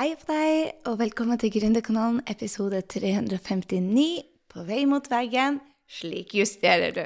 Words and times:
Hei 0.00 0.14
på 0.16 0.32
deg, 0.32 0.68
og 0.88 0.94
velkommen 0.96 1.36
til 1.36 1.50
Gründerkanalen 1.52 2.22
episode 2.32 2.78
359 2.88 4.22
På 4.48 4.62
vei 4.64 4.86
mot 4.88 5.04
veggen. 5.12 5.58
Slik 5.84 6.30
justerer 6.38 6.94
du. 6.96 7.02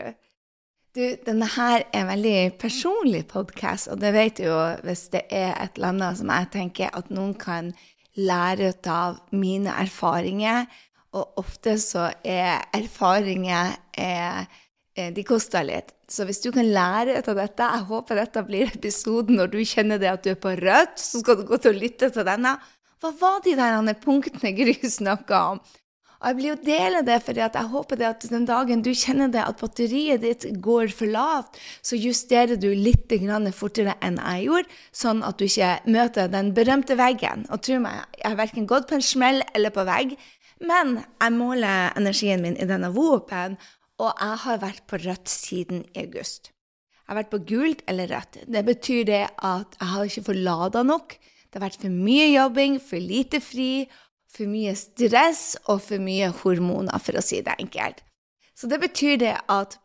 Du, 0.94 1.02
denne 1.26 1.48
her 1.56 1.80
er 1.88 2.04
en 2.04 2.12
veldig 2.12 2.52
personlig 2.62 3.24
podkast, 3.32 3.88
og 3.90 3.98
det 3.98 4.12
vet 4.14 4.38
du 4.38 4.44
jo 4.46 4.60
hvis 4.86 5.08
det 5.10 5.24
er 5.26 5.56
et 5.56 5.74
eller 5.74 5.90
annet 5.90 6.20
som 6.20 6.30
jeg 6.30 6.46
tenker 6.52 6.94
at 6.94 7.10
noen 7.10 7.32
kan 7.34 7.72
lære 8.14 8.70
ut 8.70 8.90
av 8.94 9.18
mine 9.34 9.74
erfaringer. 9.74 10.70
Og 11.18 11.42
ofte 11.42 11.74
så 11.82 12.12
er 12.22 12.62
erfaringer 12.78 13.74
er, 13.90 14.46
eh, 14.94 15.10
De 15.10 15.26
koster 15.26 15.66
litt. 15.66 15.90
Så 16.06 16.28
hvis 16.28 16.38
du 16.46 16.52
kan 16.52 16.70
lære 16.70 17.18
ut 17.18 17.28
av 17.28 17.42
dette 17.42 17.66
Jeg 17.74 17.86
håper 17.88 18.14
dette 18.14 18.46
blir 18.46 18.70
episoden 18.70 19.34
når 19.34 19.50
du 19.50 19.58
kjenner 19.64 19.98
det 19.98 20.12
at 20.12 20.22
du 20.22 20.30
er 20.30 20.38
på 20.38 20.54
rødt, 20.54 20.94
så 20.94 21.18
skal 21.18 21.42
du 21.42 21.44
gå 21.48 21.58
til 21.58 21.74
å 21.74 21.80
lytte 21.80 22.12
til 22.14 22.30
denne. 22.30 22.54
Hva 23.04 23.10
var 23.20 23.42
de 23.44 23.52
der 23.52 23.96
punktene 24.00 24.54
Gry 24.56 24.78
snakka 24.88 25.38
om? 25.52 25.58
Og 25.60 26.28
jeg 26.30 26.36
blir 26.38 26.48
jo 26.48 26.60
dele 26.64 27.02
det, 27.04 27.18
for 27.20 27.36
jeg 27.36 27.68
håper 27.68 27.98
det 28.00 28.06
at 28.08 28.22
den 28.32 28.46
dagen 28.48 28.80
du 28.80 28.94
kjenner 28.96 29.28
det 29.28 29.42
at 29.44 29.58
batteriet 29.60 30.22
ditt 30.22 30.46
går 30.64 30.88
for 30.88 31.12
lavt, 31.12 31.58
så 31.84 31.98
justerer 32.00 32.56
du 32.56 32.70
litt 32.72 33.12
fortere 33.52 33.92
enn 34.00 34.16
jeg 34.16 34.46
gjorde, 34.46 34.78
sånn 34.96 35.20
at 35.20 35.36
du 35.36 35.44
ikke 35.44 35.82
møter 35.84 36.32
den 36.32 36.54
berømte 36.56 36.96
veggen. 36.96 37.44
Og 37.52 37.60
tro 37.60 37.76
meg, 37.84 38.08
jeg 38.16 38.30
har 38.30 38.40
verken 38.40 38.70
gått 38.72 38.88
på 38.88 38.96
en 38.96 39.04
smell 39.04 39.44
eller 39.52 39.68
på 39.68 39.84
vegg, 39.84 40.16
men 40.64 41.04
jeg 41.04 41.36
måler 41.36 41.92
energien 42.00 42.40
min 42.40 42.56
i 42.56 42.64
denne 42.64 42.88
Woopen, 42.96 43.58
og 44.00 44.16
jeg 44.16 44.40
har 44.46 44.64
vært 44.64 44.86
på 44.88 45.02
rødt 45.04 45.28
siden 45.28 45.84
i 45.92 46.06
august. 46.06 46.54
Jeg 47.04 47.12
har 47.12 47.20
vært 47.20 47.36
på 47.36 47.44
gult 47.52 47.84
eller 47.84 48.08
rødt. 48.08 48.46
Det 48.48 48.64
betyr 48.64 49.04
det 49.04 49.24
at 49.28 49.76
jeg 49.76 49.92
har 49.92 50.08
ikke 50.08 50.28
forlada 50.32 50.88
nok. 50.88 51.18
Det 51.54 51.60
har 51.60 51.68
vært 51.68 51.84
for 51.84 51.94
mye 51.94 52.32
jobbing, 52.32 52.80
for 52.82 52.98
lite 52.98 53.38
fri, 53.38 53.86
for 54.26 54.50
mye 54.50 54.72
stress 54.74 55.52
og 55.70 55.84
for 55.84 56.02
mye 56.02 56.32
hormoner, 56.40 56.98
for 56.98 57.14
å 57.14 57.22
si 57.22 57.38
det 57.46 57.54
enkelt. 57.62 58.00
Så 58.58 58.66
det 58.66 58.80
betyr 58.82 59.20
det 59.22 59.36
at 59.54 59.76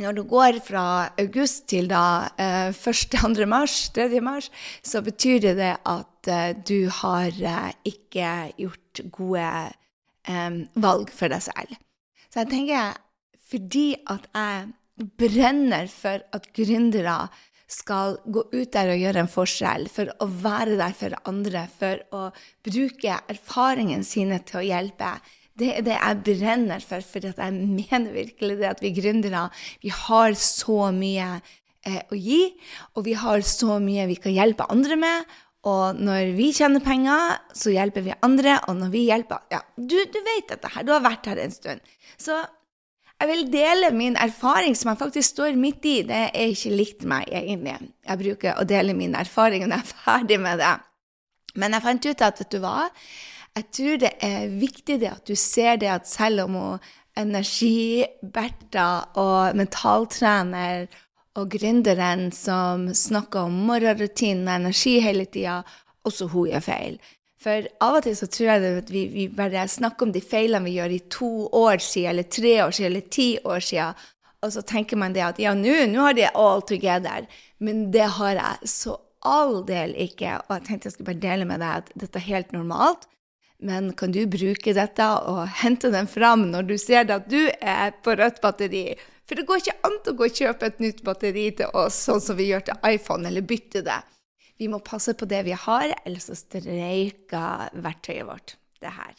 når 0.00 0.16
du 0.16 0.22
går 0.28 0.56
fra 0.64 0.84
august 1.20 1.66
til 1.68 1.90
da 1.92 2.30
eh, 2.40 2.72
1.-2. 2.72 3.44
mars, 3.48 3.76
3. 3.92 4.22
mars, 4.24 4.48
så 4.80 5.04
betyr 5.04 5.42
det 5.44 5.54
det 5.60 5.74
at 5.84 6.32
eh, 6.32 6.56
du 6.56 6.88
har 7.02 7.28
eh, 7.28 7.70
ikke 7.92 8.32
gjort 8.64 9.04
gode 9.12 9.50
eh, 10.32 10.58
valg 10.80 11.12
for 11.12 11.32
deg 11.32 11.44
selv. 11.44 11.76
Så 12.32 12.40
jeg 12.40 12.52
tenker, 12.54 12.96
fordi 13.52 13.86
at 14.08 14.28
jeg 14.32 15.08
brenner 15.20 15.92
for 15.92 16.24
at 16.32 16.48
gründere 16.56 17.26
skal 17.66 18.18
gå 18.30 18.44
ut 18.52 18.72
der 18.74 18.92
og 18.92 19.00
gjøre 19.00 19.24
en 19.24 19.30
forskjell, 19.30 19.88
for 19.90 20.10
å 20.22 20.28
være 20.30 20.76
der 20.78 20.94
for 20.96 21.16
andre, 21.26 21.66
for 21.78 22.02
å 22.14 22.28
bruke 22.66 23.18
erfaringene 23.32 24.06
sine 24.06 24.38
til 24.46 24.60
å 24.62 24.66
hjelpe. 24.68 25.16
Det 25.56 25.72
er 25.72 25.86
det 25.86 25.96
jeg 25.96 26.22
brenner 26.26 26.84
for, 26.84 27.02
for 27.02 27.26
jeg 27.26 27.54
mener 27.56 28.12
virkelig 28.12 28.58
det 28.60 28.68
at 28.70 28.82
vi 28.84 28.92
gründere 28.94 29.46
vi 29.82 29.90
har 29.94 30.36
så 30.38 30.90
mye 30.94 31.30
eh, 31.86 32.02
å 32.12 32.18
gi, 32.18 32.42
og 32.94 33.06
vi 33.08 33.16
har 33.18 33.42
så 33.46 33.80
mye 33.82 34.06
vi 34.12 34.20
kan 34.20 34.36
hjelpe 34.36 34.68
andre 34.72 35.00
med. 35.00 35.36
Og 35.66 35.98
når 35.98 36.36
vi 36.36 36.52
tjener 36.54 36.84
penger, 36.84 37.40
så 37.56 37.72
hjelper 37.74 38.04
vi 38.06 38.14
andre, 38.22 38.60
og 38.68 38.76
når 38.78 38.92
vi 38.92 39.08
hjelper 39.08 39.48
Ja, 39.50 39.64
du, 39.74 39.96
du 39.98 40.20
vet 40.28 40.52
dette 40.52 40.70
her, 40.70 40.86
du 40.86 40.92
har 40.94 41.02
vært 41.02 41.26
her 41.26 41.40
en 41.42 41.54
stund. 41.54 41.96
Så 42.20 42.38
jeg 43.16 43.28
vil 43.30 43.46
dele 43.48 43.90
min 43.96 44.16
erfaring 44.20 44.74
som 44.76 44.90
jeg 44.92 45.00
faktisk 45.00 45.34
står 45.36 45.56
midt 45.56 45.86
i. 45.88 45.94
Det 46.04 46.18
er 46.26 46.50
ikke 46.52 46.74
likt 46.74 47.06
meg, 47.08 47.30
egentlig. 47.32 47.78
Jeg 48.04 48.20
bruker 48.20 48.60
å 48.60 48.66
dele 48.68 48.96
min 48.96 49.16
erfaring 49.16 49.64
når 49.64 49.78
jeg 49.78 49.86
er 49.86 50.02
ferdig 50.04 50.38
med 50.42 50.60
det. 50.60 50.74
Men 51.56 51.72
jeg 51.72 51.86
fant 51.86 52.10
ut 52.10 52.26
at 52.26 52.42
vet 52.42 52.52
du 52.52 52.60
hva? 52.60 52.76
Jeg 53.56 53.68
tror 53.72 54.02
det 54.02 54.12
er 54.20 54.52
viktig 54.52 54.98
det 55.00 55.10
at 55.14 55.24
du 55.24 55.32
ser 55.40 55.80
det 55.80 55.88
at 55.88 56.08
selv 56.08 56.44
om 56.44 56.58
Energi-Bertha 57.16 58.88
og 59.16 59.56
mentaltrener 59.56 60.84
og 61.40 61.48
gründeren 61.56 62.28
som 62.36 62.90
snakker 62.92 63.48
om 63.48 63.56
morgenrutinen 63.70 64.44
og 64.44 64.58
energi 64.60 64.98
hele 65.04 65.24
tida, 65.24 65.62
også 66.04 66.28
hun 66.32 66.50
gjør 66.52 66.64
feil. 66.68 67.00
For 67.46 67.66
av 67.78 68.00
og 68.00 68.02
til 68.02 68.16
så 68.18 68.26
tror 68.26 68.48
jeg 68.48 68.70
at 68.80 68.88
vi, 68.90 69.04
vi, 69.12 69.24
bare 69.30 69.68
snakker 69.70 70.08
om 70.08 70.12
de 70.14 70.22
feilene 70.24 70.66
vi 70.66 70.80
gjør 70.80 70.94
i 70.96 71.02
to 71.14 71.32
år 71.54 71.78
siden, 71.78 72.10
eller 72.10 72.26
tre 72.26 72.54
år 72.64 72.72
siden, 72.74 72.88
eller 72.90 73.10
ti 73.14 73.26
år 73.46 73.62
siden. 73.62 74.06
Og 74.42 74.52
så 74.52 74.62
tenker 74.66 74.98
man 74.98 75.14
det 75.14 75.22
at 75.22 75.38
ja, 75.38 75.52
nå 75.54 76.00
har 76.02 76.16
de 76.18 76.26
all 76.34 76.64
together. 76.66 77.28
Men 77.62 77.92
det 77.94 78.08
har 78.18 78.34
jeg 78.34 78.70
så 78.72 78.96
all 79.26 79.60
del 79.68 79.94
ikke. 79.94 80.40
Og 80.46 80.56
jeg 80.56 80.64
tenkte 80.66 80.90
jeg 80.90 80.96
skulle 80.96 81.12
bare 81.12 81.22
dele 81.22 81.46
med 81.46 81.62
deg 81.62 81.84
at 81.84 81.94
dette 81.94 82.18
er 82.18 82.26
helt 82.32 82.50
normalt. 82.56 83.06
Men 83.62 83.92
kan 83.96 84.12
du 84.12 84.20
bruke 84.28 84.74
dette 84.76 85.06
og 85.30 85.46
hente 85.62 85.92
den 85.94 86.10
fram 86.10 86.48
når 86.50 86.66
du 86.68 86.74
ser 86.82 87.06
at 87.14 87.30
du 87.30 87.46
er 87.62 87.94
på 88.02 88.18
rødt 88.18 88.42
batteri? 88.42 88.88
For 89.26 89.38
det 89.38 89.46
går 89.46 89.62
ikke 89.62 89.78
an 89.86 89.96
å 90.02 90.18
gå 90.18 90.26
og 90.26 90.42
kjøpe 90.42 90.66
et 90.66 90.82
nytt 90.82 91.00
batteri 91.06 91.48
til 91.62 91.70
oss, 91.78 92.02
sånn 92.10 92.20
som 92.22 92.36
vi 92.38 92.50
gjør 92.50 92.66
til 92.68 92.90
iPhone, 92.90 93.26
eller 93.30 93.46
bytte 93.46 93.86
det. 93.86 94.02
Vi 94.56 94.70
må 94.72 94.80
passe 94.84 95.14
på 95.16 95.28
det 95.28 95.42
vi 95.46 95.56
har, 95.56 95.92
ellers 96.04 96.30
så 96.30 96.36
streiker 96.38 97.70
verktøyet 97.84 98.26
vårt. 98.28 98.56
Det 98.80 98.92
her. 98.92 99.14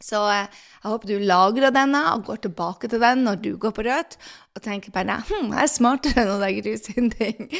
Så 0.00 0.20
eh, 0.32 0.48
jeg 0.80 0.88
håper 0.88 1.10
du 1.10 1.24
lagrer 1.28 1.72
denne 1.74 2.00
og 2.14 2.24
går 2.30 2.42
tilbake 2.46 2.88
til 2.88 3.02
den 3.02 3.24
når 3.26 3.40
du 3.44 3.50
går 3.60 3.74
på 3.76 3.84
rødt, 3.84 4.16
og 4.56 4.62
tenker 4.64 4.94
bare 4.94 5.20
hm, 5.28 5.52
jeg 5.52 5.62
er 5.62 5.72
smartere 5.72 6.24
enn 6.24 6.34
å 6.34 6.40
legge 6.40 6.74
ut 6.74 6.88
sin 6.88 7.10
ting. 7.12 7.50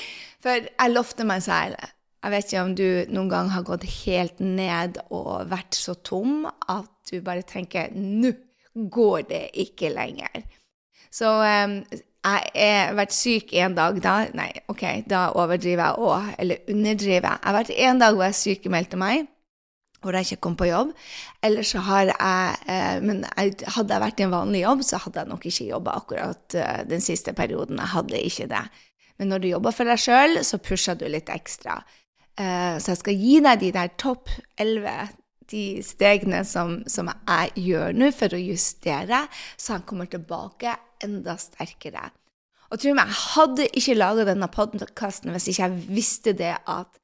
For 0.40 0.64
jeg 0.64 0.94
lovte 0.94 1.26
meg 1.28 1.44
selv. 1.44 1.76
Jeg 2.20 2.34
vet 2.34 2.48
ikke 2.48 2.62
om 2.64 2.72
du 2.76 2.88
noen 3.12 3.30
gang 3.32 3.50
har 3.52 3.64
gått 3.64 3.84
helt 4.02 4.40
ned 4.44 4.98
og 5.08 5.48
vært 5.48 5.76
så 5.76 5.94
tom 6.04 6.44
at 6.48 7.12
du 7.12 7.20
bare 7.24 7.44
tenker 7.48 7.92
nå 7.96 8.32
går 8.74 9.22
det 9.28 9.44
ikke 9.64 9.92
lenger. 9.92 10.44
Så 11.10 11.26
um, 11.26 11.80
jeg 12.20 12.72
har 12.76 12.96
vært 12.98 13.14
syk 13.16 13.52
en 13.56 13.74
dag 13.76 13.98
da 14.04 14.14
Nei, 14.36 14.50
OK, 14.68 14.84
da 15.08 15.30
overdriver 15.40 15.86
jeg 15.86 16.08
òg, 16.08 16.32
eller 16.42 16.72
underdriver. 16.72 17.36
Jeg 17.38 17.46
har 17.46 17.56
vært 17.56 17.76
en 17.76 18.02
dag 18.02 18.16
hvor 18.16 18.26
jeg 18.26 18.40
sykemeldte 18.40 19.00
meg, 19.00 19.30
hvor 20.04 20.16
jeg 20.16 20.28
ikke 20.28 20.42
kom 20.44 20.56
på 20.60 20.68
jobb. 20.68 20.92
Eller 21.44 21.64
så 21.66 21.80
har 21.84 22.10
jeg 22.10 22.58
eh, 22.72 23.00
Men 23.04 23.24
hadde 23.36 23.94
jeg 23.94 24.04
vært 24.04 24.20
i 24.20 24.26
en 24.26 24.34
vanlig 24.34 24.64
jobb, 24.66 24.84
så 24.84 25.00
hadde 25.00 25.22
jeg 25.22 25.32
nok 25.32 25.48
ikke 25.48 25.70
jobba 25.70 25.96
akkurat 26.02 26.58
eh, 26.60 26.82
den 26.90 27.04
siste 27.04 27.32
perioden. 27.36 27.80
Jeg 27.80 27.94
hadde 27.94 28.20
ikke 28.28 28.50
det. 28.52 28.66
Men 29.20 29.32
når 29.32 29.40
du 29.40 29.48
jobber 29.54 29.76
for 29.76 29.88
deg 29.88 30.00
sjøl, 30.00 30.42
så 30.44 30.60
pusher 30.60 31.00
du 31.00 31.06
litt 31.08 31.32
ekstra. 31.32 31.78
Eh, 32.36 32.76
så 32.80 32.92
jeg 32.92 33.00
skal 33.00 33.24
gi 33.24 33.40
deg 33.48 33.64
de 33.64 33.72
der 33.76 33.96
topp 34.00 34.32
elleve 34.60 35.10
de 35.50 35.80
stegene 35.82 36.44
som, 36.46 36.78
som 36.86 37.08
jeg 37.10 37.64
gjør 37.64 37.96
nå 37.96 38.12
for 38.14 38.36
å 38.36 38.38
justere, 38.38 39.24
så 39.58 39.78
han 39.78 39.88
kommer 39.88 40.06
tilbake 40.06 40.76
enda 41.04 41.36
sterkere. 41.40 42.10
Og 42.70 42.78
tro 42.78 42.94
meg, 42.94 43.10
jeg 43.10 43.22
hadde 43.34 43.68
ikke 43.80 43.98
laga 43.98 44.26
denne 44.28 44.48
podkasten 44.52 45.32
hvis 45.34 45.48
ikke 45.50 45.66
jeg 45.66 45.86
visste 45.90 46.34
det 46.38 46.54
at 46.70 47.00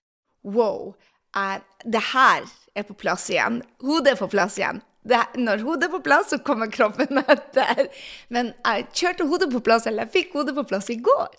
wow, 0.46 0.92
jeg, 1.34 1.62
det 1.84 2.02
her 2.12 2.46
er 2.76 2.86
på 2.86 2.94
plass 2.98 3.26
igjen. 3.32 3.62
Hodet 3.82 4.14
er 4.14 4.20
på 4.20 4.30
plass 4.30 4.60
igjen. 4.60 4.82
Det, 5.06 5.18
når 5.38 5.62
hodet 5.66 5.88
er 5.88 5.94
på 5.94 6.02
plass, 6.06 6.30
så 6.32 6.38
kommer 6.42 6.70
kroppen 6.72 7.20
etter. 7.34 7.88
Men 8.32 8.52
jeg 8.62 8.88
kjørte 8.92 9.28
hodet 9.30 9.50
på 9.52 9.62
plass, 9.66 9.86
eller 9.86 10.06
jeg 10.06 10.14
fikk 10.16 10.38
hodet 10.38 10.56
på 10.56 10.66
plass 10.70 10.90
i 10.94 10.98
går. 11.02 11.34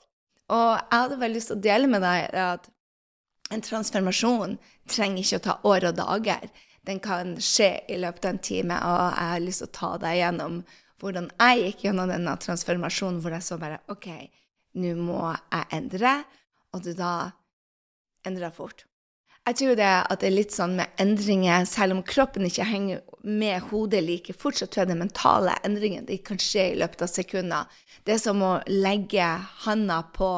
Og 0.55 0.69
jeg 0.75 0.95
hadde 0.95 1.19
bare 1.19 1.33
lyst 1.33 1.51
til 1.51 1.59
å 1.59 1.65
dele 1.65 1.91
med 1.91 2.03
deg 2.05 2.37
at 2.39 2.69
en 3.51 3.63
transformasjon 3.63 4.57
trenger 4.91 5.23
ikke 5.23 5.39
å 5.39 5.45
ta 5.45 5.57
år 5.67 5.89
og 5.89 5.99
dager. 5.99 6.49
Den 6.87 6.99
kan 7.03 7.35
skje 7.43 7.73
i 7.91 7.99
løpet 7.99 8.27
av 8.27 8.35
en 8.35 8.43
time, 8.43 8.79
og 8.79 9.01
jeg 9.03 9.31
har 9.33 9.43
lyst 9.43 9.63
til 9.63 9.69
å 9.69 9.75
ta 9.75 9.91
deg 10.03 10.19
gjennom 10.21 10.61
hvordan 11.01 11.29
jeg 11.37 11.63
gikk 11.63 11.87
gjennom 11.87 12.11
denne 12.11 12.35
transformasjonen 12.41 13.21
hvor 13.23 13.35
jeg 13.35 13.45
så 13.45 13.59
bare 13.61 13.81
OK, 13.93 14.09
nå 14.81 14.93
må 14.99 15.21
jeg 15.31 15.65
endre, 15.77 16.19
og 16.73 16.85
du 16.85 16.93
da 16.97 17.31
endrer 18.27 18.53
fort. 18.53 18.85
Jeg 19.47 19.55
tror 19.61 19.77
det 19.79 19.87
at 19.87 20.19
det 20.19 20.27
er 20.27 20.35
litt 20.35 20.51
sånn 20.51 20.73
med 20.75 20.99
endringer, 20.99 21.63
selv 21.69 21.95
om 21.95 22.03
kroppen 22.03 22.49
ikke 22.49 22.65
henger 22.67 23.03
med 23.23 23.69
hodet 23.69 24.01
like 24.03 24.35
fort, 24.35 24.57
så 24.59 24.67
tror 24.67 24.83
jeg 24.83 24.91
det 24.91 24.99
mentale 24.99 25.53
endringen 25.63 26.07
de 26.09 26.17
kan 26.19 26.41
skje 26.41 26.73
i 26.73 26.79
løpet 26.81 27.05
av 27.05 27.11
sekunder. 27.13 27.77
Det 28.03 28.17
er 28.17 28.19
som 28.19 28.43
å 28.43 28.57
legge 28.67 29.29
handa 29.63 30.01
på 30.15 30.31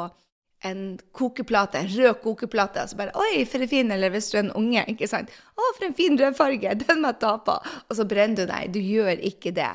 en 0.69 0.99
kokeplate, 1.15 1.79
en 1.79 1.89
rød 1.89 2.21
kokeplate, 2.21 2.83
og 2.83 2.91
så 2.91 2.99
bare 2.99 3.15
Oi, 3.17 3.45
for 3.47 3.63
en 3.63 3.71
fin 3.71 3.91
Eller 3.95 4.11
hvis 4.11 4.27
du 4.29 4.37
er 4.37 4.43
en 4.43 4.55
unge, 4.59 4.83
ikke 4.91 5.07
sant. 5.07 5.31
Å, 5.55 5.69
for 5.77 5.87
en 5.87 5.95
fin 5.97 6.19
rød 6.19 6.35
farge! 6.37 6.75
Den 6.83 7.01
må 7.01 7.13
jeg 7.13 7.21
ta 7.23 7.37
på! 7.45 7.55
Og 7.87 7.95
så 7.97 8.05
brenner 8.05 8.43
du 8.43 8.51
deg. 8.51 8.73
Du 8.75 8.79
gjør 8.83 9.23
ikke 9.31 9.55
det. 9.55 9.71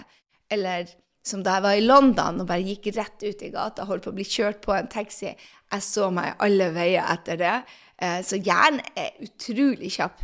Eller 0.54 0.88
som 1.24 1.42
da 1.44 1.56
jeg 1.56 1.64
var 1.64 1.78
i 1.78 1.84
London 1.84 2.42
og 2.42 2.48
bare 2.50 2.64
gikk 2.66 2.90
rett 2.98 3.22
ut 3.24 3.42
i 3.42 3.50
gata, 3.52 3.86
holdt 3.88 4.06
på 4.06 4.12
å 4.12 4.16
bli 4.18 4.26
kjørt 4.28 4.60
på 4.64 4.74
en 4.76 4.90
taxi. 4.92 5.32
Jeg 5.32 5.84
så 5.84 6.10
meg 6.12 6.36
alle 6.44 6.68
veier 6.74 7.06
etter 7.14 7.40
det. 7.40 7.54
Eh, 7.96 8.20
så 8.26 8.38
hjernen 8.40 8.82
er 8.98 9.14
utrolig 9.24 9.94
kjapp. 9.96 10.20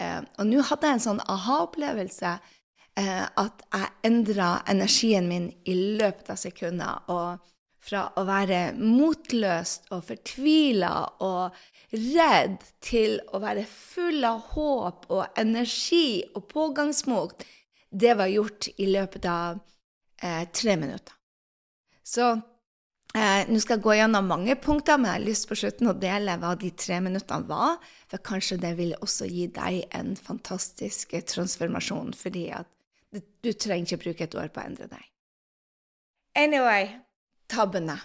Eh, 0.00 0.18
og 0.38 0.48
nå 0.48 0.64
hadde 0.66 0.88
jeg 0.88 0.98
en 0.98 1.06
sånn 1.06 1.22
aha-opplevelse 1.22 2.32
eh, 2.98 3.26
at 3.28 3.62
jeg 3.70 3.92
endra 4.10 4.56
energien 4.70 5.30
min 5.30 5.48
i 5.70 5.76
løpet 6.00 6.32
av 6.34 6.40
sekunder. 6.40 7.06
Og 7.14 7.46
fra 7.80 8.08
å 8.18 8.26
være 8.28 8.72
motløst 8.76 9.88
og 9.94 10.04
fortvila 10.10 10.92
og 11.24 11.60
redd 11.94 12.58
til 12.84 13.16
å 13.32 13.40
være 13.42 13.64
full 13.66 14.26
av 14.26 14.52
håp 14.52 15.08
og 15.10 15.40
energi 15.40 16.20
og 16.34 16.44
pågangsmot, 16.50 17.46
det 17.90 18.14
var 18.14 18.30
gjort 18.30 18.68
i 18.76 18.86
løpet 18.90 19.26
av 19.26 19.58
eh, 20.22 20.44
tre 20.54 20.76
minutter. 20.76 21.14
Så 22.06 22.26
eh, 23.14 23.46
nå 23.50 23.60
skal 23.62 23.76
jeg 23.76 23.84
gå 23.84 23.96
gjennom 23.98 24.30
mange 24.30 24.56
punkter, 24.62 24.98
men 24.98 25.10
jeg 25.10 25.18
har 25.18 25.26
lyst 25.26 25.48
på 25.50 25.58
slutten 25.58 25.90
å 25.90 25.96
dele 25.98 26.38
hva 26.42 26.54
de 26.58 26.70
tre 26.74 27.00
minuttene 27.02 27.50
var. 27.50 27.78
For 28.10 28.22
kanskje 28.30 28.60
det 28.62 28.74
vil 28.78 28.94
også 29.00 29.28
gi 29.30 29.48
deg 29.54 29.84
en 29.96 30.14
fantastisk 30.18 31.16
transformasjon, 31.34 32.14
fordi 32.18 32.48
at 32.56 32.70
du 33.42 33.52
trenger 33.52 33.90
ikke 33.90 34.04
bruke 34.04 34.26
et 34.28 34.38
år 34.38 34.52
på 34.54 34.62
å 34.62 34.68
endre 34.70 34.86
deg. 34.90 35.04
Anyway, 36.38 36.92
tabbene 37.50 37.98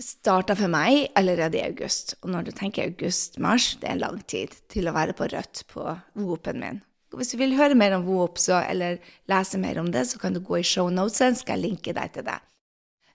starta 0.00 0.54
for 0.56 0.70
meg 0.72 1.10
allerede 1.18 1.58
i 1.58 1.66
august. 1.66 2.16
Og 2.22 2.32
når 2.32 2.48
du 2.48 2.52
tenker 2.56 2.88
august-mars, 2.88 3.74
det 3.82 3.90
er 3.90 4.02
lang 4.02 4.20
tid 4.30 4.54
til 4.72 4.88
å 4.88 4.94
være 4.96 5.16
på 5.18 5.28
rødt 5.32 5.64
på 5.72 5.84
Whoop-en 6.16 6.62
min. 6.62 6.80
Hvis 7.16 7.32
du 7.32 7.38
vil 7.40 7.56
høre 7.56 7.76
mer 7.78 7.96
om 7.96 8.04
WOOP 8.04 8.38
så, 8.40 8.60
eller 8.68 8.98
lese 9.30 9.58
mer 9.60 9.80
om 9.80 9.88
det, 9.92 10.04
så 10.10 10.20
kan 10.20 10.36
du 10.36 10.42
gå 10.44 10.60
i 10.60 10.66
shownotesen, 10.66 11.38
skal 11.38 11.56
jeg 11.56 11.70
linke 11.70 11.94
deg 11.96 12.12
til 12.14 12.26
det. 12.26 12.36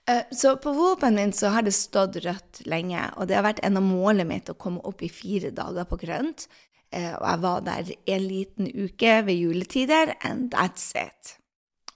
Eh, 0.10 0.24
så 0.36 0.56
på 0.58 0.74
WOOP-en 0.76 1.16
min 1.16 1.34
så 1.34 1.54
har 1.54 1.64
det 1.64 1.76
stått 1.78 2.18
rødt 2.26 2.64
lenge, 2.66 3.06
og 3.16 3.30
det 3.30 3.38
har 3.38 3.46
vært 3.46 3.62
en 3.64 3.80
av 3.80 3.86
målene 3.86 4.28
mitt 4.28 4.50
å 4.52 4.58
komme 4.60 4.84
opp 4.84 5.06
i 5.06 5.12
fire 5.14 5.54
dager 5.56 5.88
på 5.88 6.02
grønt. 6.02 6.48
Eh, 6.94 7.14
og 7.14 7.24
jeg 7.30 7.44
var 7.46 7.64
der 7.70 7.94
en 8.18 8.28
liten 8.28 8.70
uke 8.74 9.16
ved 9.30 9.40
juletider, 9.40 10.16
and 10.26 10.54
that's 10.54 10.92
it. 10.98 11.38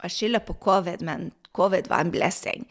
Jeg 0.04 0.14
skylder 0.14 0.46
på 0.46 0.60
covid, 0.62 1.02
men 1.02 1.32
covid 1.58 1.90
var 1.90 2.06
en 2.06 2.14
blessing. 2.14 2.68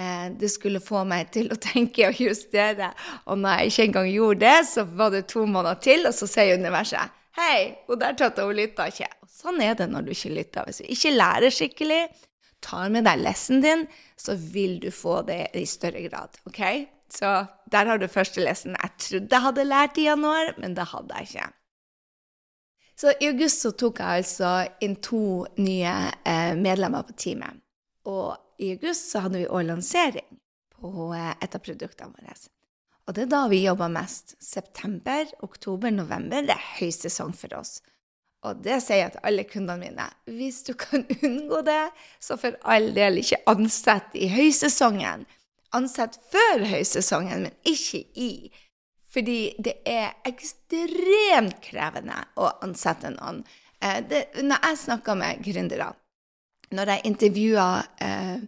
Eh, 0.00 0.28
det 0.40 0.50
skulle 0.50 0.80
få 0.80 1.04
meg 1.04 1.30
til 1.36 1.52
å 1.52 1.60
tenke 1.60 2.08
og 2.08 2.20
justere. 2.24 2.94
Og 3.28 3.38
når 3.38 3.60
jeg 3.60 3.72
ikke 3.72 3.88
engang 3.90 4.12
gjorde 4.16 4.46
det, 4.46 4.60
så 4.72 4.88
var 4.88 5.12
det 5.12 5.26
to 5.30 5.44
måneder 5.46 5.82
til, 5.84 6.08
og 6.08 6.16
så 6.16 6.30
sier 6.30 6.58
universet 6.58 7.20
Hei, 7.38 7.78
hun 7.88 8.00
der 8.00 8.16
tatt 8.18 8.40
hun 8.42 8.52
lytta 8.56 8.90
ikke. 8.90 9.08
Og 9.24 9.30
sånn 9.32 9.62
er 9.64 9.76
det 9.78 9.88
når 9.88 10.04
du 10.04 10.12
ikke 10.12 10.34
lytter. 10.36 10.66
Hvis 10.68 10.82
du 10.82 10.90
ikke 10.92 11.14
lærer 11.14 11.54
skikkelig, 11.54 12.02
tar 12.62 12.92
med 12.92 13.06
deg 13.08 13.22
lessen 13.22 13.62
din, 13.64 13.86
så 14.20 14.36
vil 14.36 14.78
du 14.82 14.90
få 14.94 15.22
det 15.28 15.46
i 15.58 15.64
større 15.68 16.04
grad. 16.08 16.36
ok? 16.48 16.62
Så 17.12 17.30
der 17.72 17.88
har 17.88 17.98
du 17.98 18.06
første 18.08 18.40
lessen. 18.40 18.76
Jeg 18.76 18.92
trodde 18.98 19.36
jeg 19.36 19.46
hadde 19.46 19.64
lært 19.68 19.98
i 20.00 20.06
januar, 20.06 20.54
men 20.58 20.76
det 20.76 20.86
hadde 20.92 21.18
jeg 21.18 21.28
ikke. 21.30 21.48
Så 23.02 23.12
i 23.20 23.28
august 23.32 23.64
så 23.64 23.72
tok 23.72 24.00
jeg 24.00 24.22
altså 24.22 24.52
inn 24.84 24.94
to 25.02 25.44
nye 25.58 25.92
eh, 26.28 26.52
medlemmer 26.56 27.04
på 27.08 27.16
teamet. 27.18 27.60
Og 28.08 28.36
i 28.62 28.74
august 28.76 29.10
så 29.10 29.24
hadde 29.24 29.42
vi 29.42 29.48
òg 29.48 29.66
lansering 29.66 30.28
på 30.76 31.08
eh, 31.16 31.32
et 31.40 31.56
av 31.56 31.64
produktene 31.64 32.12
våre. 32.12 32.36
Og 33.06 33.16
det 33.16 33.24
er 33.24 33.32
da 33.32 33.46
vi 33.50 33.64
jobber 33.64 33.90
mest. 33.90 34.36
September, 34.42 35.26
oktober, 35.42 35.90
november. 35.90 36.44
Det 36.46 36.54
er 36.54 36.68
høysesong 36.78 37.34
for 37.36 37.58
oss. 37.58 37.80
Og 38.46 38.58
det 38.62 38.80
sier 38.82 39.04
jeg 39.04 39.14
til 39.14 39.26
alle 39.28 39.44
kundene 39.46 39.78
mine. 39.84 40.08
Hvis 40.30 40.62
du 40.66 40.72
kan 40.78 41.04
unngå 41.22 41.62
det, 41.66 41.84
så 42.22 42.38
for 42.40 42.58
all 42.62 42.90
del 42.94 43.20
ikke 43.22 43.42
ansett 43.50 44.14
i 44.18 44.30
høysesongen. 44.32 45.26
Ansett 45.74 46.18
før 46.32 46.66
høysesongen, 46.68 47.46
men 47.46 47.54
ikke 47.66 48.02
i. 48.18 48.32
Fordi 49.12 49.38
det 49.62 49.76
er 49.88 50.14
ekstremt 50.28 51.60
krevende 51.64 52.18
å 52.40 52.48
ansette 52.64 53.12
noen. 53.14 53.42
Eh, 53.82 54.00
det, 54.08 54.24
når 54.40 54.66
jeg 54.68 54.80
snakker 54.86 55.18
med 55.18 55.42
gründere, 55.44 55.90
når 56.72 56.94
jeg 56.94 57.06
intervjuer 57.12 57.88
eh, 58.04 58.38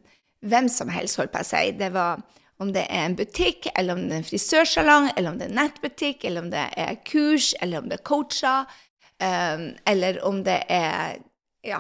hvem 0.45 0.71
som 0.73 0.91
helst, 0.93 1.19
holdt 1.21 1.35
på 1.35 1.43
å 1.45 1.49
si, 1.49 1.67
det 1.79 1.91
var 1.95 2.23
om 2.63 2.71
det 2.75 2.85
er 2.87 3.09
en 3.09 3.17
butikk, 3.19 3.67
eller 3.75 3.97
om 3.97 4.05
det 4.05 4.15
er 4.15 4.23
en 4.23 4.29
frisørsalong, 4.29 5.11
eller 5.17 5.33
om 5.33 5.39
det 5.41 5.49
er 5.49 5.57
nettbutikk, 5.59 6.25
eller 6.25 6.45
om 6.45 6.51
det 6.53 6.65
er 6.85 6.99
kurs, 7.07 7.53
eller 7.63 7.83
om 7.83 7.91
det 7.91 7.99
er 7.99 8.05
coacher, 8.07 8.75
um, 9.19 9.65
eller 9.91 10.21
om 10.27 10.43
det 10.47 10.61
er 10.73 11.23
Ja, 11.65 11.79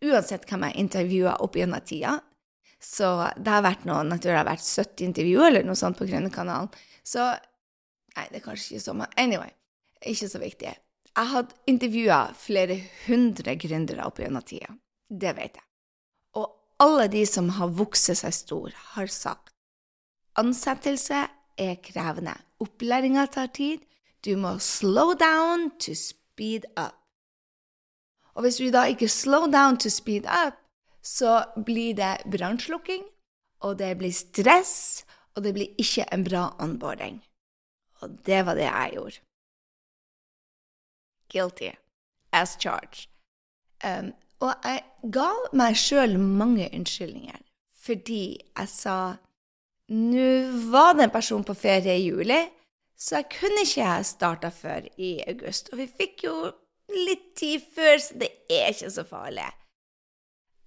uansett 0.00 0.46
hvem 0.48 0.62
jeg 0.64 0.80
intervjuer 0.80 1.42
opp 1.44 1.58
gjennom 1.58 1.82
tida. 1.84 2.14
Så 2.80 3.10
det 3.36 3.52
har 3.52 3.66
vært 3.66 3.84
noen, 3.84 4.14
jeg 4.14 4.22
det 4.24 4.32
har 4.32 4.46
vært 4.48 4.64
70 4.64 5.04
intervjuer 5.04 5.50
eller 5.50 5.66
noe 5.66 5.76
sånt 5.76 5.98
på 5.98 6.06
Grønnekanalen. 6.08 6.70
Så 7.04 7.26
Nei, 8.16 8.24
det 8.32 8.40
er 8.40 8.42
kanskje 8.48 8.72
ikke 8.72 8.82
så 8.82 8.94
mange. 8.96 9.14
Anyway, 9.20 9.52
ikke 10.10 10.26
så 10.26 10.40
viktig. 10.42 10.72
Jeg 11.12 11.30
hadde 11.32 11.54
intervjua 11.70 12.16
flere 12.34 12.78
hundre 13.04 13.54
gründere 13.60 14.06
opp 14.08 14.18
gjennom 14.18 14.42
tida. 14.42 14.72
Det 15.06 15.34
vet 15.36 15.60
jeg. 15.60 15.66
Og 16.40 16.48
alle 16.82 17.06
de 17.12 17.22
som 17.30 17.52
har 17.60 17.70
vokst 17.78 18.10
seg 18.18 18.34
stor, 18.34 18.74
har 18.96 19.12
sagt 19.12 19.52
Ansettelse 20.38 21.26
er 21.58 21.74
krevende. 21.82 22.34
Opplæringa 22.62 23.26
tar 23.26 23.50
tid. 23.54 23.82
Du 24.24 24.36
må 24.36 24.58
slow 24.58 25.14
down 25.18 25.70
to 25.78 25.94
speed 25.94 26.66
up. 26.76 26.94
Og 28.34 28.42
hvis 28.42 28.56
du 28.56 28.70
da 28.70 28.84
ikke 28.84 29.08
slow 29.08 29.50
down 29.50 29.78
to 29.78 29.88
speed 29.88 30.26
up, 30.46 30.54
så 31.02 31.44
blir 31.66 31.94
det 31.94 32.16
brannslukking, 32.30 33.04
og 33.60 33.78
det 33.78 33.98
blir 33.98 34.12
stress, 34.12 35.04
og 35.34 35.44
det 35.44 35.54
blir 35.54 35.74
ikke 35.78 36.06
en 36.12 36.24
bra 36.24 36.54
onboarding. 36.58 37.24
Og 38.00 38.18
det 38.26 38.46
var 38.46 38.54
det 38.54 38.62
jeg 38.62 38.90
gjorde. 38.94 39.20
Guilty 41.32 41.70
as 42.32 42.56
charged. 42.60 43.08
Um, 43.84 44.12
og 44.40 44.54
jeg 44.64 44.84
ga 45.12 45.30
meg 45.52 45.76
sjøl 45.76 46.18
mange 46.18 46.70
unnskyldninger 46.74 47.38
fordi 47.78 48.36
jeg 48.58 48.68
sa 48.68 49.16
nå 49.88 50.28
var 50.70 50.94
det 50.94 51.08
en 51.08 51.14
person 51.14 51.44
på 51.44 51.56
ferie 51.56 51.96
i 51.96 52.06
juli, 52.08 52.40
så 52.98 53.20
jeg 53.20 53.30
kunne 53.38 53.62
ikke 53.64 53.92
starta 54.04 54.50
før 54.52 54.88
i 54.98 55.18
august. 55.28 55.70
Og 55.72 55.80
vi 55.80 55.86
fikk 55.88 56.26
jo 56.26 56.34
litt 56.92 57.30
tid 57.38 57.62
før, 57.74 57.94
så 58.02 58.18
det 58.20 58.30
er 58.50 58.72
ikke 58.72 58.90
så 58.92 59.04
farlig. 59.06 59.46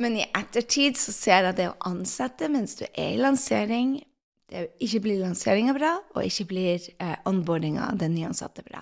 Men 0.02 0.16
i 0.18 0.26
ettertid 0.26 0.98
så 0.98 1.14
ser 1.14 1.50
jeg 1.50 1.58
det 1.60 1.68
å 1.70 1.78
ansette 1.92 2.50
mens 2.50 2.80
du 2.80 2.88
er 2.90 3.12
i 3.14 3.22
lansering 3.22 4.00
det 4.52 4.66
Ikke 4.84 5.00
blir 5.06 5.22
lanseringa 5.22 5.72
bra, 5.78 5.94
og 6.12 6.26
ikke 6.28 6.46
blir 6.50 6.88
eh, 7.00 7.14
onboardinga 7.30 7.86
av 7.94 8.02
den 8.02 8.18
nyansatte 8.18 8.66
bra. 8.66 8.82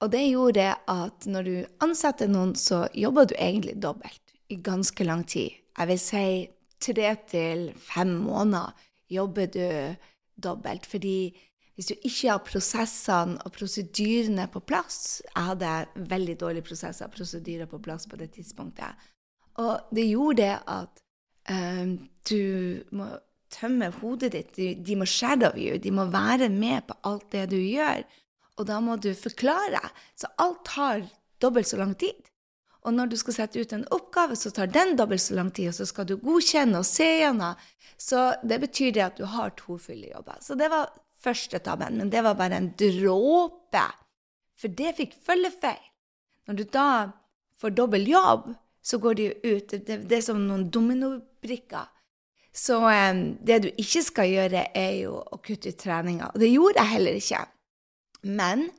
Og 0.00 0.08
det 0.14 0.22
gjorde 0.24 0.70
at 0.88 1.26
når 1.28 1.44
du 1.44 1.56
ansetter 1.84 2.30
noen, 2.32 2.54
så 2.56 2.86
jobber 2.96 3.28
du 3.28 3.34
egentlig 3.36 3.76
dobbelt 3.82 4.32
i 4.48 4.56
ganske 4.56 5.04
lang 5.04 5.26
tid. 5.28 5.52
Jeg 5.76 5.90
vil 5.90 6.00
si 6.00 6.24
tre 6.80 7.12
til 7.28 7.66
fem 7.76 8.14
måneder 8.24 8.72
jobber 9.10 9.46
du 9.50 9.66
dobbelt. 10.40 10.86
Fordi 10.86 11.32
hvis 11.74 11.90
du 11.90 11.94
ikke 11.96 12.28
har 12.28 12.42
prosessene 12.44 13.38
og 13.44 13.54
prosedyrene 13.56 14.44
på 14.52 14.60
plass 14.60 15.22
Jeg 15.24 15.46
hadde 15.46 15.70
veldig 16.10 16.36
dårlige 16.40 16.66
prosesser 16.66 17.08
og 17.08 17.14
prosedyrer 17.14 17.70
på 17.70 17.80
plass 17.80 18.06
på 18.06 18.18
det 18.20 18.30
tidspunktet. 18.36 19.08
Og 19.60 19.88
det 19.94 20.06
gjorde 20.10 20.42
det 20.42 20.56
at 20.68 21.02
um, 21.50 21.94
du 22.28 22.82
må 22.92 23.06
tømme 23.50 23.90
hodet 24.00 24.32
ditt. 24.34 24.52
De, 24.56 24.74
de 24.74 24.96
må 24.96 25.08
shadow 25.08 25.56
you. 25.56 25.78
De 25.78 25.90
må 25.90 26.06
være 26.12 26.48
med 26.52 26.86
på 26.88 26.96
alt 27.08 27.30
det 27.32 27.48
du 27.50 27.58
gjør. 27.58 28.04
Og 28.60 28.68
da 28.68 28.80
må 28.84 28.96
du 29.00 29.10
forklare. 29.16 29.80
Så 30.14 30.30
alt 30.38 30.62
tar 30.68 31.06
dobbelt 31.42 31.68
så 31.68 31.80
lang 31.80 31.96
tid. 31.98 32.29
Og 32.86 32.94
når 32.96 33.10
du 33.10 33.16
skal 33.20 33.36
sette 33.36 33.60
ut 33.60 33.72
en 33.76 33.84
oppgave, 33.92 34.36
så 34.36 34.52
tar 34.54 34.70
den 34.72 34.94
dobbelt 34.96 35.22
så 35.22 35.36
lang 35.36 35.50
tid, 35.52 35.68
og 35.68 35.76
så 35.76 35.86
skal 35.88 36.08
du 36.08 36.16
godkjenne 36.20 36.80
og 36.80 36.88
se 36.88 37.08
gjennom. 37.20 37.58
Så 38.00 38.30
det 38.42 38.60
betyr 38.62 38.94
det 38.96 39.04
at 39.04 39.20
du 39.20 39.26
har 39.28 39.52
to 39.58 39.76
fulle 39.80 40.08
jobber. 40.08 40.38
Så 40.40 40.56
det 40.56 40.70
var 40.72 40.88
første 41.20 41.60
tabben, 41.60 41.98
men 42.00 42.10
det 42.12 42.24
var 42.24 42.38
bare 42.38 42.56
en 42.56 42.72
dråpe. 42.80 43.84
For 44.56 44.72
det 44.72 44.96
fikk 44.96 45.16
følgefeil. 45.26 45.82
Når 46.48 46.56
du 46.56 46.64
da 46.72 46.88
får 47.60 47.76
dobbel 47.76 48.08
jobb, 48.08 48.48
så 48.82 48.98
går 48.98 49.14
det 49.14 49.26
jo 49.26 49.56
ut. 49.56 49.74
Det, 49.86 49.98
det 50.08 50.16
er 50.16 50.24
som 50.24 50.40
noen 50.40 50.70
dominobrikker. 50.72 51.88
Så 52.56 52.80
um, 52.80 53.20
det 53.46 53.60
du 53.62 53.68
ikke 53.78 54.02
skal 54.02 54.30
gjøre, 54.32 54.64
er 54.74 54.94
jo 55.04 55.18
å 55.20 55.38
kutte 55.44 55.70
ut 55.70 55.78
treninga. 55.78 56.32
Og 56.32 56.42
det 56.42 56.50
gjorde 56.50 56.80
jeg 56.80 56.94
heller 56.94 57.20
ikke. 57.20 57.42
Men 58.26 58.70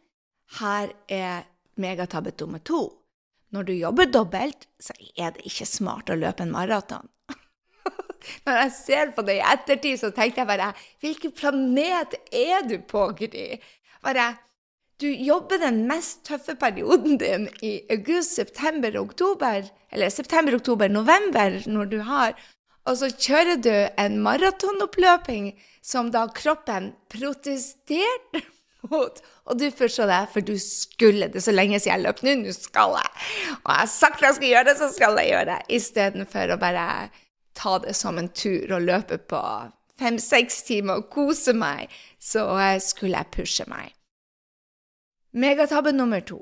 her 0.58 0.92
er 1.08 1.46
megatabbe 1.80 2.34
nummer 2.42 2.60
to. 2.66 2.82
Når 3.52 3.68
du 3.68 3.74
jobber 3.76 4.08
dobbelt, 4.08 4.68
så 4.80 4.94
er 5.20 5.34
det 5.36 5.44
ikke 5.48 5.68
smart 5.68 6.12
å 6.12 6.16
løpe 6.16 6.46
en 6.46 6.54
maraton. 6.54 7.10
Når 8.46 8.60
jeg 8.62 8.72
ser 8.78 9.12
på 9.16 9.26
det 9.28 9.40
i 9.40 9.44
ettertid, 9.54 10.00
så 10.00 10.12
tenkte 10.16 10.44
jeg 10.44 10.50
bare 10.52 10.72
Hvilken 11.04 11.34
planet 11.36 12.16
er 12.32 12.64
du 12.68 12.78
på, 12.88 13.10
Gry? 13.18 13.60
Bare 14.06 14.32
Du 15.02 15.10
jobber 15.10 15.58
den 15.58 15.84
mest 15.90 16.22
tøffe 16.30 16.56
perioden 16.56 17.18
din 17.18 17.48
i 17.66 17.80
august, 17.90 18.36
september, 18.38 18.96
oktober, 19.02 19.66
eller 19.92 20.14
september, 20.14 20.56
oktober, 20.56 20.88
november, 20.88 21.58
når 21.66 21.92
du 21.92 22.00
har 22.08 22.38
Og 22.86 22.98
så 23.02 23.12
kjører 23.12 23.60
du 23.62 23.74
en 23.74 24.22
maratonoppløping 24.22 25.52
som 25.82 26.14
da 26.14 26.28
kroppen 26.34 26.94
protesterte. 27.10 28.46
Og 28.90 29.58
du 29.60 29.68
forstår 29.78 30.10
det, 30.10 30.22
for 30.34 30.46
du 30.46 30.56
skulle 30.62 31.28
det 31.30 31.44
så 31.46 31.54
lenge 31.54 31.80
siden 31.80 32.00
jeg 32.00 32.06
løp. 32.06 32.24
Nå, 32.26 32.34
nå 32.42 32.56
skal 32.56 32.96
jeg. 32.98 33.12
Og 33.60 33.70
jeg 33.70 33.82
har 33.84 33.92
sagt 33.92 34.26
jeg 34.26 34.38
skal 34.40 34.50
gjøre 34.50 34.70
det, 34.70 34.78
så 34.80 34.90
skal 34.94 35.20
jeg 35.22 35.34
gjøre 35.34 35.50
det. 35.52 35.60
Istedenfor 35.78 36.56
å 36.56 36.60
bare 36.62 36.88
ta 37.58 37.78
det 37.84 37.94
som 37.98 38.18
en 38.18 38.32
tur 38.34 38.74
og 38.74 38.88
løpe 38.88 39.20
på 39.30 39.42
fem-seks 40.02 40.64
timer 40.66 41.02
og 41.02 41.12
kose 41.14 41.54
meg, 41.54 41.92
så 42.18 42.48
skulle 42.82 43.22
jeg 43.22 43.34
pushe 43.36 43.68
meg. 43.70 43.94
Megatabbe 45.32 45.94
nummer 45.96 46.24
to. 46.26 46.42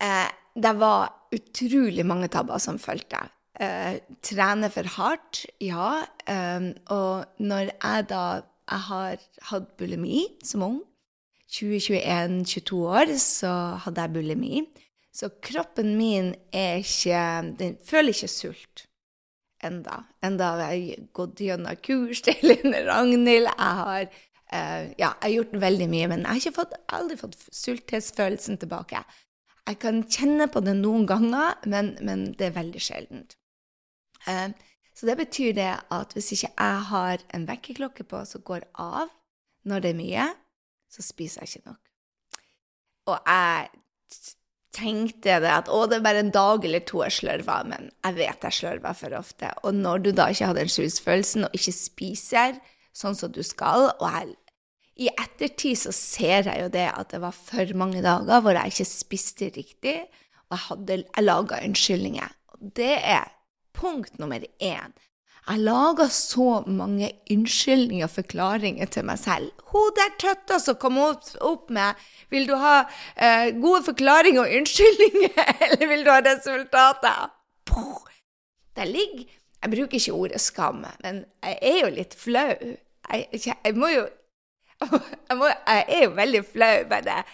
Eh, 0.00 0.30
det 0.54 0.72
var 0.78 1.10
utrolig 1.34 2.04
mange 2.06 2.30
tabber 2.32 2.62
som 2.62 2.78
fulgte. 2.80 3.26
Eh, 3.60 4.00
trene 4.24 4.70
for 4.72 4.88
hardt, 4.96 5.44
ja. 5.62 6.04
Eh, 6.26 6.72
og 6.94 7.42
når 7.42 7.74
jeg 7.74 8.08
da 8.10 8.24
jeg 8.64 8.80
har 8.86 9.24
hatt 9.50 9.74
bulimi 9.76 10.24
som 10.44 10.62
ung, 10.64 10.78
20-21-22 11.54 12.80
år, 12.82 13.14
så 13.20 13.52
hadde 13.84 14.02
jeg 14.06 14.14
bulimi. 14.16 14.64
Så 15.14 15.30
kroppen 15.44 15.92
min 15.94 16.32
er 16.50 16.80
ikke 16.82 17.54
Den 17.60 17.76
føler 17.86 18.10
ikke 18.10 18.28
sult 18.32 18.88
enda. 19.64 20.02
Enda 20.24 20.50
har 20.58 20.74
jeg 20.74 21.08
gått 21.16 21.40
gjennom 21.40 21.78
kurs 21.84 22.22
til 22.26 22.54
Ragnhild. 22.88 23.48
Jeg 23.48 23.78
har, 23.80 24.08
uh, 24.08 24.82
ja, 24.98 25.12
jeg 25.12 25.22
har 25.22 25.34
gjort 25.36 25.56
veldig 25.62 25.88
mye, 25.92 26.10
men 26.10 26.24
jeg 26.24 26.28
har 26.28 26.42
ikke 26.42 26.58
fått, 26.58 26.76
aldri 26.92 27.18
fått 27.20 27.38
sulthetsfølelsen 27.48 28.60
tilbake. 28.60 29.00
Jeg 29.64 29.80
kan 29.80 30.02
kjenne 30.04 30.50
på 30.52 30.60
det 30.60 30.76
noen 30.82 31.06
ganger, 31.08 31.56
men, 31.70 31.94
men 32.04 32.32
det 32.36 32.50
er 32.50 32.58
veldig 32.58 32.82
sjeldent. 32.82 33.38
Uh, 34.28 34.50
så 34.94 35.08
det 35.08 35.18
betyr 35.18 35.54
det 35.56 35.72
at 35.94 36.12
hvis 36.14 36.34
ikke 36.36 36.52
jeg 36.52 36.82
har 36.90 37.22
en 37.34 37.46
vekkerklokke 37.48 38.06
på 38.06 38.20
som 38.28 38.44
går 38.46 38.66
av 38.78 39.08
når 39.66 39.80
det 39.80 39.90
er 39.94 39.98
mye, 39.98 40.26
så 40.94 41.04
spiser 41.04 41.42
jeg 41.42 41.54
ikke 41.54 41.72
nok. 41.72 41.80
Og 43.10 43.18
jeg 43.28 43.68
tenkte 44.74 45.38
det 45.42 45.50
at 45.50 45.68
å, 45.70 45.84
det 45.86 46.00
er 46.00 46.06
bare 46.06 46.22
en 46.24 46.32
dag 46.34 46.64
eller 46.66 46.82
to 46.86 47.02
jeg 47.04 47.18
slørver, 47.18 47.66
men 47.70 47.90
jeg 48.04 48.16
vet 48.18 48.46
jeg 48.48 48.58
slørver 48.58 48.96
for 48.98 49.18
ofte. 49.18 49.50
Og 49.62 49.76
når 49.76 50.06
du 50.06 50.10
da 50.16 50.30
ikke 50.32 50.50
har 50.50 50.58
den 50.58 50.72
sultfølelsen 50.72 51.46
og 51.48 51.58
ikke 51.58 51.76
spiser 51.76 52.58
sånn 52.94 53.16
som 53.18 53.32
du 53.34 53.42
skal, 53.46 53.90
og 53.98 54.06
jeg, 54.08 54.34
i 55.04 55.10
ettertid 55.10 55.78
så 55.80 55.94
ser 55.94 56.50
jeg 56.50 56.66
jo 56.66 56.72
det 56.74 56.86
at 56.90 57.10
det 57.14 57.22
var 57.22 57.34
for 57.34 57.74
mange 57.78 58.02
dager 58.04 58.42
hvor 58.42 58.58
jeg 58.58 58.74
ikke 58.74 58.90
spiste 58.90 59.50
riktig, 59.54 59.96
og 60.48 60.56
jeg, 60.56 60.64
hadde, 60.68 61.00
jeg 61.02 61.26
laga 61.26 61.62
unnskyldninger. 61.66 62.36
Og 62.54 62.68
det 62.78 62.94
er 63.00 63.32
punkt 63.74 64.20
nummer 64.22 64.42
én. 64.62 64.94
Jeg 65.44 65.60
laga 65.60 66.06
så 66.08 66.62
mange 66.66 67.10
unnskyldninger 67.30 68.06
og 68.06 68.14
forklaringer 68.14 68.88
til 68.88 69.04
meg 69.04 69.18
selv. 69.20 69.50
Hun 69.74 69.92
der 69.98 70.14
tøtta 70.20 70.56
som 70.58 70.78
kom 70.80 70.96
opp 70.98 71.70
med 71.70 72.00
'Vil 72.30 72.48
du 72.48 72.56
ha 72.56 72.84
eh, 73.16 73.52
gode 73.60 73.82
forklaringer 73.84 74.40
og 74.40 74.56
unnskyldninger, 74.56 75.44
eller 75.64 75.86
vil 75.86 76.04
du 76.04 76.10
ha 76.10 76.20
resultater?' 76.24 77.30
Puh. 77.64 78.00
Der 78.76 78.84
ligger 78.84 79.24
Jeg 79.62 79.70
bruker 79.70 79.94
ikke 79.94 80.12
ordet 80.12 80.40
skam, 80.40 80.84
men 81.02 81.24
jeg 81.42 81.58
er 81.62 81.78
jo 81.80 81.90
litt 81.90 82.14
flau. 82.14 82.52
Jeg, 83.12 83.28
jeg 83.64 83.76
må 83.76 83.88
jo 83.88 84.08
jeg, 85.28 85.36
må, 85.36 85.46
jeg, 85.46 85.84
er 85.88 86.04
jo 86.04 86.10
veldig 86.10 86.44
flau 86.44 86.88
med 86.88 87.02
det. 87.02 87.24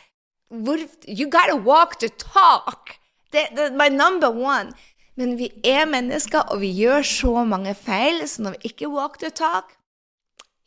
You 1.09 1.27
gotta 1.31 1.57
walk 1.57 1.99
the 2.01 2.09
talk! 2.09 3.01
That's 3.33 3.73
my 3.73 3.89
number 3.89 4.31
one. 4.31 4.75
Men 5.21 5.37
vi 5.37 5.51
er 5.69 5.85
mennesker, 5.85 6.49
og 6.49 6.63
vi 6.63 6.71
gjør 6.73 7.05
så 7.05 7.45
mange 7.45 7.75
feil, 7.77 8.23
så 8.25 8.47
når 8.47 8.57
vi 8.57 8.71
ikke 8.71 8.89
walk 8.89 9.21
the 9.21 9.29
talk 9.29 9.77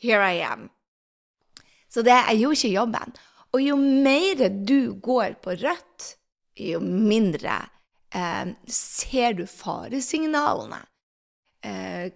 Here 0.03 0.21
I 0.21 0.43
am. 0.45 0.67
Så 1.89 2.03
det, 2.03 2.13
er 2.13 2.35
jo 2.35 2.51
ikke 2.51 2.73
jobben. 2.73 3.13
Og 3.55 3.61
jo 3.63 3.77
mer 3.79 4.49
du 4.67 4.93
går 5.01 5.37
på 5.41 5.55
rødt, 5.61 6.09
jo 6.59 6.81
mindre 6.83 7.55
eh, 8.13 8.51
ser 8.67 9.37
du 9.37 9.45
faresignalene. 9.49 10.81
Eh, 11.63 12.11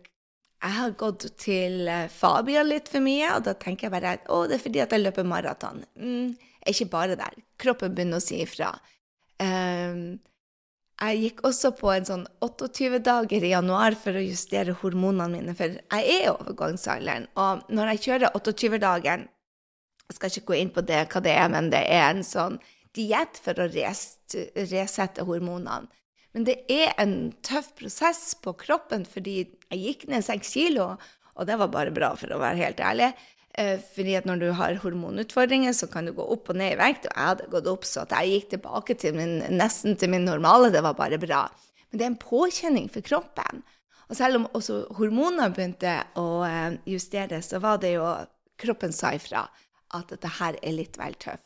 jeg 0.58 0.76
har 0.78 0.98
gått 1.00 1.30
til 1.40 1.88
eh, 1.88 2.10
Fabian 2.12 2.68
litt 2.68 2.92
for 2.92 3.06
mye, 3.06 3.32
og 3.38 3.48
da 3.48 3.56
tenker 3.58 3.88
jeg 3.88 3.96
bare 3.96 4.18
at 4.18 4.30
å, 4.34 4.44
det 4.50 4.58
er 4.58 4.66
fordi 4.66 4.84
at 4.84 4.94
jeg 4.94 5.06
løper 5.06 5.30
maraton. 5.30 5.86
Mm, 5.96 6.36
ikke 6.74 6.90
bare 6.92 7.18
der. 7.18 7.38
Kroppen 7.62 7.96
begynner 7.96 8.20
å 8.20 8.28
si 8.28 8.42
ifra. 8.44 8.74
Um, 9.38 10.18
jeg 10.98 11.20
gikk 11.22 11.44
også 11.46 11.72
på 11.78 11.92
en 11.94 12.08
sånn 12.08 12.24
28 12.42 13.00
dager 13.06 13.44
i 13.46 13.52
januar 13.52 13.98
for 14.00 14.18
å 14.18 14.24
justere 14.24 14.74
hormonene 14.80 15.30
mine, 15.30 15.54
for 15.58 15.76
jeg 15.78 15.84
er 15.92 16.24
i 16.24 16.32
overgangsalderen. 16.32 17.28
Og 17.38 17.68
når 17.70 17.94
jeg 17.94 18.04
kjører 18.08 18.34
28-dagen 18.34 19.28
Jeg 20.08 20.16
skal 20.16 20.32
ikke 20.32 20.48
gå 20.48 20.56
inn 20.56 20.70
på 20.72 20.82
det, 20.88 21.02
hva 21.12 21.20
det 21.20 21.34
er, 21.36 21.50
men 21.52 21.66
det 21.68 21.82
er 21.92 22.06
en 22.14 22.22
sånn 22.24 22.54
diett 22.96 23.36
for 23.44 23.60
å 23.60 23.66
resette 23.68 25.26
hormonene. 25.28 25.90
Men 26.32 26.46
det 26.48 26.62
er 26.72 26.94
en 27.02 27.34
tøff 27.44 27.74
prosess 27.76 28.32
på 28.40 28.54
kroppen, 28.62 29.04
fordi 29.04 29.42
jeg 29.44 29.82
gikk 29.82 30.06
ned 30.08 30.24
seks 30.24 30.54
kilo, 30.56 30.94
og 31.36 31.50
det 31.50 31.58
var 31.60 31.74
bare 31.74 31.92
bra, 31.92 32.14
for 32.16 32.32
å 32.32 32.40
være 32.40 32.62
helt 32.62 32.80
ærlig. 32.80 33.12
Eh, 33.58 33.80
fordi 33.82 34.14
at 34.20 34.28
når 34.30 34.42
du 34.42 34.50
har 34.54 34.78
hormonutfordringer, 34.84 35.74
så 35.74 35.88
kan 35.90 36.06
du 36.06 36.14
gå 36.14 36.22
opp 36.22 36.52
og 36.54 36.60
ned 36.60 36.76
i 36.76 36.78
vekt. 36.78 37.08
Og 37.10 37.16
jeg 37.16 37.30
hadde 37.32 37.50
gått 37.56 37.70
opp 37.72 37.88
så 37.90 38.04
jeg 38.12 38.34
gikk 38.34 38.52
tilbake 38.52 38.98
til 39.02 39.18
min, 39.18 39.40
nesten 39.58 39.98
til 39.98 40.12
min 40.14 40.28
normale. 40.30 40.70
Det 40.74 40.84
var 40.86 40.98
bare 40.98 41.18
bra. 41.22 41.48
Men 41.90 41.98
det 41.98 42.06
er 42.06 42.12
en 42.12 42.22
påkjenning 42.22 42.92
for 42.94 43.06
kroppen. 43.06 43.64
Og 44.08 44.16
selv 44.20 44.40
om 44.40 44.46
også 44.56 44.84
hormonene 45.00 45.50
begynte 45.56 45.96
å 46.22 46.28
eh, 46.46 46.78
justere, 46.86 47.42
så 47.42 47.58
var 47.64 47.82
det 47.82 47.96
jo 47.96 48.06
kroppen 48.62 48.94
sa 48.94 49.16
ifra 49.18 49.48
at 49.98 50.14
dette 50.14 50.38
her 50.38 50.60
er 50.62 50.78
litt 50.78 51.00
vel 51.02 51.18
tøff. 51.18 51.42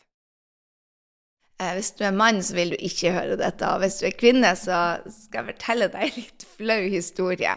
Eh, 1.63 1.71
hvis 1.77 1.93
du 1.95 2.03
er 2.09 2.17
mann, 2.17 2.43
så 2.43 2.59
vil 2.59 2.75
du 2.75 2.77
ikke 2.83 3.15
høre 3.15 3.39
dette. 3.39 3.71
Og 3.71 3.85
hvis 3.85 4.01
du 4.01 4.09
er 4.09 4.19
kvinne, 4.19 4.51
så 4.59 4.99
skal 5.07 5.45
jeg 5.45 5.53
fortelle 5.53 5.87
deg 5.95 6.09
en 6.09 6.19
litt 6.19 6.47
flau 6.57 6.83
historie. 6.91 7.55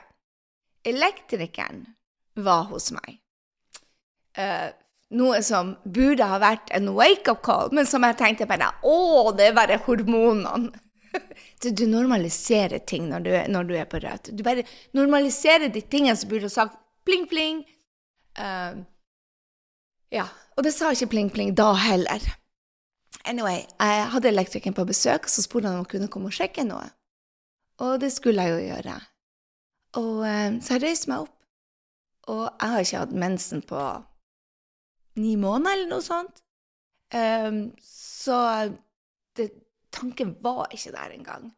Elektrikeren 0.87 1.88
var 2.38 2.68
hos 2.70 2.92
meg 2.94 3.24
uh, 4.38 4.71
noe 5.14 5.43
som 5.45 5.75
burde 5.85 6.26
ha 6.26 6.38
vært 6.43 6.73
en 6.75 6.91
wake-up 6.97 7.43
call, 7.47 7.73
men 7.75 7.87
som 7.88 8.05
jeg 8.07 8.19
tenkte 8.21 8.49
bare 8.50 8.73
Å, 8.83 8.97
det 9.37 9.50
er 9.50 9.57
bare 9.57 9.81
hormonene. 9.87 10.73
du, 11.62 11.71
du 11.71 11.85
normaliserer 11.87 12.83
ting 12.88 13.09
når 13.11 13.26
du, 13.26 13.31
når 13.55 13.69
du, 13.69 13.75
er 13.79 13.91
på 13.91 14.00
rødt. 14.03 14.33
Du 14.35 14.43
bare 14.47 14.67
normaliserer 14.97 15.71
de 15.73 15.83
tingene 15.83 16.17
som 16.19 16.31
burde 16.31 16.50
ha 16.50 16.55
sagt 16.55 16.79
pling, 17.07 17.29
pling. 17.31 17.62
Uh, 18.38 18.83
ja. 20.14 20.26
Og 20.55 20.67
det 20.67 20.75
sa 20.75 20.93
ikke 20.95 21.12
pling, 21.14 21.31
pling 21.35 21.55
da 21.59 21.73
heller. 21.79 22.23
Anyway, 23.26 23.64
jeg 23.81 24.09
hadde 24.12 24.31
elektrikeren 24.31 24.76
på 24.76 24.87
besøk, 24.87 25.26
så 25.31 25.43
spurte 25.43 25.71
han 25.71 25.79
om 25.79 25.85
han 25.85 25.91
kunne 25.91 26.11
komme 26.12 26.31
og 26.31 26.37
sjekke 26.37 26.67
noe. 26.67 26.87
Og 27.83 27.97
det 28.03 28.12
skulle 28.14 28.45
jeg 28.45 28.55
jo 28.55 28.67
gjøre. 28.69 28.99
Og 30.03 30.19
uh, 30.26 30.59
så 30.62 30.76
jeg 30.76 30.85
reiste 30.88 31.11
meg 31.12 31.26
opp. 31.26 31.33
Og 32.33 32.45
jeg 32.49 32.73
har 32.73 32.85
ikke 32.85 33.00
hatt 33.05 33.17
mensen 33.21 33.62
på 33.69 33.81
ni 35.21 35.37
måneder, 35.40 35.76
eller 35.76 35.90
noe 35.92 36.04
sånt. 36.04 36.40
Um, 37.14 37.61
så 37.85 38.38
det, 39.37 39.50
tanken 39.94 40.35
var 40.42 40.73
ikke 40.75 40.94
der 40.94 41.14
engang. 41.14 41.52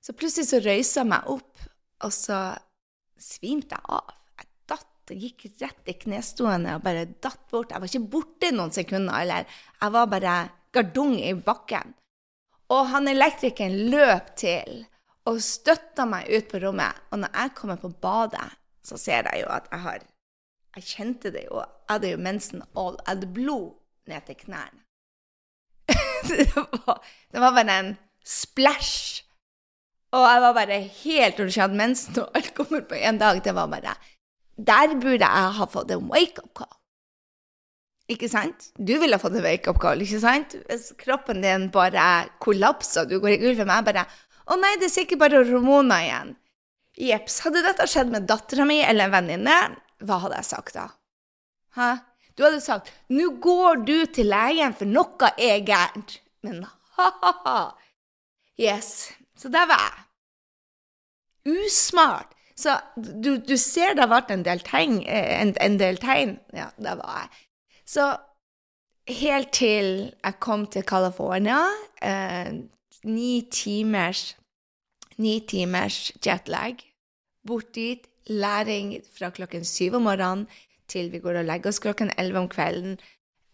Så 0.00 0.14
plutselig 0.16 0.48
så 0.48 0.62
røysa 0.62 1.02
jeg 1.02 1.10
meg 1.10 1.28
opp, 1.32 1.66
og 2.06 2.14
så 2.14 2.40
svimte 3.20 3.76
jeg 3.76 3.92
av. 3.98 4.14
Jeg 4.36 4.50
datt 4.72 5.12
og 5.12 5.24
gikk 5.26 5.46
rett 5.62 5.90
i 5.90 5.96
knestående 6.06 6.76
og 6.76 6.84
bare 6.84 7.06
datt 7.10 7.42
bort. 7.50 7.72
Jeg 7.72 7.82
var 7.82 7.90
ikke 7.90 8.12
borte 8.12 8.52
noen 8.54 8.74
sekunder, 8.74 9.22
eller 9.22 9.48
jeg 9.80 9.96
var 9.96 10.10
bare 10.12 10.36
gardung 10.76 11.16
i 11.20 11.32
bakken. 11.34 11.94
Og 12.72 12.88
han 12.90 13.08
elektrikeren 13.10 13.90
løp 13.92 14.32
til 14.38 14.84
og 15.26 15.40
støtta 15.42 16.06
meg 16.08 16.30
ut 16.30 16.48
på 16.50 16.60
rommet. 16.62 17.02
Og 17.10 17.22
når 17.22 17.34
jeg 17.34 17.54
kommer 17.58 17.80
på 17.80 17.90
badet, 17.90 18.46
så 18.86 18.98
ser 19.00 19.26
jeg 19.30 19.42
jo 19.42 19.50
at 19.50 19.66
jeg 19.72 19.82
har 19.86 20.04
jeg 20.76 20.84
kjente 20.84 21.32
det 21.32 21.46
jo. 21.46 21.60
Jeg 21.60 21.92
hadde 21.94 22.10
jo 22.12 22.18
mensen 22.20 22.64
all. 22.76 22.98
Jeg 23.00 23.08
hadde 23.12 23.30
blod 23.38 23.68
ned 24.10 24.26
til 24.26 24.38
knærne. 24.44 24.82
det, 26.28 26.48
var, 26.54 27.00
det 27.32 27.40
var 27.40 27.54
bare 27.56 27.78
en 27.80 27.92
splash. 28.26 29.22
Og 30.14 30.24
jeg 30.26 30.42
var 30.42 30.54
bare 30.54 30.78
helt 30.80 31.38
Når 31.38 31.48
du 31.50 31.60
hadde 31.60 31.78
mensen 31.78 32.18
og 32.22 32.38
alt 32.38 32.52
kommer 32.54 32.84
på 32.86 32.98
én 32.98 33.18
dag, 33.18 33.40
det 33.44 33.54
var 33.54 33.66
bare 33.70 33.96
Der 34.56 34.94
burde 34.94 35.26
jeg 35.26 35.54
ha 35.58 35.66
fått 35.68 35.90
en 35.90 36.08
wake-up 36.10 36.52
call. 36.56 36.72
Ikke 38.08 38.28
sant? 38.30 38.70
Du 38.78 38.94
ville 39.00 39.16
ha 39.16 39.20
fått 39.20 39.34
en 39.36 39.44
wake-up 39.44 39.80
call, 39.82 40.02
ikke 40.04 40.20
sant? 40.22 40.54
Hvis 40.68 40.92
kroppen 41.00 41.42
din 41.42 41.68
bare 41.74 42.28
kollapser, 42.40 43.04
du 43.04 43.18
går 43.20 43.34
i 43.34 43.40
gulvet 43.42 43.66
med 43.66 43.88
bare 43.88 44.06
Å 44.46 44.58
nei, 44.60 44.76
det 44.78 44.88
er 44.88 44.94
sikkert 44.94 45.24
bare 45.24 45.42
hormoner 45.42 46.04
igjen. 46.06 46.36
Jepps. 46.96 47.40
Hadde 47.44 47.64
dette 47.66 47.88
skjedd 47.90 48.12
med 48.12 48.28
dattera 48.30 48.64
mi 48.64 48.78
eller 48.80 49.10
en 49.10 49.16
venninne, 49.16 49.56
hva 50.04 50.20
hadde 50.24 50.38
jeg 50.40 50.48
sagt 50.50 50.74
da? 50.76 50.86
Hæ? 51.76 51.96
Du 52.36 52.44
hadde 52.44 52.60
sagt 52.60 52.92
'Nå 53.08 53.40
går 53.40 53.84
du 53.86 54.06
til 54.12 54.26
legen, 54.26 54.74
for 54.74 54.84
noe 54.84 55.30
er 55.38 55.64
gærent'. 55.64 56.20
Men 56.42 56.64
ha-ha-ha. 56.96 57.74
Yes. 58.60 59.12
Så 59.36 59.48
der 59.48 59.66
var 59.66 59.80
jeg. 59.84 60.02
Usmart. 61.56 62.32
Så 62.56 62.80
du, 62.96 63.36
du 63.36 63.56
ser 63.56 63.92
det 63.94 64.00
har 64.00 64.12
vært 64.12 64.30
en 64.30 64.44
del 64.44 64.60
tegn. 64.60 65.02
En, 65.08 65.54
en 65.60 65.78
del 65.78 65.98
tegn. 66.00 66.38
Ja, 66.52 66.70
der 66.76 66.96
var 67.00 67.18
jeg. 67.20 67.28
Så 67.86 68.16
helt 69.08 69.52
til 69.52 70.12
jeg 70.24 70.40
kom 70.40 70.66
til 70.66 70.82
California 70.82 71.60
eh, 72.02 72.52
Ni 73.04 73.46
timers 73.52 74.36
Ni 75.16 75.40
timers 75.48 76.12
jetlag. 76.26 76.82
Bort 77.46 77.74
dit, 77.74 78.08
læring 78.30 78.96
fra 79.14 79.30
klokken 79.30 79.64
syv 79.64 79.98
om 79.98 80.08
morgenen 80.08 80.46
til 80.90 81.10
vi 81.10 81.20
går 81.22 81.40
og 81.40 81.48
legger 81.48 81.70
oss 81.70 81.82
klokken 81.82 82.12
elleve 82.18 82.44
om 82.44 82.48
kvelden. 82.50 82.98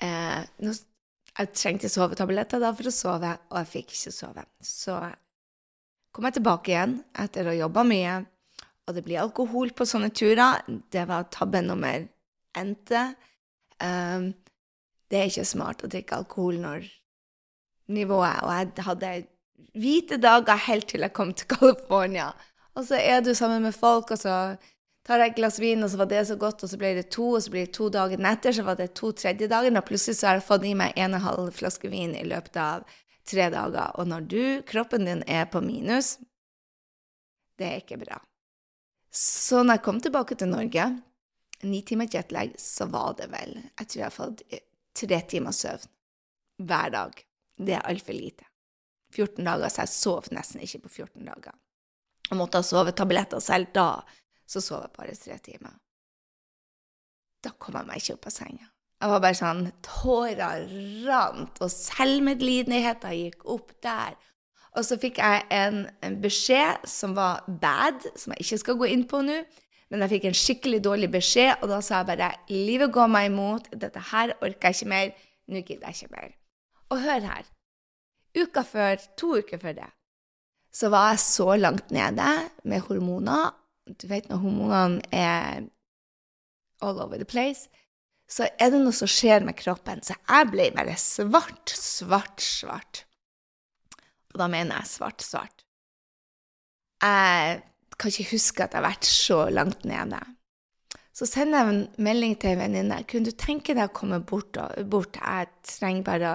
Eh, 0.03 0.43
jeg 1.33 1.53
trengte 1.57 1.89
sovetabletter 1.89 2.61
da 2.61 2.73
for 2.77 2.91
å 2.91 2.93
sove, 2.93 3.33
og 3.51 3.59
jeg 3.63 3.71
fikk 3.71 3.95
ikke 3.95 4.13
sove. 4.13 4.45
Så 4.61 4.99
kom 6.13 6.29
jeg 6.29 6.37
tilbake 6.39 6.75
igjen 6.75 6.99
etter 7.25 7.49
å 7.49 7.55
ha 7.55 7.61
jobba 7.63 7.87
mye, 7.89 8.17
og 8.87 8.97
det 8.97 9.05
blir 9.07 9.23
alkohol 9.23 9.73
på 9.77 9.87
sånne 9.89 10.11
turer. 10.13 10.61
Det 10.93 11.07
var 11.09 11.31
tabbe 11.33 11.63
nummer 11.65 12.05
n-te. 12.61 13.05
Um, 13.81 14.33
det 15.09 15.21
er 15.21 15.31
ikke 15.31 15.49
smart 15.49 15.85
å 15.85 15.91
drikke 15.91 16.21
alkohol 16.21 16.61
når 16.63 16.85
nivået 17.93 18.45
Og 18.47 18.53
jeg 18.55 18.85
hadde 18.87 19.09
hvite 19.75 20.19
dager 20.23 20.61
helt 20.69 20.87
til 20.89 21.05
jeg 21.05 21.15
kom 21.17 21.33
til 21.35 21.49
California. 21.51 22.31
Og 22.79 22.87
så 22.89 22.99
er 23.01 23.21
du 23.21 23.35
sammen 23.37 23.63
med 23.67 23.77
folk, 23.77 24.11
og 24.15 24.19
så 24.21 24.57
tar 25.07 25.21
jeg 25.21 25.33
et 25.33 25.39
glass 25.39 25.59
vin, 25.61 25.83
og 25.85 25.91
så 25.93 26.01
var 26.01 26.09
det 26.11 26.25
så 26.29 26.37
godt, 26.41 26.65
og 26.65 26.71
så 26.71 26.79
ble 26.81 26.95
det 26.97 27.09
to, 27.13 27.29
og 27.37 27.43
så 27.45 27.53
blir 27.53 27.67
det 27.67 27.75
to 27.77 27.89
dager 27.93 28.27
etter, 28.33 28.55
så 28.57 28.65
var 28.67 28.79
det 28.79 28.93
to 28.99 29.13
tredje 29.13 29.49
dager, 29.51 29.75
og 29.77 29.87
plutselig 29.89 30.19
så 30.19 30.31
har 30.31 30.39
jeg 30.39 30.49
fått 30.49 30.67
i 30.69 30.75
meg 30.79 30.97
en 30.97 31.13
og 31.13 31.21
en 31.21 31.27
halv 31.27 31.55
flaske 31.57 31.91
vin 31.93 32.15
i 32.17 32.27
løpet 32.29 32.59
av 32.63 32.85
tre 33.29 33.49
dager. 33.53 33.97
Og 34.01 34.09
når 34.09 34.29
du, 34.31 34.45
kroppen 34.69 35.09
din, 35.09 35.25
er 35.27 35.49
på 35.51 35.63
minus, 35.65 36.17
det 37.59 37.69
er 37.69 37.83
ikke 37.83 38.01
bra. 38.01 38.21
Så 39.13 39.61
når 39.63 39.77
jeg 39.77 39.85
kom 39.85 39.99
tilbake 40.01 40.39
til 40.41 40.49
Norge, 40.49 40.87
ni 41.69 41.83
timer 41.87 42.09
jetlag, 42.11 42.55
så 42.59 42.89
var 42.91 43.13
det 43.19 43.29
vel 43.31 43.53
Jeg 43.61 43.87
tror 43.87 43.99
jeg 44.01 44.07
har 44.07 44.15
fått 44.17 44.41
tre 44.97 45.19
timer 45.29 45.55
søvn 45.55 45.91
hver 46.63 46.95
dag. 46.95 47.21
Det 47.59 47.75
er 47.77 47.85
altfor 47.87 48.17
lite. 48.17 48.47
14 49.13 49.45
dager, 49.45 49.69
så 49.69 49.85
jeg 49.85 49.93
sov 49.93 50.31
nesten 50.33 50.63
ikke 50.65 50.87
på 50.87 50.93
14 51.05 51.27
dager. 51.29 51.55
Og 52.33 52.39
måtte 52.41 52.63
ha 52.63 52.65
sovetabletter 52.65 53.43
selv 53.45 53.73
da, 53.77 54.03
så 54.49 54.61
sov 54.65 54.87
jeg 54.87 54.95
bare 54.97 55.17
tre 55.21 55.39
timer. 55.45 55.75
Da 57.45 57.53
kom 57.61 57.77
jeg 57.77 57.89
meg 57.89 58.01
ikke 58.01 58.17
opp 58.17 58.29
av 58.31 58.35
senga. 58.35 58.69
Jeg 59.03 59.11
var 59.11 59.23
bare 59.25 59.37
sånn 59.37 59.65
Tårer 59.83 60.69
rant, 61.05 61.59
og 61.59 61.73
selvmedlidenheten 61.75 63.17
gikk 63.19 63.49
opp 63.51 63.75
der. 63.85 64.15
Og 64.79 64.87
så 64.87 64.97
fikk 65.01 65.19
jeg 65.21 65.43
en, 65.53 65.83
en, 66.07 66.21
beskjed 66.23 66.87
som 66.89 67.17
var 67.19 67.43
bad, 67.61 68.01
som 68.17 68.33
jeg 68.33 68.47
ikke 68.47 68.61
skal 68.63 68.79
gå 68.81 68.89
inn 68.95 69.03
på 69.11 69.21
nå. 69.27 69.43
Men 69.93 70.07
jeg 70.07 70.15
fikk 70.15 70.29
en 70.31 70.39
skikkelig 70.39 70.81
dårlig 70.87 71.11
beskjed, 71.13 71.59
og 71.61 71.69
da 71.69 71.83
sa 71.85 71.99
jeg 72.01 72.09
bare 72.15 72.31
'Livet 72.49 72.95
går 72.95 73.11
meg 73.13 73.29
imot. 73.29 73.69
Dette 73.75 74.01
her 74.13 74.33
orker 74.41 74.71
jeg 74.71 74.79
ikke 74.79 74.93
mer. 74.95 75.11
Nå 75.49 75.61
gidder 75.61 75.91
jeg 75.91 75.99
ikke 75.99 76.15
mer.' 76.17 76.39
Og 76.89 77.03
hør 77.03 77.27
her. 77.29 77.45
Uka 78.39 78.63
før, 78.65 78.97
to 79.19 79.35
uker 79.37 79.59
før 79.61 79.77
det, 79.77 79.91
så 80.73 80.89
var 80.93 81.13
jeg 81.13 81.23
så 81.25 81.55
langt 81.61 81.93
nede 81.93 82.29
med 82.65 82.85
hormoner. 82.89 83.53
Du 83.87 84.07
vet 84.09 84.29
når 84.31 84.41
hormonene 84.43 85.03
er 85.13 85.67
all 86.83 87.01
over 87.01 87.21
the 87.21 87.29
place, 87.29 87.69
så 88.31 88.49
er 88.59 88.73
det 88.73 88.81
noe 88.81 88.95
som 88.97 89.11
skjer 89.11 89.45
med 89.45 89.59
kroppen. 89.59 90.01
Så 90.05 90.17
jeg 90.17 90.49
ble 90.51 90.71
bare 90.75 90.97
svart, 90.99 91.75
svart, 91.77 92.41
svart. 92.41 93.05
Og 94.33 94.41
da 94.41 94.49
mener 94.49 94.81
jeg 94.81 94.95
svart, 94.95 95.25
svart. 95.25 95.67
Jeg 97.03 97.61
kan 97.99 98.13
ikke 98.13 98.33
huske 98.33 98.65
at 98.65 98.73
jeg 98.73 98.81
har 98.81 98.89
vært 98.89 99.09
så 99.09 99.43
langt 99.53 99.85
nede. 99.85 100.21
Så 101.13 101.29
sender 101.29 101.61
jeg 101.61 101.75
en 101.75 101.83
melding 102.01 102.39
til 102.41 102.55
en 102.55 102.63
venninne. 102.63 103.03
Kunne 103.05 103.29
du 103.29 103.37
tenke 103.37 103.77
deg 103.77 103.91
å 103.91 103.95
komme 103.95 104.23
bort? 104.25 104.57
Bort? 104.89 105.19
Jeg 105.21 105.51
trenger 105.69 106.07
bare 106.07 106.31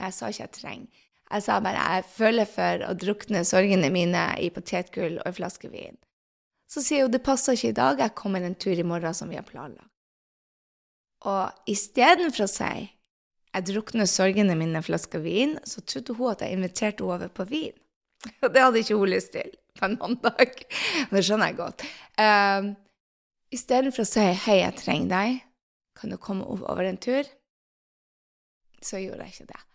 jeg 0.00 0.16
sa 0.16 0.28
ikke 0.30 0.44
jeg 0.44 0.56
trenger. 0.56 1.06
Jeg 1.30 1.44
sa 1.46 1.58
bare 1.62 1.82
jeg 1.94 2.06
føler 2.10 2.48
for 2.50 2.84
å 2.88 2.94
drukne 2.98 3.44
sorgene 3.46 3.90
mine 3.94 4.24
i 4.42 4.50
potetgull 4.50 5.20
og 5.20 5.28
en 5.30 5.36
flaske 5.36 5.70
vin. 5.70 5.98
Så 6.70 6.82
sier 6.82 7.06
hun 7.06 7.14
det 7.14 7.22
passer 7.26 7.56
ikke 7.56 7.72
i 7.72 7.78
dag, 7.78 8.02
jeg 8.02 8.18
kommer 8.18 8.42
en 8.46 8.58
tur 8.58 8.78
i 8.78 8.86
morgen 8.86 9.14
som 9.14 9.30
vi 9.30 9.38
har 9.38 9.46
planlagt. 9.46 9.86
Og 11.26 11.70
istedenfor 11.70 12.46
å 12.46 12.50
si 12.50 12.72
jeg 13.50 13.66
drukner 13.66 14.06
sorgene 14.06 14.54
mine 14.54 14.78
en 14.78 14.86
flaske 14.86 15.18
vin, 15.22 15.56
så 15.66 15.82
trodde 15.82 16.14
hun 16.14 16.30
at 16.30 16.44
jeg 16.44 16.54
inviterte 16.54 17.02
henne 17.02 17.16
over 17.16 17.32
på 17.34 17.48
vin. 17.50 17.74
Og 18.44 18.52
det 18.54 18.62
hadde 18.62 18.82
ikke 18.84 18.98
hun 19.00 19.10
lyst 19.10 19.32
til 19.34 19.50
på 19.78 19.88
en 19.88 19.98
mandag. 19.98 20.54
Det 21.10 21.24
skjønner 21.24 21.50
jeg 21.50 21.58
godt. 21.58 21.84
Um, 22.20 22.74
Istedenfor 23.50 24.04
å 24.04 24.06
si 24.06 24.22
'hei, 24.22 24.60
jeg 24.60 24.76
trenger 24.78 25.08
deg', 25.10 25.40
kan 25.98 26.10
du 26.10 26.16
komme 26.16 26.46
over 26.46 26.86
en 26.86 27.00
tur? 27.02 27.26
Så 28.80 29.02
gjorde 29.02 29.26
jeg 29.26 29.34
ikke 29.34 29.50
det. 29.50 29.69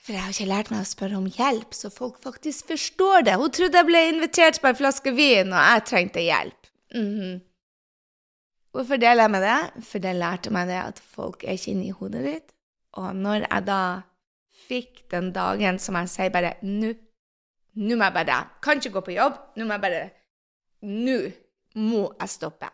For 0.00 0.16
jeg 0.16 0.24
har 0.24 0.32
ikke 0.32 0.48
lært 0.48 0.70
meg 0.72 0.80
å 0.80 0.88
spørre 0.88 1.18
om 1.18 1.28
hjelp, 1.28 1.74
så 1.76 1.90
folk 1.92 2.16
faktisk 2.24 2.70
forstår 2.72 3.26
det. 3.28 3.36
Hun 3.36 3.52
trodde 3.52 3.76
jeg 3.76 3.88
ble 3.88 4.00
invitert 4.08 4.60
på 4.62 4.70
en 4.70 4.78
flaske 4.78 5.12
vin, 5.12 5.52
og 5.52 5.60
jeg 5.60 5.86
trengte 5.90 6.24
hjelp. 6.24 6.70
Mm 6.94 7.10
-hmm. 7.16 7.40
Hvorfor 8.72 8.96
deler 8.96 9.22
jeg 9.22 9.30
med 9.30 9.42
det? 9.42 9.84
For 9.84 9.98
det 9.98 10.16
lærte 10.16 10.50
meg 10.50 10.68
det 10.68 10.78
at 10.78 10.98
folk 10.98 11.44
er 11.44 11.52
ikke 11.52 11.70
inni 11.70 11.90
hodet 11.90 12.24
ditt. 12.24 12.52
Og 12.92 13.16
når 13.16 13.46
jeg 13.50 13.66
da 13.66 14.02
fikk 14.68 15.10
den 15.10 15.32
dagen 15.32 15.78
som 15.78 15.94
jeg 15.94 16.08
sier 16.08 16.30
bare 16.30 16.54
Nå 16.62 16.92
nå 17.74 17.96
må 17.96 18.04
jeg 18.04 18.12
bare 18.14 18.48
Kan 18.62 18.76
ikke 18.76 18.90
gå 18.90 19.00
på 19.00 19.10
jobb. 19.10 19.38
Nå 19.56 19.64
må 19.64 19.72
jeg 19.72 19.80
bare 19.80 20.10
Nå 20.82 21.18
må 21.74 22.12
jeg 22.20 22.28
stoppe. 22.28 22.70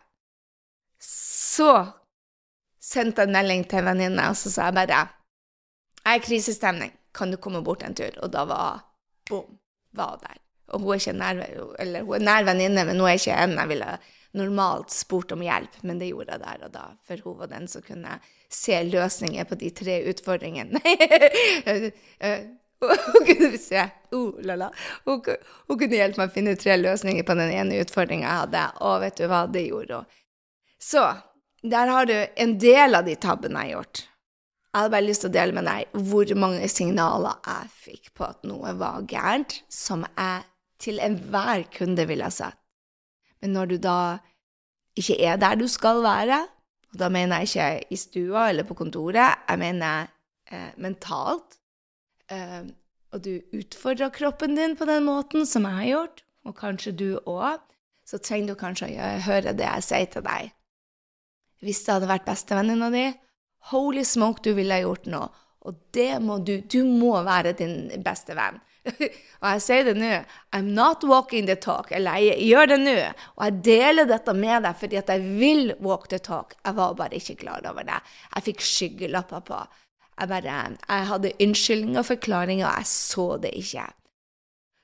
Så 0.99 1.85
sendte 2.81 3.21
jeg 3.21 3.27
en 3.27 3.33
melding 3.33 3.65
til 3.69 3.79
en 3.79 3.85
venninne, 3.85 4.29
og 4.29 4.35
så 4.35 4.51
sa 4.51 4.69
jeg 4.69 4.73
bare 4.73 5.07
Jeg 6.05 6.13
er 6.13 6.15
i 6.15 6.23
krisestemning 6.23 6.93
kan 7.17 7.33
du 7.33 7.39
komme 7.41 7.63
bort 7.65 7.83
en 7.85 7.95
tur? 7.97 8.13
Og 8.21 8.31
da 8.33 8.45
var 8.49 8.83
bom, 9.29 9.57
var 9.97 10.19
der. 10.21 10.37
Og 10.75 10.83
hun 10.83 10.93
er 10.93 11.01
ikke 11.01 11.15
nær, 11.15 11.41
eller 11.79 12.05
hun 12.05 12.19
er 12.19 12.25
nær 12.27 12.47
venninne, 12.51 12.85
men 12.87 12.99
hun 12.99 13.09
er 13.09 13.19
ikke 13.19 13.35
en 13.39 13.57
jeg 13.57 13.71
ville 13.71 13.97
normalt 14.37 14.91
spurt 14.93 15.31
om 15.33 15.41
hjelp, 15.41 15.79
men 15.87 15.99
det 16.01 16.11
gjorde 16.11 16.35
jeg 16.35 16.43
der 16.43 16.65
og 16.67 16.73
da, 16.73 16.85
for 17.07 17.23
hun 17.25 17.37
var 17.39 17.51
den 17.51 17.67
som 17.71 17.83
kunne 17.85 18.17
se 18.53 18.79
løsninger 18.85 19.47
på 19.47 19.57
de 19.59 19.71
tre 19.75 19.97
utfordringene. 20.11 20.81
hun 22.83 23.25
kunne 23.25 23.57
se 23.61 23.85
uh, 24.13 24.41
la, 24.43 24.69
hun, 25.07 25.23
hun, 25.23 25.79
kunne 25.79 25.97
hjelpe 25.97 26.21
meg 26.21 26.29
å 26.29 26.35
finne 26.35 26.57
tre 26.59 26.77
løsninger 26.77 27.25
på 27.27 27.37
den 27.39 27.55
ene 27.55 27.81
utfordringa 27.81 28.27
jeg 28.27 28.43
hadde, 28.43 28.65
og 28.85 28.99
vet 29.05 29.17
du 29.17 29.25
hva, 29.31 29.41
det 29.51 29.65
gjorde 29.69 30.01
hun. 30.01 30.13
Så 30.77 31.07
der 31.65 31.89
har 31.89 32.05
du 32.05 32.15
en 32.15 32.53
del 32.61 32.99
av 32.99 33.07
de 33.07 33.15
tabbene 33.17 33.65
jeg 33.65 33.73
har 33.73 33.79
gjort. 33.79 34.03
Jeg 34.73 34.83
hadde 34.83 34.93
bare 34.93 35.07
lyst 35.07 35.23
til 35.23 35.31
å 35.31 35.35
dele 35.37 35.55
med 35.55 35.65
deg 35.65 36.01
hvor 36.09 36.31
mange 36.37 36.67
signaler 36.69 37.39
jeg 37.47 37.71
fikk 37.85 38.09
på 38.17 38.27
at 38.27 38.43
noe 38.45 38.73
var 38.77 39.05
gærent, 39.09 39.61
som 39.71 40.03
jeg 40.09 40.43
til 40.83 40.99
enhver 41.01 41.63
kunde 41.73 42.05
ville 42.09 42.27
ha 42.27 42.33
sett. 42.33 42.57
Men 43.41 43.55
når 43.55 43.71
du 43.71 43.77
da 43.81 43.99
ikke 44.97 45.17
er 45.23 45.39
der 45.41 45.57
du 45.57 45.67
skal 45.71 46.03
være, 46.05 46.43
og 46.93 46.99
da 47.01 47.09
mener 47.13 47.43
jeg 47.43 47.49
ikke 47.49 47.93
i 47.93 47.99
stua 48.01 48.49
eller 48.51 48.67
på 48.67 48.77
kontoret, 48.77 49.39
jeg 49.47 49.61
mener 49.61 50.11
eh, 50.51 50.71
mentalt, 50.81 51.57
eh, 52.31 52.67
og 53.13 53.23
du 53.23 53.39
utfordrer 53.55 54.13
kroppen 54.13 54.57
din 54.57 54.75
på 54.77 54.85
den 54.89 55.05
måten 55.07 55.45
som 55.45 55.65
jeg 55.67 55.79
har 55.79 55.89
gjort, 55.91 56.23
og 56.47 56.55
kanskje 56.57 56.93
du 56.97 57.09
òg, 57.25 57.59
så 58.07 58.19
trenger 58.23 58.53
du 58.53 58.59
kanskje 58.59 58.91
å 58.93 59.13
høre 59.25 59.55
det 59.57 59.67
jeg 59.67 59.85
sier 59.85 60.11
til 60.11 60.23
deg. 60.25 60.51
Hvis 61.65 61.81
det 61.83 61.95
hadde 61.95 62.09
vært 62.11 62.27
bestevenninna 62.27 62.91
di, 62.93 63.07
Holy 63.71 64.03
smoke, 64.07 64.43
du 64.43 64.53
ville 64.57 64.79
gjort 64.83 65.09
noe. 65.11 65.27
Og 65.67 65.75
det 65.95 66.13
må 66.23 66.39
du. 66.47 66.59
Du 66.63 66.83
må 66.87 67.17
være 67.27 67.51
din 67.59 67.89
beste 68.03 68.35
venn. 68.37 68.61
og 69.41 69.47
jeg 69.49 69.63
sier 69.65 69.89
det 69.89 69.95
nå. 69.99 70.11
I'm 70.55 70.69
not 70.75 71.03
walking 71.07 71.47
the 71.49 71.57
talk. 71.59 71.91
Eller 71.91 72.21
jeg 72.23 72.45
gjør 72.47 72.71
det 72.71 72.77
nå. 72.85 72.95
Og 73.35 73.43
jeg 73.49 73.57
deler 73.67 74.07
dette 74.07 74.35
med 74.37 74.63
deg 74.63 74.79
fordi 74.79 75.01
at 75.01 75.11
jeg 75.11 75.33
vil 75.41 75.73
walk 75.83 76.07
the 76.13 76.21
talk. 76.23 76.55
Jeg 76.63 76.77
var 76.79 76.95
bare 76.99 77.19
ikke 77.19 77.39
klar 77.43 77.67
over 77.67 77.87
det. 77.87 77.99
Jeg 78.35 78.47
fikk 78.47 78.63
skyggelapper 78.69 79.43
på. 79.49 79.59
Jeg 80.17 80.31
bare 80.31 80.55
Jeg 80.87 81.09
hadde 81.11 81.35
unnskyldninger 81.43 82.01
og 82.01 82.07
forklaringer, 82.07 82.65
og 82.65 82.79
jeg 82.79 82.89
så 82.89 83.27
det 83.43 83.51
ikke. 83.59 83.85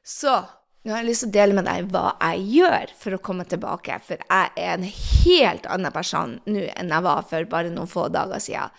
Så 0.04 0.36
nå 0.84 0.92
har 0.92 1.00
jeg 1.00 1.10
lyst 1.10 1.24
til 1.24 1.32
å 1.32 1.36
dele 1.38 1.56
med 1.56 1.68
deg 1.70 1.92
hva 1.94 2.08
jeg 2.20 2.48
gjør 2.58 2.94
for 3.00 3.16
å 3.16 3.22
komme 3.24 3.46
tilbake, 3.48 4.00
for 4.04 4.20
jeg 4.20 4.50
er 4.60 4.74
en 4.74 4.88
helt 4.88 5.68
annen 5.72 5.96
person 5.96 6.40
nå 6.44 6.66
enn 6.76 6.92
jeg 6.92 7.06
var 7.06 7.22
for 7.30 7.52
bare 7.52 7.72
noen 7.72 7.92
få 7.92 8.10
dager 8.12 8.44
siden. 8.44 8.74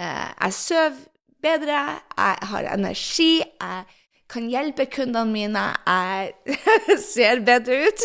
Eh, 0.00 0.28
jeg 0.38 0.56
sover 0.56 1.02
bedre, 1.42 1.82
jeg 2.16 2.48
har 2.52 2.70
energi, 2.72 3.32
jeg 3.42 4.00
kan 4.32 4.48
hjelpe 4.48 4.86
kundene 4.88 5.28
mine, 5.28 5.64
jeg 5.84 6.56
ser 7.12 7.42
bedre 7.44 7.82
ut. 7.84 8.04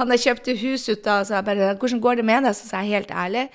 Han 0.00 0.12
har 0.12 0.22
kjøpt 0.22 0.52
hus 0.62 0.88
ut 0.88 1.06
av, 1.12 1.28
jeg 1.28 1.44
bare 1.44 1.74
'Hvordan 1.76 2.00
går 2.00 2.16
det 2.16 2.24
med 2.24 2.48
deg?' 2.48 2.56
Så 2.56 2.70
sa 2.70 2.80
jeg 2.80 2.96
helt 2.96 3.10
ærlig. 3.12 3.48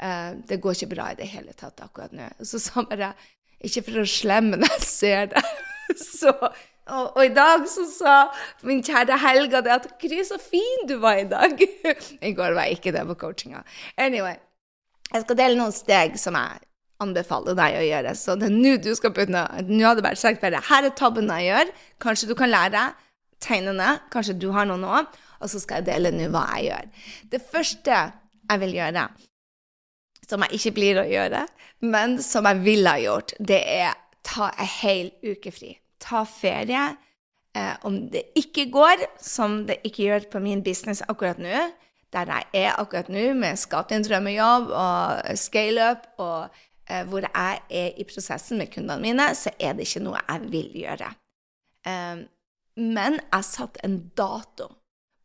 Eh, 0.00 0.30
det 0.48 0.60
går 0.60 0.74
ikke 0.74 0.94
bra 0.94 1.10
i 1.12 1.18
det 1.18 1.30
hele 1.30 1.52
tatt 1.52 1.78
akkurat 1.82 2.10
nå. 2.12 2.26
Så 2.42 2.58
sa 2.58 2.80
han 2.80 2.90
bare 2.90 3.14
Ikke 3.60 3.82
for 3.82 3.98
å 3.98 4.06
slemme, 4.06 4.54
men 4.54 4.68
jeg 4.70 4.82
ser 4.86 5.26
det. 5.32 5.42
Så 5.98 6.30
og, 6.88 7.16
og, 7.16 7.22
i 7.24 7.32
dag 7.34 7.64
så 7.70 7.84
sa 7.90 8.14
min 8.66 8.82
kjære 8.84 9.18
Helga 9.22 9.60
det 9.64 9.74
at 9.74 9.88
'Gry, 10.00 10.22
så 10.24 10.38
fin 10.40 10.86
du 10.88 10.98
var 11.02 11.20
i 11.20 11.26
dag'. 11.28 11.60
I 12.28 12.32
går 12.32 12.54
var 12.56 12.68
jeg 12.68 12.78
ikke 12.78 12.92
det 12.96 13.06
på 13.06 13.14
coachinga. 13.14 13.62
Anyway, 13.96 14.36
jeg 15.12 15.22
skal 15.22 15.38
dele 15.38 15.58
noen 15.58 15.72
steg 15.72 16.18
som 16.20 16.36
jeg 16.38 16.64
anbefaler 17.02 17.56
deg 17.58 17.78
å 17.78 17.84
gjøre. 17.86 18.14
Så 18.18 18.36
det 18.38 18.48
er 18.48 18.56
nå 18.56 18.76
du 18.82 18.90
skal 18.98 19.12
begynne. 19.14 19.44
Nå 19.68 19.84
hadde 19.86 20.02
jeg 20.02 20.08
bare 20.08 20.22
sagt 20.22 20.40
bare 20.40 20.62
'Her 20.64 20.90
er 20.90 20.96
tabben 20.96 21.30
jeg 21.30 21.50
gjør'. 21.50 21.74
Kanskje 22.00 22.28
du 22.28 22.34
kan 22.34 22.50
lære 22.50 22.92
tegnene. 23.40 24.00
Kanskje 24.10 24.38
du 24.38 24.50
har 24.52 24.66
noen 24.66 24.84
òg. 24.84 25.06
Og 25.40 25.50
så 25.50 25.60
skal 25.60 25.82
jeg 25.82 25.92
dele 25.92 26.10
nå 26.10 26.30
hva 26.34 26.46
jeg 26.56 26.70
gjør. 26.70 26.86
Det 27.30 27.42
første 27.52 27.98
jeg 28.50 28.60
vil 28.60 28.74
gjøre, 28.74 29.08
som 30.28 30.44
jeg 30.44 30.58
ikke 30.58 30.74
blir 30.76 31.00
å 31.00 31.06
gjøre, 31.08 31.46
men 31.80 32.18
som 32.22 32.48
jeg 32.48 32.64
ville 32.64 32.90
ha 32.90 33.00
gjort, 33.00 33.34
det 33.38 33.60
er 33.64 33.94
ta 34.26 34.50
en 34.50 34.72
hel 34.80 35.12
uke 35.24 35.52
fri. 35.54 35.76
Ta 36.02 36.24
ferie. 36.28 36.86
Eh, 37.56 37.74
om 37.82 38.00
det 38.12 38.28
ikke 38.38 38.68
går, 38.70 39.04
som 39.22 39.62
det 39.66 39.80
ikke 39.86 40.04
gjør 40.04 40.28
på 40.32 40.42
min 40.44 40.62
business 40.62 41.02
akkurat 41.08 41.40
nå, 41.42 41.66
der 42.12 42.32
jeg 42.32 42.46
er 42.64 42.80
akkurat 42.80 43.08
nå 43.12 43.32
med 43.36 43.58
Skap 43.60 43.90
din 43.90 44.04
drømmejobb 44.04 44.70
og 44.72 45.38
scale-up, 45.40 46.06
og 46.20 46.48
eh, 46.88 47.04
hvor 47.08 47.24
jeg 47.26 47.60
er 47.68 47.96
i 47.98 48.06
prosessen 48.08 48.60
med 48.60 48.72
kundene 48.72 49.00
mine, 49.02 49.30
så 49.34 49.52
er 49.58 49.76
det 49.76 49.88
ikke 49.88 50.04
noe 50.04 50.20
jeg 50.22 50.52
vil 50.52 50.74
gjøre. 50.84 51.12
Eh, 51.88 52.26
men 52.78 53.18
jeg 53.24 53.48
satte 53.48 53.82
en 53.86 53.98
dato, 54.16 54.70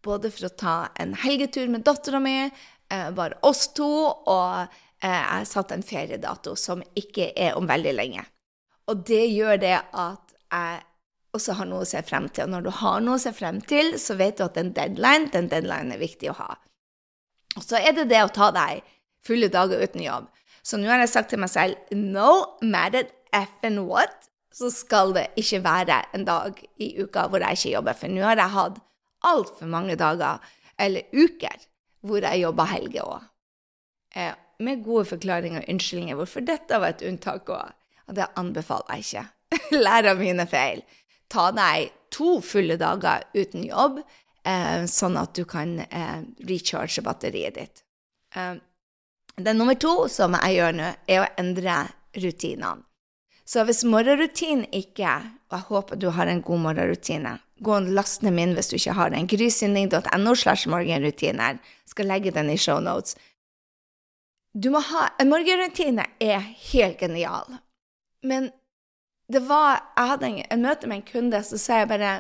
både 0.04 0.32
for 0.34 0.50
å 0.50 0.56
ta 0.58 0.78
en 1.00 1.14
helgetur 1.24 1.70
med 1.72 1.86
dattera 1.86 2.20
mi, 2.24 2.38
eh, 2.48 3.10
bare 3.12 3.40
oss 3.46 3.68
to, 3.78 3.90
og 4.10 4.64
eh, 5.04 5.22
jeg 5.22 5.50
satte 5.52 5.78
en 5.78 5.86
feriedato 5.86 6.56
som 6.60 6.84
ikke 6.96 7.32
er 7.36 7.60
om 7.60 7.68
veldig 7.70 7.94
lenge. 8.00 8.26
Og 8.92 9.04
det 9.08 9.26
gjør 9.32 9.60
det 9.62 9.78
at 9.92 10.23
jeg 10.54 10.84
også 11.34 11.56
har 11.58 11.70
noe 11.70 11.84
å 11.84 11.90
se 11.90 12.02
frem 12.06 12.28
til. 12.30 12.46
Og 12.46 12.54
når 12.54 12.68
du 12.68 12.72
har 12.82 13.02
noe 13.04 13.18
å 13.18 13.22
se 13.22 13.34
frem 13.36 13.60
til, 13.70 13.96
så 14.02 14.18
vet 14.20 14.38
du 14.38 14.46
at 14.46 14.60
en 14.62 14.74
deadline, 14.76 15.32
den 15.34 15.50
deadline 15.52 15.96
er 15.96 16.02
viktig 16.02 16.30
å 16.32 16.38
ha. 16.38 16.52
Og 17.58 17.66
så 17.66 17.80
er 17.82 17.96
det 17.98 18.10
det 18.12 18.22
å 18.24 18.32
ta 18.34 18.52
deg 18.54 18.84
fulle 19.26 19.50
dager 19.54 19.82
uten 19.82 20.04
jobb. 20.04 20.30
Så 20.64 20.80
nå 20.80 20.88
har 20.88 21.02
jeg 21.04 21.12
sagt 21.12 21.34
til 21.34 21.42
meg 21.44 21.52
selv 21.52 21.96
no 21.98 22.58
matter 22.62 23.10
effing 23.36 23.82
what, 23.90 24.30
så 24.54 24.70
skal 24.72 25.14
det 25.16 25.28
ikke 25.40 25.64
være 25.66 26.00
en 26.14 26.26
dag 26.28 26.60
i 26.82 26.94
uka 27.02 27.26
hvor 27.28 27.44
jeg 27.44 27.58
ikke 27.58 27.74
jobber. 27.74 27.98
For 27.98 28.14
nå 28.14 28.24
har 28.26 28.40
jeg 28.40 28.54
hatt 28.54 28.80
altfor 29.26 29.70
mange 29.72 29.98
dager, 30.00 30.42
eller 30.80 31.10
uker, 31.14 31.68
hvor 32.06 32.26
jeg 32.26 32.44
jobber 32.44 32.70
helger 32.70 33.08
òg. 33.08 33.30
Eh, 34.16 34.34
med 34.64 34.84
gode 34.86 35.08
forklaringer 35.10 35.64
og 35.64 35.72
unnskyldninger 35.74 36.18
hvorfor 36.20 36.46
dette 36.46 36.78
var 36.80 36.94
et 36.94 37.06
unntak 37.08 37.50
òg. 37.50 37.74
Og 38.08 38.18
det 38.20 38.30
anbefaler 38.38 39.00
jeg 39.00 39.08
ikke. 39.08 39.24
Lær 39.86 40.10
av 40.14 40.22
mine 40.22 40.46
feil. 40.50 40.84
Ta 41.32 41.50
deg 41.56 41.92
to 42.14 42.38
fulle 42.46 42.78
dager 42.78 43.26
uten 43.34 43.66
jobb, 43.66 44.00
eh, 44.46 44.86
sånn 44.90 45.18
at 45.18 45.34
du 45.38 45.46
kan 45.50 45.80
eh, 45.86 46.22
recharge 46.50 47.04
batteriet 47.06 47.58
ditt. 47.58 47.84
Eh, 48.36 48.56
det 49.36 49.54
nummer 49.58 49.78
to 49.80 50.08
som 50.14 50.36
jeg 50.38 50.60
gjør 50.60 50.76
nå, 50.78 50.90
er 51.10 51.24
å 51.24 51.30
endre 51.42 51.78
rutinene. 52.14 52.84
Så 53.46 53.66
hvis 53.68 53.84
morgenrutinen 53.84 54.70
ikke 54.72 55.18
Og 55.52 55.58
jeg 55.58 55.66
håper 55.68 56.00
du 56.00 56.08
har 56.16 56.30
en 56.32 56.42
god 56.42 56.62
morgenrutine. 56.64 57.34
Gå 57.60 57.74
og 57.76 57.90
last 57.94 58.24
ned 58.24 58.34
min 58.34 58.54
hvis 58.56 58.72
du 58.72 58.78
ikke 58.78 58.96
har 58.98 59.12
den. 59.14 59.28
Grysynding.no 59.28 60.34
slash 60.34 60.70
morgenrutiner. 60.72 61.60
Skal 61.86 62.10
legge 62.10 62.32
den 62.34 62.50
i 62.50 62.58
shownotes. 62.58 63.18
Du 64.56 64.72
må 64.74 64.80
ha 64.80 65.10
En 65.20 65.30
morgenrutine 65.30 66.08
er 66.24 66.40
helt 66.72 67.04
genial. 67.04 67.60
Men 68.24 68.50
det 69.34 69.44
var 69.48 69.82
Jeg 69.98 70.08
hadde 70.12 70.30
en, 70.30 70.40
en 70.52 70.64
møte 70.64 70.88
med 70.88 71.02
en 71.02 71.06
kunde, 71.08 71.44
så 71.44 71.58
sa 71.58 71.82
jeg 71.82 71.90
bare 71.92 72.12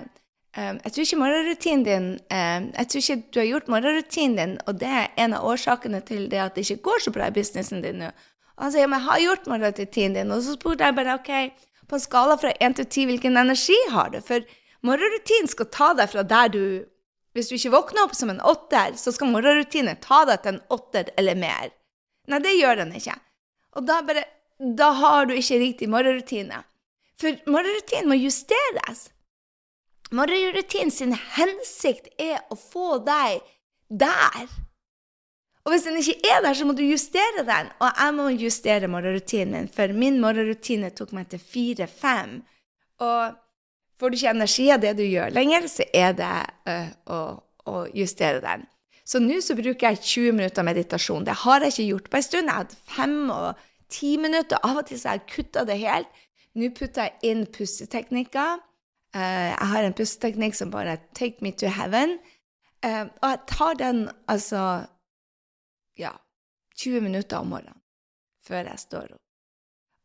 um, 0.57 0.79
Jeg 0.83 0.93
tror 0.93 1.05
ikke 1.05 1.19
morgenrutinen 1.21 1.85
din 1.87 2.07
um, 2.19 2.69
Jeg 2.77 2.89
tror 2.89 3.03
ikke 3.03 3.19
du 3.33 3.39
har 3.39 3.49
gjort 3.49 3.71
morgenrutinen 3.75 4.37
din, 4.37 4.55
og 4.67 4.79
det 4.81 4.89
er 4.89 5.11
en 5.25 5.37
av 5.37 5.45
årsakene 5.49 6.01
til 6.07 6.29
det 6.31 6.41
at 6.43 6.55
det 6.55 6.65
ikke 6.67 6.89
går 6.89 7.05
så 7.05 7.13
bra 7.15 7.29
i 7.29 7.35
businessen 7.35 7.83
din 7.85 8.01
nå. 8.03 8.09
Og 8.57 8.67
han 8.67 8.73
sier 8.75 8.89
men 8.89 9.01
jeg 9.01 9.09
har 9.09 9.21
gjort 9.27 9.47
morgenrutinen 9.51 10.17
din, 10.19 10.33
og 10.33 10.43
så 10.45 10.57
spurte 10.57 10.89
jeg 10.89 10.97
bare 10.97 11.17
OK, 11.19 11.31
på 11.89 11.97
en 11.97 12.03
skala 12.03 12.37
fra 12.39 12.53
1 12.59 12.77
til 12.79 12.89
10, 12.89 13.05
hvilken 13.11 13.37
energi 13.37 13.77
har 13.91 14.13
du? 14.13 14.19
For 14.21 14.45
morgenrutinen 14.85 15.49
skal 15.51 15.71
ta 15.73 15.93
deg 15.97 16.11
fra 16.11 16.25
der 16.27 16.51
du 16.53 16.65
Hvis 17.33 17.47
du 17.49 17.55
ikke 17.55 17.71
våkner 17.73 18.03
opp 18.03 18.11
som 18.13 18.29
en 18.29 18.41
åtter, 18.45 18.93
så 18.93 19.09
skal 19.09 19.31
morgenrutinen 19.33 19.97
ta 19.97 20.19
deg 20.29 20.43
til 20.43 20.51
en 20.51 20.59
åtter 20.69 21.07
eller 21.17 21.33
mer. 21.33 21.71
Nei, 22.29 22.39
det 22.45 22.51
gjør 22.59 22.83
den 22.83 22.91
ikke. 22.93 23.15
Og 23.73 23.87
da 23.87 23.95
bare 24.05 24.21
da 24.59 24.91
har 24.93 25.25
du 25.25 25.33
ikke 25.33 25.57
riktig 25.59 25.89
morgenrutine. 25.89 26.61
For 27.23 27.39
morgenrutinen 27.47 28.09
må 28.11 28.17
justeres. 28.19 29.07
Morgenrutinen 30.13 30.91
sin 30.91 31.15
hensikt 31.37 32.09
er 32.21 32.41
å 32.51 32.57
få 32.59 32.99
deg 33.05 33.39
der. 33.87 34.49
Og 35.63 35.71
hvis 35.71 35.85
den 35.87 36.01
ikke 36.01 36.17
er 36.27 36.41
der, 36.43 36.57
så 36.57 36.67
må 36.67 36.75
du 36.75 36.83
justere 36.83 37.45
den. 37.47 37.69
Og 37.79 37.87
jeg 37.87 38.15
må 38.17 38.25
justere 38.35 38.89
morgenrutinen 38.91 39.55
min, 39.55 39.71
for 39.71 39.95
min 39.95 40.19
morgenrutine 40.19 40.91
tok 40.91 41.13
meg 41.15 41.29
til 41.31 41.39
fire-fem. 41.39 42.41
Og 42.99 43.39
får 43.99 44.11
du 44.11 44.19
ikke 44.19 44.33
energi 44.35 44.67
av 44.75 44.83
det 44.83 44.91
du 44.99 45.05
gjør 45.07 45.31
lenger, 45.31 45.69
så 45.71 45.87
er 45.95 46.17
det 46.19 46.33
uh, 46.67 46.91
å, 47.07 47.21
å, 47.71 47.77
justere 47.95 48.43
den. 48.43 48.67
Så 49.07 49.23
nå 49.23 49.39
så 49.43 49.55
bruker 49.55 49.93
jeg 49.93 50.03
20 50.03 50.35
minutter 50.41 50.67
meditasjon. 50.67 51.23
Det 51.27 51.39
har 51.45 51.63
jeg 51.63 51.73
ikke 51.73 51.87
gjort 51.93 52.11
på 52.11 52.19
en 52.19 52.27
stund. 52.27 52.51
Jeg 52.51 52.57
har 52.57 52.67
hatt 52.67 52.91
fem 52.97 53.17
og 53.31 53.63
ti 53.91 54.13
minutter. 54.19 54.59
Av 54.67 54.83
og 54.83 54.87
til 54.91 54.99
så 54.99 55.13
har 55.13 55.21
jeg 55.21 55.31
kutta 55.31 55.63
det 55.67 55.79
helt. 55.79 56.11
Nå 56.53 56.69
putter 56.77 57.09
jeg 57.09 57.31
inn 57.33 57.45
pusteteknikker. 57.49 58.61
Uh, 59.13 59.49
jeg 59.53 59.69
har 59.73 59.85
en 59.85 59.95
pusteteknikk 59.97 60.57
som 60.57 60.71
bare 60.73 60.97
'take 61.13 61.41
me 61.41 61.51
to 61.51 61.67
heaven'. 61.67 62.17
Uh, 62.85 63.09
og 63.21 63.29
jeg 63.29 63.39
tar 63.47 63.73
den 63.73 64.09
altså 64.27 64.85
ja 65.97 66.11
20 66.75 67.01
minutter 67.01 67.37
om 67.37 67.47
morgenen 67.47 67.81
før 68.43 68.67
jeg 68.67 68.79
står 68.79 69.13
opp. 69.13 69.21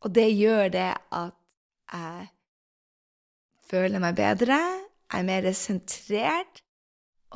Og 0.01 0.15
det 0.15 0.29
gjør 0.31 0.69
det 0.71 0.93
at 1.11 1.35
jeg 1.93 2.27
føler 3.69 3.99
meg 3.99 4.15
bedre, 4.15 4.57
jeg 5.09 5.19
er 5.19 5.27
mer 5.27 5.51
sentrert. 5.57 6.63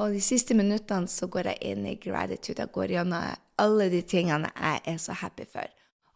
Og 0.02 0.14
de 0.16 0.22
siste 0.22 0.56
minuttene 0.58 1.08
så 1.08 1.28
går 1.30 1.52
jeg 1.52 1.74
inn 1.74 1.86
i 1.86 2.00
gratitude. 2.02 2.64
Jeg 2.64 2.74
går 2.74 2.96
gjennom 2.96 3.36
alle 3.62 3.90
de 3.94 4.02
tingene 4.02 4.50
jeg 4.56 4.82
er 4.90 4.98
så 4.98 5.14
happy 5.14 5.46
for. 5.46 5.70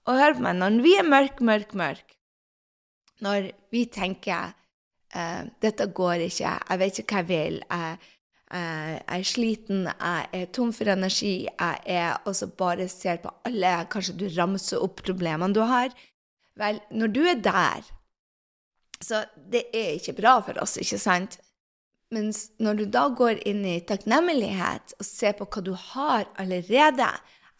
Og 0.07 0.17
hør 0.17 0.37
på 0.37 0.45
meg, 0.45 0.55
når 0.57 0.79
vi 0.81 0.93
er 0.97 1.05
mørk, 1.05 1.41
mørk, 1.45 1.75
mørk, 1.77 2.16
når 3.23 3.51
vi 3.71 3.85
tenker 3.85 4.53
eh, 5.15 5.43
'Dette 5.61 5.87
går 5.93 6.27
ikke. 6.27 6.53
Jeg 6.69 6.79
vet 6.79 6.99
ikke 6.99 7.15
hva 7.15 7.23
jeg 7.23 7.29
vil. 7.29 7.57
Jeg, 7.69 7.97
jeg, 8.51 9.01
jeg 9.07 9.19
er 9.19 9.23
sliten. 9.23 9.87
Jeg 9.87 10.27
er 10.33 10.45
tom 10.53 10.73
for 10.73 10.91
energi. 10.93 11.47
Jeg 11.47 11.79
er 11.85 12.21
også 12.25 12.47
bare 12.47 12.87
ser 12.87 13.17
på 13.23 13.31
alle 13.45 13.73
Kanskje 13.91 14.17
du 14.19 14.27
ramser 14.37 14.83
opp 14.83 15.03
problemene 15.03 15.53
du 15.53 15.61
har. 15.61 15.91
Vel, 16.57 16.79
når 16.91 17.07
du 17.13 17.21
er 17.21 17.41
der 17.41 17.83
Så 19.01 19.25
det 19.51 19.67
er 19.73 19.91
ikke 19.93 20.15
bra 20.17 20.39
for 20.41 20.57
oss, 20.61 20.77
ikke 20.81 20.97
sant? 20.97 21.37
Mens 22.09 22.47
når 22.59 22.73
du 22.73 22.85
da 22.89 23.07
går 23.13 23.43
inn 23.45 23.65
i 23.67 23.81
takknemlighet 23.85 24.95
og 24.97 25.05
ser 25.05 25.35
på 25.37 25.45
hva 25.45 25.61
du 25.61 25.73
har 25.75 26.25
allerede 26.39 27.09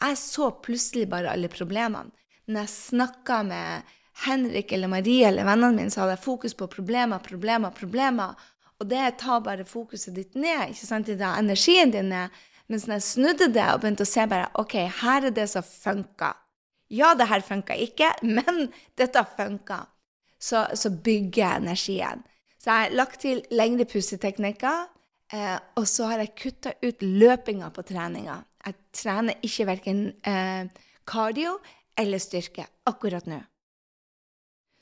Jeg 0.01 0.17
så 0.17 0.49
plutselig 0.63 1.09
bare 1.09 1.35
alle 1.35 1.51
problemene 1.51 2.09
når 2.47 2.63
jeg 2.63 2.71
snakka 2.71 3.41
med 3.43 3.95
Henrik 4.25 4.71
eller 4.73 4.89
Marie 4.89 5.27
eller 5.27 5.45
vennene 5.45 5.75
mine, 5.75 5.93
så 5.93 6.03
hadde 6.03 6.15
jeg 6.15 6.25
fokus 6.25 6.55
på 6.57 6.69
problemer, 6.71 7.21
problemer, 7.23 7.73
problemer. 7.75 8.33
Og 8.81 8.89
det 8.89 9.03
tar 9.21 9.43
bare 9.45 9.65
fokuset 9.65 10.15
ditt 10.15 10.35
ned, 10.37 10.73
ikke 10.73 10.87
sant, 10.87 11.09
det 11.09 11.21
energien 11.21 11.93
din 11.93 12.09
ned. 12.13 12.33
Mens 12.67 12.87
jeg 12.89 13.05
snudde 13.05 13.47
det 13.55 13.65
og 13.71 13.81
begynte 13.81 14.03
å 14.03 14.09
se 14.09 14.25
bare 14.27 14.49
OK, 14.59 14.75
her 15.01 15.29
er 15.29 15.33
det 15.33 15.47
som 15.51 15.65
funka. 15.65 16.33
Ja, 16.93 17.13
det 17.19 17.29
her 17.29 17.43
funka 17.45 17.77
ikke, 17.79 18.11
men 18.37 18.67
dette 18.99 19.23
funka. 19.37 19.85
Så, 20.37 20.67
så 20.77 20.91
bygger 20.91 21.63
energien. 21.63 22.21
Så 22.57 22.69
jeg 22.69 22.87
har 22.89 22.97
lagt 22.97 23.21
til 23.23 23.41
lengre 23.53 23.87
pusteteknikker, 23.89 24.85
eh, 25.33 25.57
og 25.79 25.87
så 25.89 26.11
har 26.11 26.21
jeg 26.21 26.35
kutta 26.37 26.73
ut 26.83 27.05
løpinga 27.05 27.71
på 27.73 27.85
treninga. 27.87 28.41
Jeg 28.67 28.77
trener 28.97 29.45
ikke 29.45 29.67
verken 29.69 30.01
eh, 30.27 30.69
cardio 31.07 31.55
eller 31.97 32.21
styrke 32.21 32.67
akkurat 32.89 33.29
nå. 33.29 33.39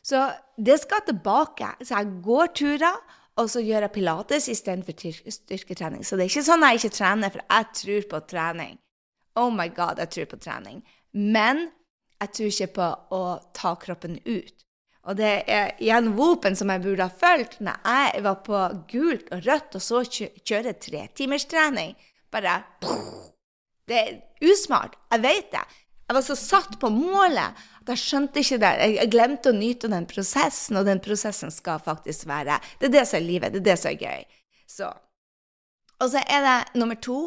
Så 0.05 0.21
det 0.57 0.77
skal 0.81 1.05
tilbake. 1.05 1.71
Så 1.81 1.97
jeg 1.97 2.17
går 2.23 2.51
turer, 2.57 2.97
og 3.35 3.49
så 3.51 3.63
gjør 3.65 3.87
jeg 3.87 3.95
pilates 3.95 4.49
istedenfor 4.51 5.31
styrketrening. 5.33 6.05
Så 6.05 6.15
det 6.15 6.27
er 6.27 6.33
ikke 6.33 6.45
sånn 6.45 6.63
at 6.63 6.75
jeg 6.75 6.83
ikke 6.83 6.97
trener, 6.99 7.33
for 7.33 7.45
jeg 7.49 7.71
tror 7.79 8.05
på 8.11 8.19
trening. 8.31 8.77
Oh 9.35 9.49
my 9.51 9.67
god, 9.75 9.99
jeg 9.99 10.13
tror 10.13 10.29
på 10.31 10.39
trening. 10.45 10.83
Men 11.11 11.65
jeg 12.21 12.31
tror 12.37 12.53
ikke 12.53 12.71
på 12.77 12.91
å 13.17 13.23
ta 13.57 13.73
kroppen 13.81 14.19
ut. 14.23 14.65
Og 15.05 15.17
det 15.19 15.33
er 15.51 15.73
igjen 15.83 16.13
våpen 16.17 16.55
som 16.57 16.71
jeg 16.73 16.81
burde 16.81 17.05
ha 17.05 17.13
fulgt 17.13 17.59
når 17.61 17.81
jeg 17.85 18.23
var 18.25 18.37
på 18.45 18.61
gult 18.89 19.27
og 19.35 19.43
rødt, 19.45 19.77
og 19.77 19.83
så 19.83 20.01
kjøre 20.05 20.77
tretimerstrening. 20.81 21.93
Bare 22.33 22.61
Det 23.85 23.97
er 23.99 24.15
usmart. 24.41 24.95
Jeg 25.11 25.21
vet 25.21 25.51
det. 25.51 25.65
Jeg 26.05 26.15
var 26.17 26.25
så 26.25 26.35
satt 26.37 26.79
på 26.81 26.89
målet 26.93 27.65
jeg 27.93 28.01
skjønte 28.01 28.41
ikke 28.41 28.57
det. 28.63 28.73
Jeg 28.95 29.11
glemte 29.13 29.51
å 29.51 29.55
nyte 29.55 29.89
den 29.91 30.07
prosessen, 30.09 30.77
og 30.79 30.87
den 30.87 31.01
prosessen 31.03 31.51
skal 31.53 31.81
faktisk 31.83 32.27
være 32.27 32.59
Det 32.79 32.89
er 32.89 32.93
det 32.99 33.07
som 33.07 33.19
er 33.19 33.25
livet. 33.25 33.53
Det 33.53 33.61
er 33.61 33.67
det 33.69 33.79
som 33.79 33.91
er 33.91 33.99
gøy. 34.01 34.23
Så. 34.67 34.91
Og 36.01 36.09
så 36.11 36.23
er 36.25 36.41
det 36.45 36.79
nummer 36.79 36.95
to. 36.95 37.19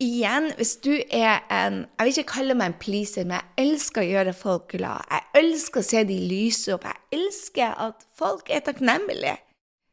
Igjen, 0.00 0.52
hvis 0.56 0.76
du 0.76 0.92
er 1.10 1.42
en 1.50 1.86
Jeg 1.98 2.06
vil 2.06 2.18
ikke 2.18 2.32
kalle 2.32 2.54
meg 2.54 2.70
en 2.70 2.78
pleaser, 2.78 3.26
men 3.26 3.40
jeg 3.40 3.66
elsker 3.66 4.04
å 4.04 4.10
gjøre 4.12 4.32
folk 4.32 4.68
glad. 4.76 5.02
Jeg 5.10 5.42
elsker 5.42 5.82
å 5.82 5.88
se 5.88 6.04
de 6.06 6.18
lyse 6.30 6.74
opp. 6.74 6.86
Jeg 6.86 7.18
elsker 7.18 7.74
at 7.88 8.06
folk 8.14 8.46
er 8.50 8.62
takknemlige. 8.62 9.34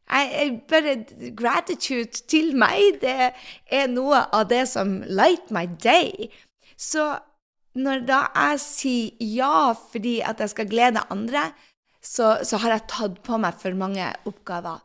Jeg, 0.06 0.28
jeg 0.38 0.60
bare 0.70 1.32
Gratitude 1.34 2.22
til 2.30 2.54
meg, 2.54 3.00
det 3.02 3.32
er 3.66 3.88
noe 3.90 4.22
av 4.30 4.46
det 4.46 4.68
som 4.70 5.00
light 5.10 5.50
my 5.50 5.66
day. 5.82 6.30
Så 6.78 7.16
når 7.76 8.04
da 8.08 8.20
jeg 8.32 8.60
sier 8.62 9.24
ja 9.36 9.72
fordi 9.76 10.18
at 10.24 10.40
jeg 10.40 10.52
skal 10.52 10.68
glede 10.70 11.04
andre, 11.12 11.50
så, 12.00 12.38
så 12.46 12.60
har 12.62 12.76
jeg 12.76 12.88
tatt 12.90 13.20
på 13.26 13.38
meg 13.42 13.58
for 13.60 13.76
mange 13.76 14.06
oppgaver. 14.28 14.80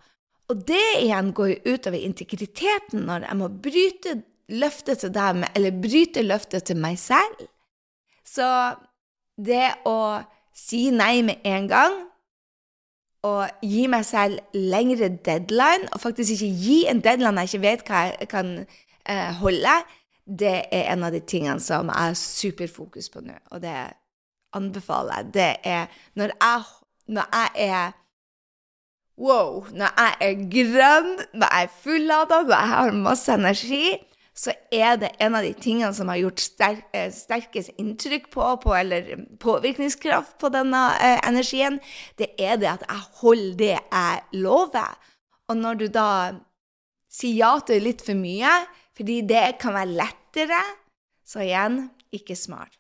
Og 0.51 0.65
det 0.67 0.84
igjen 0.99 1.32
går 1.36 1.54
jo 1.54 1.75
utover 1.75 2.01
integriteten 2.01 3.06
når 3.08 3.27
jeg 3.30 3.39
må 3.39 3.49
bryte 3.63 4.17
løftet 4.51 5.04
til 5.04 5.13
dem, 5.15 5.45
eller 5.56 5.82
bryte 5.84 6.23
løftet 6.25 6.67
til 6.67 6.80
meg 6.82 6.99
selv. 6.99 7.45
Så 8.27 8.47
det 9.39 9.69
å 9.88 10.21
si 10.56 10.89
nei 10.91 11.21
med 11.23 11.45
en 11.47 11.69
gang, 11.71 11.99
og 13.21 13.62
gi 13.62 13.86
meg 13.91 14.06
selv 14.06 14.39
lengre 14.58 15.12
deadline, 15.21 15.88
og 15.93 16.01
faktisk 16.01 16.34
ikke 16.36 16.56
gi 16.63 16.77
en 16.89 17.04
deadline 17.06 17.43
jeg 17.43 17.51
ikke 17.51 17.65
vet 17.67 17.84
hva 17.86 17.99
jeg 18.10 18.30
kan 18.32 18.54
eh, 18.65 19.30
holde, 19.38 19.75
det 20.26 20.68
er 20.72 20.92
en 20.94 21.04
av 21.08 21.16
de 21.16 21.22
tingene 21.24 21.60
som 21.64 21.90
jeg 21.90 21.98
har 21.98 22.20
superfokus 22.20 23.10
på 23.14 23.24
nå, 23.26 23.38
og 23.52 23.64
det 23.64 23.76
anbefaler 24.56 25.22
jeg. 25.22 25.34
Det 25.34 25.50
er 25.64 26.06
når 26.20 26.36
jeg, 26.36 26.70
når 27.08 27.36
jeg 27.36 27.68
er 27.72 27.98
Wow! 29.22 29.68
Når 29.70 29.92
jeg 30.00 30.14
er 30.26 30.38
grønn, 30.50 31.12
når 31.38 31.52
jeg 31.52 31.68
er 31.68 31.74
fullada, 31.84 32.40
når 32.42 32.56
jeg 32.56 32.70
har 32.72 32.96
masse 32.96 33.34
energi, 33.34 33.84
så 34.34 34.54
er 34.74 34.96
det 34.98 35.12
en 35.22 35.36
av 35.38 35.46
de 35.46 35.52
tingene 35.62 35.92
som 35.94 36.10
har 36.10 36.22
gjort 36.22 36.42
sterk, 36.42 36.86
eh, 36.96 37.12
sterkest 37.14 37.74
inntrykk 37.82 38.30
på, 38.34 38.48
på, 38.64 38.74
eller 38.74 39.26
påvirkningskraft 39.44 40.38
på 40.42 40.50
denne 40.54 40.80
eh, 41.04 41.20
energien, 41.28 41.78
det 42.18 42.32
er 42.40 42.58
det 42.62 42.72
at 42.72 42.86
jeg 42.88 43.10
holder 43.22 43.58
det 43.60 43.74
jeg 43.76 44.42
lover. 44.42 44.96
Og 45.52 45.60
når 45.60 45.82
du 45.84 45.88
da 45.92 46.08
sier 47.12 47.36
ja 47.44 47.52
til 47.68 47.84
litt 47.84 48.02
for 48.06 48.18
mye, 48.18 48.56
fordi 49.02 49.22
det 49.26 49.58
kan 49.62 49.74
være 49.74 49.98
lettere, 49.98 50.62
så 51.26 51.42
igjen 51.42 51.88
ikke 52.14 52.36
smart. 52.38 52.76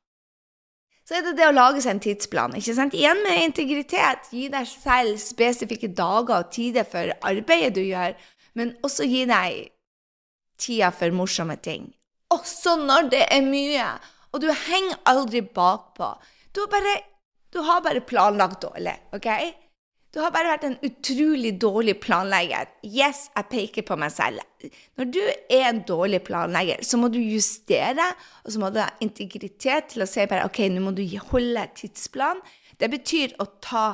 Så 1.01 1.17
er 1.17 1.23
det 1.25 1.33
det 1.39 1.47
å 1.49 1.55
lage 1.55 1.81
seg 1.81 1.95
en 1.95 2.03
tidsplan. 2.03 2.53
ikke 2.55 2.75
sant? 2.77 2.93
Igjen 2.93 3.23
med 3.25 3.41
integritet. 3.41 4.29
Gi 4.31 4.45
deg 4.53 4.67
selv 4.69 5.17
spesifikke 5.19 5.89
dager 5.97 6.43
og 6.45 6.51
tider 6.53 6.85
for 6.87 7.09
arbeidet 7.27 7.73
du 7.75 7.81
gjør, 7.81 8.13
men 8.55 8.75
også 8.85 9.07
gi 9.09 9.25
deg 9.27 9.71
tida 10.61 10.91
for 10.93 11.11
morsomme 11.17 11.57
ting. 11.57 11.89
Også 12.31 12.77
når 12.79 13.09
det 13.15 13.23
er 13.33 13.41
mye. 13.43 13.89
Og 14.31 14.45
du 14.45 14.47
henger 14.53 15.01
aldri 15.09 15.41
bakpå. 15.41 16.13
Du, 16.53 16.61
du 17.51 17.59
har 17.65 17.81
bare 17.83 18.05
planlagt 18.05 18.61
dårlig, 18.61 18.93
OK? 19.17 19.27
Du 20.11 20.19
har 20.19 20.33
bare 20.35 20.51
vært 20.51 20.65
en 20.67 20.79
utrolig 20.83 21.53
dårlig 21.61 21.93
planlegger. 22.03 22.67
Yes, 22.83 23.29
jeg 23.31 23.47
peker 23.51 23.85
på 23.87 23.95
meg 23.99 24.11
selv. 24.11 24.43
Når 24.99 25.07
du 25.07 25.21
er 25.23 25.69
en 25.69 25.79
dårlig 25.87 26.19
planlegger, 26.27 26.83
så 26.83 26.99
må 26.99 27.07
du 27.13 27.19
justere, 27.21 28.09
og 28.43 28.51
så 28.51 28.59
må 28.59 28.73
du 28.75 28.81
ha 28.83 28.89
integritet 29.03 29.93
til 29.93 30.03
å 30.03 30.09
si 30.09 30.27
bare 30.27 30.49
OK, 30.49 30.65
nå 30.67 30.83
må 30.83 30.91
du 30.97 31.05
holde 31.31 31.63
tidsplan. 31.79 32.43
Det 32.75 32.91
betyr 32.91 33.37
å 33.39 33.47
ta 33.63 33.85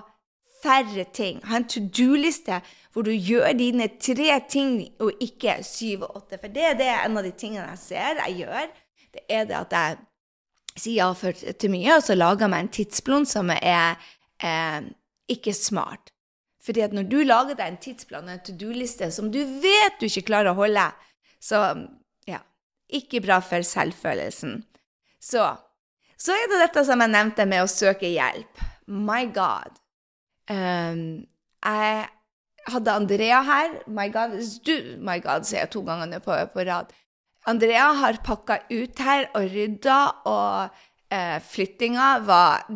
færre 0.63 1.05
ting. 1.13 1.43
Ha 1.45 1.61
en 1.61 1.69
to 1.69 1.85
do-liste 1.85 2.63
hvor 2.93 3.05
du 3.05 3.13
gjør 3.13 3.53
dine 3.53 3.91
tre 4.01 4.39
ting 4.49 4.79
og 5.03 5.21
ikke 5.21 5.59
syv 5.61 6.07
og 6.07 6.23
åtte. 6.23 6.41
For 6.41 6.49
det 6.49 6.71
er 6.73 7.03
en 7.03 7.21
av 7.21 7.29
de 7.29 7.33
tingene 7.37 7.69
jeg 7.75 7.83
ser 7.83 8.23
jeg 8.23 8.39
gjør. 8.41 8.71
Det 9.13 9.27
er 9.29 9.45
det 9.49 9.59
at 9.59 9.77
jeg 9.77 9.97
sier 10.77 10.97
ja 10.97 11.11
for, 11.17 11.33
til 11.33 11.73
mye, 11.73 11.99
og 11.99 12.05
så 12.05 12.17
lager 12.17 12.47
jeg 12.47 12.53
meg 12.55 12.65
en 12.65 12.73
tidsplan 12.73 13.29
som 13.29 13.53
er 13.53 13.99
eh, 14.41 14.87
ikke 15.31 15.53
smart. 15.55 16.11
Fordi 16.63 16.83
at 16.83 16.95
når 16.95 17.07
du 17.07 17.21
lager 17.23 17.55
deg 17.55 17.69
en 17.71 17.79
tidsplan, 17.83 18.27
en 18.29 18.43
to 18.43 18.55
do-liste, 18.59 19.07
som 19.13 19.29
du 19.31 19.39
vet 19.63 19.99
du 20.01 20.07
ikke 20.07 20.27
klarer 20.31 20.51
å 20.51 20.57
holde, 20.57 20.83
så 21.39 21.61
ja, 22.27 22.41
ikke 22.91 23.21
bra 23.23 23.39
for 23.45 23.63
selvfølelsen. 23.63 24.59
Så, 25.23 25.45
så 26.19 26.35
er 26.35 26.51
det 26.51 26.61
dette 26.65 26.83
som 26.87 27.01
jeg 27.03 27.13
nevnte 27.13 27.47
med 27.49 27.63
å 27.63 27.71
søke 27.71 28.09
hjelp. 28.11 28.63
My 28.87 29.27
God. 29.31 29.79
Um, 30.51 31.27
jeg 31.63 32.07
hadde 32.71 32.95
Andrea 32.99 33.41
her. 33.47 33.81
My 33.87 34.07
God, 34.11 34.37
du, 34.67 34.75
my 34.99 35.19
God 35.23 35.47
sier 35.47 35.65
jeg 35.65 35.73
to 35.75 35.83
ganger 35.87 36.19
på, 36.23 36.35
på, 36.53 36.67
rad. 36.67 36.91
Andrea 37.47 37.91
har 38.01 38.19
pakka 38.27 38.59
ut 38.73 39.03
her 39.07 39.29
og 39.37 39.47
rydda, 39.53 39.99
og 40.27 40.81
uh, 41.15 41.37
flyttinga 41.47 42.09
var 42.27 42.67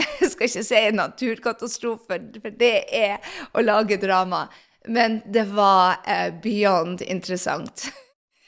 jeg 0.00 0.30
skal 0.32 0.48
ikke 0.48 0.64
si 0.64 0.78
en 0.78 1.00
naturkatastrofe, 1.00 2.20
for 2.40 2.60
det 2.60 2.76
er 2.94 3.34
å 3.54 3.64
lage 3.64 4.00
drama. 4.02 4.46
Men 4.88 5.20
det 5.30 5.44
var 5.54 6.00
uh, 6.06 6.30
beyond 6.42 7.02
interessant. 7.02 7.86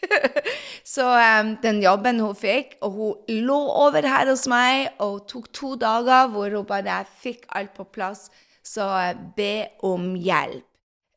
så 0.95 1.07
um, 1.15 1.55
den 1.63 1.81
jobben 1.85 2.21
hun 2.23 2.35
fikk, 2.39 2.77
og 2.83 2.99
hun 2.99 3.45
lå 3.47 3.61
over 3.87 4.09
her 4.09 4.31
hos 4.33 4.47
meg 4.51 4.91
og 5.05 5.25
tok 5.31 5.51
to 5.55 5.75
dager 5.81 6.31
hvor 6.33 6.51
hun 6.51 6.67
bare 6.69 7.03
fikk 7.23 7.47
alt 7.55 7.75
på 7.77 7.87
plass. 7.95 8.29
Så 8.65 8.87
uh, 8.87 9.13
be 9.37 9.69
om 9.87 10.15
hjelp. 10.17 10.67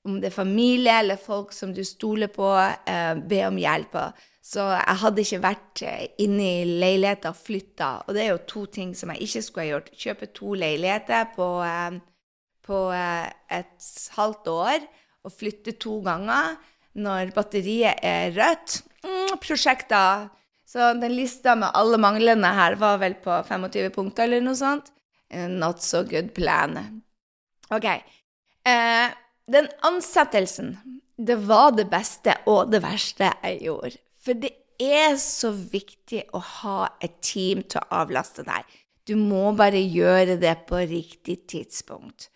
Om 0.08 0.22
det 0.24 0.30
er 0.30 0.38
familie 0.38 1.02
eller 1.02 1.20
folk 1.20 1.52
som 1.52 1.74
du 1.76 1.82
stoler 1.84 2.30
på, 2.32 2.48
be 3.28 3.40
om 3.44 3.58
hjelp. 3.60 3.98
Så 4.48 4.64
jeg 4.64 5.00
hadde 5.02 5.24
ikke 5.24 5.44
vært 5.44 5.82
eh, 5.84 6.04
inne 6.24 6.46
i 6.62 6.78
leiligheten 6.80 7.34
og 7.34 7.40
flytta. 7.40 7.90
Og 8.08 8.16
det 8.16 8.24
er 8.24 8.32
jo 8.32 8.46
to 8.48 8.64
ting 8.72 8.94
som 8.96 9.12
jeg 9.12 9.26
ikke 9.26 9.44
skulle 9.44 9.66
ha 9.66 9.74
gjort. 9.74 9.92
Kjøpe 10.00 10.30
to 10.38 10.54
leiligheter 10.62 11.28
på, 11.34 11.48
eh, 11.68 11.98
på 12.64 12.80
eh, 12.96 13.28
et 13.60 13.92
halvt 14.16 14.52
år 14.54 14.88
og 15.28 15.36
flytte 15.36 15.76
to 15.84 15.98
ganger 16.06 16.56
når 16.98 17.34
batteriet 17.36 18.00
er 18.08 18.32
rødt. 18.38 18.80
Mm, 19.04 19.36
prosjekter. 19.44 20.30
Så 20.68 20.94
den 21.00 21.16
lista 21.16 21.56
med 21.60 21.76
alle 21.76 22.00
manglene 22.00 22.54
her 22.56 22.80
var 22.80 23.02
vel 23.04 23.20
på 23.24 23.36
25 23.48 23.92
punkter 23.96 24.28
eller 24.28 24.44
noe 24.48 24.58
sånt. 24.60 24.94
Not 25.28 25.84
so 25.84 26.06
good 26.08 26.32
plan. 26.36 26.80
OK. 27.76 27.88
Eh, 28.64 29.08
den 29.52 29.68
ansettelsen, 29.88 30.78
det 31.20 31.36
var 31.48 31.74
det 31.76 31.90
beste 31.92 32.36
og 32.48 32.72
det 32.72 32.80
verste 32.84 33.34
jeg 33.44 33.66
gjorde. 33.68 33.98
For 34.28 34.36
det 34.36 34.52
er 34.84 35.16
så 35.22 35.54
viktig 35.56 36.26
å 36.36 36.42
ha 36.44 36.80
et 37.00 37.22
team 37.24 37.63
til 37.63 37.80
å 37.80 38.02
avlaste 38.02 38.44
deg. 38.44 38.66
Du 39.08 39.16
må 39.16 39.54
bare 39.56 39.80
gjøre 39.80 40.36
det 40.42 40.52
på 40.68 40.82
riktig 40.84 41.46
tidspunkt. 41.48 42.28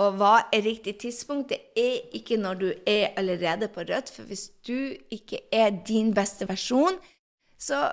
Og 0.00 0.16
hva 0.18 0.46
er 0.56 0.64
riktig 0.64 0.96
tidspunkt? 1.02 1.52
Det 1.52 1.60
er 1.78 2.16
ikke 2.16 2.38
når 2.40 2.56
du 2.62 2.70
er 2.88 3.12
allerede 3.20 3.68
på 3.70 3.84
rødt, 3.84 4.08
for 4.10 4.26
hvis 4.26 4.48
du 4.66 4.96
ikke 5.12 5.44
er 5.52 5.68
din 5.86 6.14
beste 6.16 6.48
versjon, 6.48 6.96
så 7.60 7.92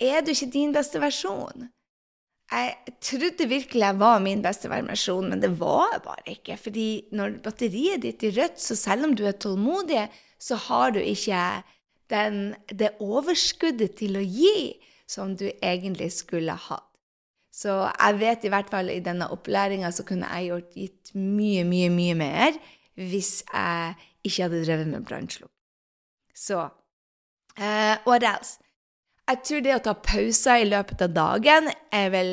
er 0.00 0.22
du 0.22 0.30
ikke 0.32 0.48
din 0.54 0.72
beste 0.72 1.02
versjon. 1.02 1.66
Jeg 2.50 2.94
trodde 3.04 3.50
virkelig 3.50 3.84
jeg 3.84 3.98
var 4.00 4.22
min 4.22 4.40
beste 4.46 4.70
versjon, 4.70 5.28
men 5.34 5.42
det 5.42 5.52
var 5.58 5.90
jeg 5.92 6.04
bare 6.06 6.32
ikke. 6.38 6.56
Fordi 6.62 6.88
når 7.18 7.36
batteriet 7.44 8.06
ditt 8.06 8.24
er 8.30 8.38
rødt, 8.38 8.62
så 8.62 8.78
selv 8.78 9.10
om 9.10 9.18
du 9.18 9.26
er 9.26 9.36
tålmodig, 9.36 10.06
så 10.40 10.56
har 10.70 10.94
du 10.94 11.02
ikke 11.02 11.42
den, 12.10 12.54
det 12.68 12.96
overskuddet 13.00 13.96
til 14.00 14.18
å 14.18 14.24
gi 14.24 14.76
som 15.10 15.34
du 15.38 15.48
egentlig 15.62 16.10
skulle 16.14 16.54
hatt. 16.54 16.86
Så 17.50 17.72
jeg 17.88 18.18
vet 18.20 18.44
i 18.46 18.52
hvert 18.52 18.70
fall 18.70 18.92
i 18.92 19.02
denne 19.02 19.26
opplæringa 19.34 19.90
så 19.92 20.04
kunne 20.06 20.28
jeg 20.30 20.52
gjort 20.52 20.76
gitt 20.78 21.14
mye, 21.18 21.64
mye, 21.66 21.90
mye 21.92 22.16
mer 22.18 22.58
hvis 23.00 23.40
jeg 23.50 23.96
ikke 24.26 24.46
hadde 24.46 24.62
drevet 24.64 24.90
med 24.90 25.06
brannslukk. 25.08 25.52
Så 26.34 26.60
uh, 26.62 27.96
What 28.06 28.24
else? 28.24 28.60
Jeg 29.30 29.42
tror 29.46 29.62
det 29.62 29.74
å 29.76 29.82
ta 29.84 29.94
pauser 29.94 30.62
i 30.62 30.70
løpet 30.70 31.02
av 31.06 31.12
dagen 31.14 31.70
er 31.94 32.08
vel 32.14 32.32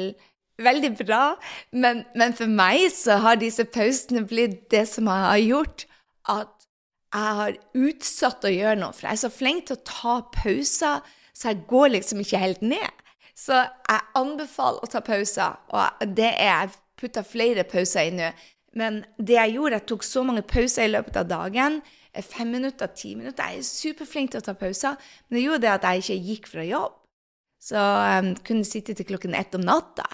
veldig 0.63 0.93
bra, 0.97 1.35
men, 1.69 2.01
men 2.17 2.33
for 2.33 2.49
meg 2.49 2.87
så 2.93 3.19
har 3.21 3.37
disse 3.37 3.67
pausene 3.69 4.23
blitt 4.25 4.63
det 4.73 4.87
som 4.89 5.09
har 5.11 5.37
gjort 5.37 5.85
at 6.33 6.56
jeg 7.13 7.35
har 7.39 7.57
utsatt 7.77 8.45
å 8.45 8.51
gjøre 8.51 8.79
noe, 8.81 8.95
for 8.95 9.07
jeg 9.07 9.15
er 9.15 9.21
så 9.21 9.31
flink 9.31 9.67
til 9.67 9.77
å 9.77 9.85
ta 9.87 10.15
pauser, 10.33 11.05
så 11.37 11.51
jeg 11.51 11.63
går 11.69 11.93
liksom 11.93 12.23
ikke 12.23 12.41
helt 12.41 12.63
ned. 12.65 13.05
Så 13.37 13.55
jeg 13.61 14.11
anbefaler 14.17 14.83
å 14.83 14.89
ta 14.91 15.01
pauser, 15.05 15.57
og 15.69 16.13
det 16.17 16.33
er 16.33 16.49
jeg 16.49 16.77
putta 16.97 17.23
flere 17.25 17.65
pauser 17.69 18.09
i 18.09 18.15
nå. 18.17 18.31
Men 18.77 19.03
det 19.17 19.37
jeg 19.37 19.55
gjorde, 19.55 19.79
jeg 19.79 19.89
tok 19.89 20.05
så 20.05 20.23
mange 20.25 20.43
pauser 20.45 20.87
i 20.87 20.91
løpet 20.91 21.19
av 21.21 21.29
dagen. 21.29 21.79
Fem 22.25 22.49
minutter, 22.49 22.89
ti 22.97 23.13
minutter. 23.15 23.53
Jeg 23.53 23.61
er 23.61 23.67
superflink 23.67 24.33
til 24.33 24.41
å 24.41 24.47
ta 24.47 24.55
pauser, 24.57 24.97
men 25.27 25.37
det 25.37 25.45
gjorde 25.45 25.63
det 25.65 25.73
at 25.75 25.85
jeg 25.85 26.03
ikke 26.03 26.31
gikk 26.31 26.49
fra 26.51 26.65
jobb. 26.65 26.97
Så 27.61 27.77
jeg 27.77 28.25
um, 28.25 28.33
kunne 28.45 28.67
sitte 28.67 28.93
til 28.97 29.07
klokken 29.07 29.37
ett 29.37 29.55
om 29.57 29.63
natta, 29.65 30.05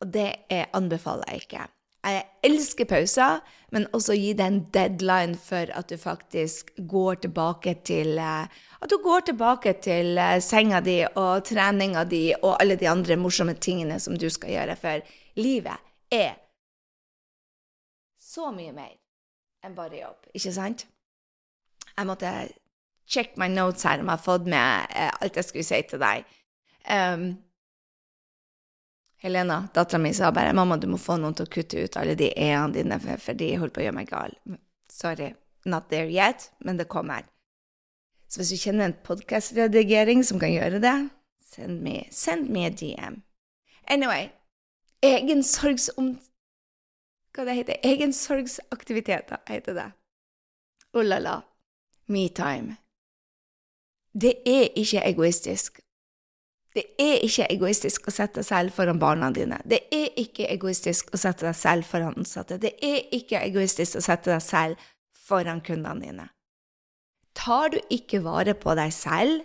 og 0.00 0.12
det 0.12 0.30
anbefaler 0.76 1.32
jeg 1.32 1.46
ikke. 1.46 1.66
Jeg 2.06 2.22
elsker 2.46 2.86
pauser, 2.86 3.40
men 3.74 3.88
også 3.96 4.14
gi 4.14 4.30
deg 4.38 4.46
en 4.46 4.60
deadline 4.74 5.34
for 5.42 5.72
at 5.74 5.90
du 5.90 5.96
faktisk 5.98 6.70
går 6.78 7.22
tilbake 7.24 7.74
til 7.86 8.18
eh, 8.22 8.46
At 8.80 8.90
du 8.92 9.00
går 9.02 9.26
tilbake 9.26 9.72
til 9.82 10.18
eh, 10.18 10.38
senga 10.40 10.80
di 10.80 11.00
og 11.08 11.44
treninga 11.48 12.04
di 12.06 12.30
og 12.36 12.60
alle 12.60 12.76
de 12.78 12.88
andre 12.88 13.16
morsomme 13.18 13.56
tingene 13.58 13.98
som 14.00 14.14
du 14.14 14.28
skal 14.30 14.54
gjøre, 14.54 14.76
for 14.76 15.02
livet 15.40 15.82
er 16.14 16.36
så 18.20 18.52
mye 18.52 18.72
mer 18.76 18.94
enn 19.64 19.74
bare 19.74 19.98
jobb, 19.98 20.30
ikke 20.36 20.52
sant? 20.52 20.86
Jeg 21.96 22.06
måtte 22.06 22.32
check 23.08 23.36
my 23.40 23.48
notes 23.48 23.82
her 23.82 23.98
om 23.98 24.06
jeg 24.06 24.18
har 24.18 24.22
fått 24.22 24.46
med 24.46 24.94
eh, 24.94 25.10
alt 25.20 25.38
jeg 25.40 25.48
skulle 25.48 25.66
si 25.66 25.82
til 25.90 26.02
deg. 26.02 26.26
Um, 26.86 27.26
Helena, 29.16 29.68
dattera 29.74 29.98
mi, 29.98 30.12
sa 30.14 30.30
bare 30.30 30.52
'Mamma, 30.52 30.76
du 30.76 30.86
må 30.86 30.98
få 31.00 31.16
noen 31.16 31.34
til 31.34 31.46
å 31.46 31.52
kutte 31.52 31.84
ut 31.84 31.96
alle 31.96 32.14
de 32.14 32.28
e-ene 32.36 32.72
dine, 32.72 32.98
for, 33.00 33.32
de 33.32 33.56
holder 33.56 33.74
på 33.74 33.80
å 33.80 33.84
gjøre 33.86 33.96
meg 33.96 34.10
gal'. 34.10 34.36
Sorry, 34.92 35.34
not 35.64 35.88
there 35.88 36.10
yet, 36.10 36.50
men 36.60 36.76
det 36.76 36.88
kommer. 36.88 37.24
Så 38.28 38.40
hvis 38.40 38.50
du 38.50 38.56
kjenner 38.56 38.84
en 38.84 38.98
podkastredigering 39.06 40.24
som 40.24 40.40
kan 40.40 40.52
gjøre 40.52 40.80
det, 40.82 40.96
send 41.40 41.82
me, 41.82 42.02
send 42.10 42.50
me 42.50 42.66
a 42.66 42.70
DM. 42.70 43.22
Anyway, 43.88 44.30
egensorgsom... 45.02 46.16
Hva 47.36 47.44
det 47.44 47.54
heter 47.58 47.82
Egensorgsaktiviteter, 47.84 49.42
heter 49.48 49.74
det. 49.76 49.90
Oh 50.96 51.04
la 51.04 51.18
la. 51.20 51.40
Me-time. 52.08 52.78
Det 54.16 54.38
er 54.48 54.70
ikke 54.80 55.02
egoistisk. 55.04 55.80
Det 56.76 56.84
er 57.00 57.22
ikke 57.24 57.46
egoistisk 57.54 58.04
å 58.10 58.12
sette 58.12 58.42
deg 58.42 58.46
selv 58.50 58.74
foran 58.76 58.98
barna 59.00 59.30
dine. 59.32 59.56
Det 59.64 59.86
er 59.94 60.10
ikke 60.20 60.48
egoistisk 60.52 61.08
å 61.16 61.20
sette 61.20 61.46
deg 61.46 61.56
selv 61.56 61.88
foran 61.88 62.18
ansatte. 62.20 62.58
Det 62.60 62.74
er 62.84 63.06
ikke 63.16 63.40
egoistisk 63.46 63.96
å 63.96 64.04
sette 64.04 64.34
deg 64.34 64.42
selv 64.44 64.82
foran 65.26 65.62
kundene 65.64 66.04
dine. 66.04 66.26
Tar 67.36 67.72
du 67.72 67.78
ikke 67.92 68.20
vare 68.24 68.52
på 68.60 68.74
deg 68.76 68.92
selv, 68.92 69.44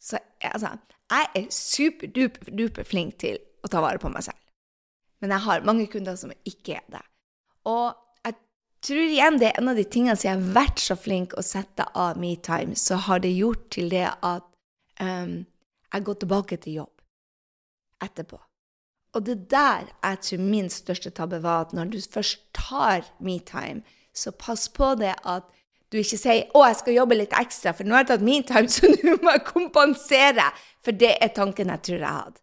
så 0.00 0.20
altså, 0.44 0.74
jeg 1.10 1.30
er 1.40 1.48
superduper 1.52 2.86
flink 2.88 3.16
til 3.20 3.40
å 3.64 3.70
ta 3.72 3.80
vare 3.84 4.00
på 4.00 4.12
meg 4.12 4.24
selv. 4.28 4.38
Men 5.20 5.34
jeg 5.34 5.44
har 5.46 5.66
mange 5.68 5.88
kunder 5.92 6.16
som 6.20 6.32
ikke 6.48 6.78
er 6.78 6.86
det. 6.92 7.02
Og 7.68 7.96
jeg 8.24 8.36
tror 8.84 9.04
igjen 9.04 9.40
det 9.40 9.50
er 9.50 9.60
en 9.60 9.72
av 9.72 9.80
de 9.80 9.86
tingene 9.88 10.16
som 10.16 10.28
jeg 10.28 10.36
har 10.36 10.52
vært 10.56 10.84
så 10.84 10.96
flink 11.00 11.36
å 11.36 11.44
sette 11.44 11.84
av 11.96 12.20
me-time, 12.20 12.76
så 12.76 13.00
har 13.08 13.24
det 13.24 13.32
gjort 13.36 13.66
til 13.72 13.88
det 13.92 14.06
at 14.08 14.46
um, 15.00 15.40
jeg 15.92 16.04
går 16.04 16.14
tilbake 16.22 16.56
til 16.56 16.80
jobb 16.82 17.02
etterpå. 18.04 18.38
Og 19.14 19.26
det 19.26 19.50
der 19.50 19.88
jeg 20.02 20.18
tror 20.26 20.38
min 20.38 20.70
største 20.70 21.10
tabbe 21.10 21.42
var 21.42 21.64
at 21.66 21.72
når 21.72 21.84
du 21.84 21.98
først 22.12 22.44
tar 22.54 23.02
me-time, 23.20 23.82
så 24.14 24.30
pass 24.30 24.68
på 24.68 24.94
det 24.94 25.14
at 25.24 25.42
du 25.92 25.98
ikke 25.98 26.18
sier 26.18 26.46
'Å, 26.54 26.66
jeg 26.66 26.76
skal 26.76 26.94
jobbe 26.94 27.16
litt 27.18 27.32
ekstra, 27.34 27.72
for 27.74 27.84
nå 27.84 27.96
har 27.96 28.04
jeg 28.04 28.10
tatt 28.12 28.22
metime, 28.22 28.68
time, 28.68 28.68
så 28.74 28.86
nå 28.86 29.16
må 29.22 29.32
jeg 29.34 29.46
kompensere'. 29.46 30.52
For 30.84 30.92
det 30.92 31.16
er 31.20 31.34
tanken 31.34 31.68
jeg 31.68 31.82
tror 31.82 31.98
jeg 31.98 32.14
hadde. 32.18 32.40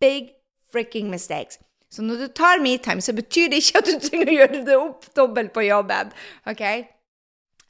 Big 0.00 0.32
fricking 0.72 1.10
mistakes. 1.10 1.58
Så 1.92 2.02
når 2.02 2.16
du 2.16 2.26
tar 2.32 2.62
me-time, 2.64 3.00
så 3.00 3.12
betyr 3.12 3.50
det 3.52 3.60
ikke 3.60 3.78
at 3.82 3.90
du 3.90 3.98
trenger 4.00 4.30
å 4.30 4.36
gjøre 4.38 4.64
det 4.64 4.76
opp 4.76 5.14
dobbelt 5.16 5.52
på 5.52 5.66
jobben. 5.66 6.12
ok? 6.46 6.62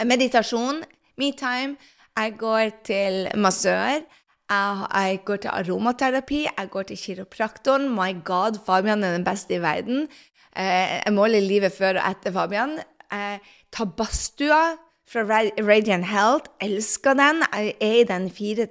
Meditasjon, 0.06 0.84
me-time. 1.18 1.76
Jeg 2.16 2.38
går 2.38 2.70
til 2.84 3.28
massør. 3.34 4.04
Jeg, 4.52 4.86
jeg, 4.92 5.20
går 5.24 5.36
til 5.42 5.48
aromaterapi. 5.48 6.40
Jeg 6.44 6.70
går 6.70 6.82
til 6.90 6.98
kiropraktoren. 7.00 7.88
My 7.88 8.12
God, 8.24 8.60
Fabian 8.66 9.04
er 9.04 9.16
den 9.16 9.24
beste 9.24 9.56
i 9.56 9.62
verden. 9.62 10.08
Eh, 10.56 11.00
jeg 11.06 11.12
måler 11.16 11.40
livet 11.40 11.72
før 11.72 12.00
og 12.00 12.10
etter 12.10 12.34
Fabian. 12.34 12.76
Jeg 13.12 13.40
tar 13.72 13.92
badstua 13.96 14.62
fra 15.08 15.24
Radiant 15.24 16.06
Health. 16.06 16.52
Elsker 16.60 17.16
den. 17.16 17.44
Jeg 17.52 17.74
er 17.80 18.00
i 18.02 18.08
den 18.08 18.30
fire, 18.30 18.68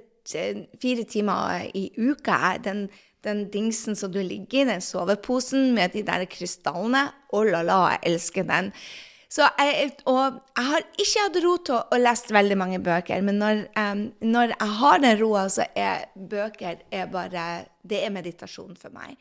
fire 0.82 1.04
timer 1.04 1.66
i 1.74 1.88
uka. 1.98 2.56
Den, 2.64 2.88
den 3.24 3.48
dingsen 3.50 3.98
som 3.98 4.12
du 4.12 4.20
ligger 4.22 4.62
i, 4.62 4.68
den 4.70 4.80
soveposen 4.80 5.74
med 5.74 5.96
de 5.96 6.06
der 6.06 6.24
krystallene. 6.30 7.08
Oh 7.32 7.46
la 7.46 7.62
la, 7.62 7.80
jeg 7.96 8.14
elsker 8.14 8.46
den. 8.46 8.72
Jeg, 9.32 9.92
og 10.10 10.40
jeg 10.52 10.68
har 10.68 10.86
ikke 11.00 11.24
hatt 11.24 11.36
ro 11.40 11.56
til 11.64 11.76
å, 11.78 11.82
å 11.88 12.00
lese 12.00 12.34
veldig 12.36 12.56
mange 12.60 12.80
bøker, 12.84 13.22
men 13.24 13.38
når, 13.40 13.62
um, 13.80 14.02
når 14.20 14.52
jeg 14.52 14.78
har 14.82 15.04
den 15.04 15.20
roa, 15.22 15.46
så 15.48 15.64
er 15.72 16.08
bøker 16.14 16.82
er 16.92 17.06
bare 17.12 17.46
Det 17.82 18.02
er 18.04 18.12
meditasjon 18.14 18.76
for 18.78 18.92
meg. 18.94 19.16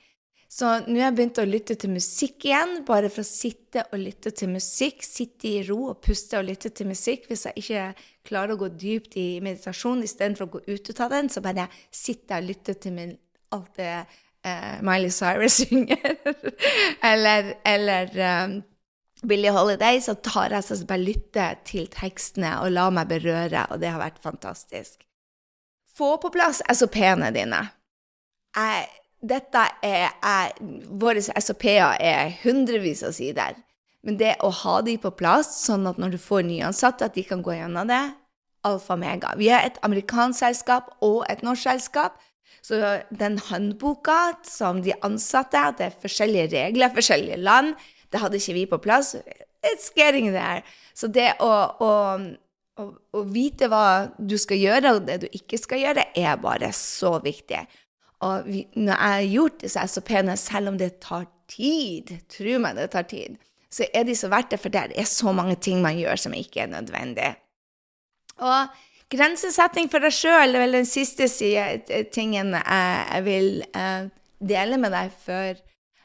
Så 0.52 0.68
nå 0.84 0.98
har 1.00 1.08
jeg 1.08 1.16
begynt 1.16 1.40
å 1.40 1.48
lytte 1.48 1.78
til 1.80 1.94
musikk 1.94 2.44
igjen, 2.50 2.82
bare 2.88 3.08
for 3.10 3.24
å 3.24 3.28
sitte 3.28 3.86
og 3.88 4.02
lytte 4.02 4.34
til 4.36 4.52
musikk. 4.52 5.00
Sitte 5.08 5.48
i 5.48 5.62
ro 5.64 5.78
og 5.94 6.02
puste 6.04 6.42
og 6.42 6.50
lytte 6.50 6.74
til 6.76 6.90
musikk. 6.90 7.30
Hvis 7.30 7.46
jeg 7.48 7.64
ikke 7.64 7.86
klarer 8.28 8.58
å 8.58 8.60
gå 8.60 8.68
dypt 8.76 9.16
i 9.22 9.30
meditasjon 9.44 10.04
istedenfor 10.04 10.50
å 10.50 10.52
gå 10.58 10.62
ut 10.68 10.92
og 10.92 10.98
ta 10.98 11.08
den, 11.14 11.32
så 11.32 11.44
bare 11.46 11.70
sitter 11.88 12.36
jeg 12.36 12.44
og 12.44 12.50
lytter 12.50 12.78
til 12.84 12.98
min, 12.98 13.16
alt 13.56 13.80
det 13.80 13.94
uh, 14.04 14.76
Miley 14.84 15.14
Cyrus 15.16 15.56
synger. 15.62 16.20
eller 17.14 17.54
eller 17.72 18.20
um, 18.44 18.60
Billie 19.28 19.54
Holiday, 19.54 20.00
så 20.02 20.16
tar 20.16 20.56
jeg 20.56 20.66
så 20.66 20.80
bare 20.90 21.04
lytter 21.04 21.60
til 21.68 21.86
tekstene 21.94 22.56
og 22.64 22.74
lar 22.74 22.94
meg 22.96 23.10
berøre, 23.12 23.68
og 23.70 23.82
det 23.84 23.92
har 23.94 24.02
vært 24.02 24.22
fantastisk. 24.24 25.04
Få 25.94 26.16
på 26.22 26.32
plass 26.34 26.64
SOP-ene 26.72 27.30
dine. 27.36 27.62
Jeg 28.58 28.88
dette 29.22 29.66
er, 29.86 30.10
jeg, 30.18 30.70
Våre 30.98 31.22
SOP-er 31.22 32.00
er 32.02 32.32
hundrevis 32.42 33.04
av 33.06 33.14
sider. 33.14 33.60
Men 34.02 34.18
det 34.18 34.34
å 34.42 34.50
ha 34.64 34.80
de 34.82 34.96
på 34.98 35.12
plass, 35.14 35.52
sånn 35.68 35.86
at 35.90 36.00
når 36.02 36.16
du 36.16 36.20
får 36.22 36.48
nyansatte, 36.48 37.06
at 37.06 37.18
de 37.18 37.24
kan 37.28 37.44
gå 37.46 37.54
gjennom 37.54 37.92
det, 37.92 38.02
alfa 38.66 38.98
mega. 38.98 39.36
Vi 39.38 39.52
er 39.54 39.68
et 39.68 39.78
amerikansk 39.86 40.42
selskap 40.42 40.90
og 41.06 41.22
et 41.30 41.46
norsk 41.46 41.70
selskap. 41.70 42.18
Så 42.66 42.78
den 43.18 43.40
håndboka 43.42 44.36
som 44.46 44.84
de 44.86 44.94
ansatte 45.02 45.62
Det 45.78 45.86
er 45.88 46.02
forskjellige 46.02 46.50
regler, 46.52 46.94
forskjellige 46.94 47.40
land. 47.42 47.74
Det 48.12 48.22
hadde 48.22 48.40
ikke 48.42 48.56
vi 48.58 48.66
på 48.70 48.82
plass. 48.84 49.16
It's 49.64 49.92
getting 49.96 50.32
there. 50.34 50.64
Så 50.98 51.08
det 51.08 51.30
å, 51.44 51.52
å, 51.82 51.92
å, 52.82 52.88
å 53.18 53.24
vite 53.32 53.70
hva 53.72 54.12
du 54.18 54.36
skal 54.42 54.60
gjøre, 54.60 54.96
og 54.98 55.06
det 55.08 55.22
du 55.24 55.30
ikke 55.32 55.60
skal 55.62 55.84
gjøre, 55.84 56.10
er 56.18 56.42
bare 56.42 56.72
så 56.76 57.16
viktig. 57.24 57.62
Og 58.22 58.50
vi, 58.50 58.66
når 58.78 58.92
jeg 58.94 59.16
har 59.16 59.30
gjort 59.36 59.62
disse 59.64 59.86
SOP-ene, 59.96 60.36
selv 60.38 60.74
om 60.74 60.78
det 60.82 60.94
tar 61.02 61.26
tid, 61.52 62.14
tro 62.32 62.60
meg 62.62 62.78
det 62.78 62.92
tar 62.94 63.08
tid, 63.10 63.40
så 63.72 63.88
er 63.96 64.06
de 64.08 64.16
så 64.18 64.30
verdt 64.32 64.52
det, 64.54 64.60
for 64.60 64.74
det 64.74 64.92
er 65.00 65.08
så 65.08 65.32
mange 65.36 65.56
ting 65.64 65.82
man 65.84 65.98
gjør 65.98 66.20
som 66.26 66.36
ikke 66.36 66.66
er 66.66 66.74
nødvendig. 66.74 67.32
Og 68.42 68.74
grensesetting 69.12 69.90
for 69.92 70.04
deg 70.04 70.16
sjøl 70.16 70.56
er 70.56 70.64
vel 70.66 70.80
den 70.82 70.88
siste 70.88 71.28
tingen 72.14 72.56
jeg, 72.58 73.24
vil 73.28 73.62
uh, 73.76 74.10
dele 74.42 74.80
med 74.82 74.94
deg 74.96 75.14
før 75.24 75.60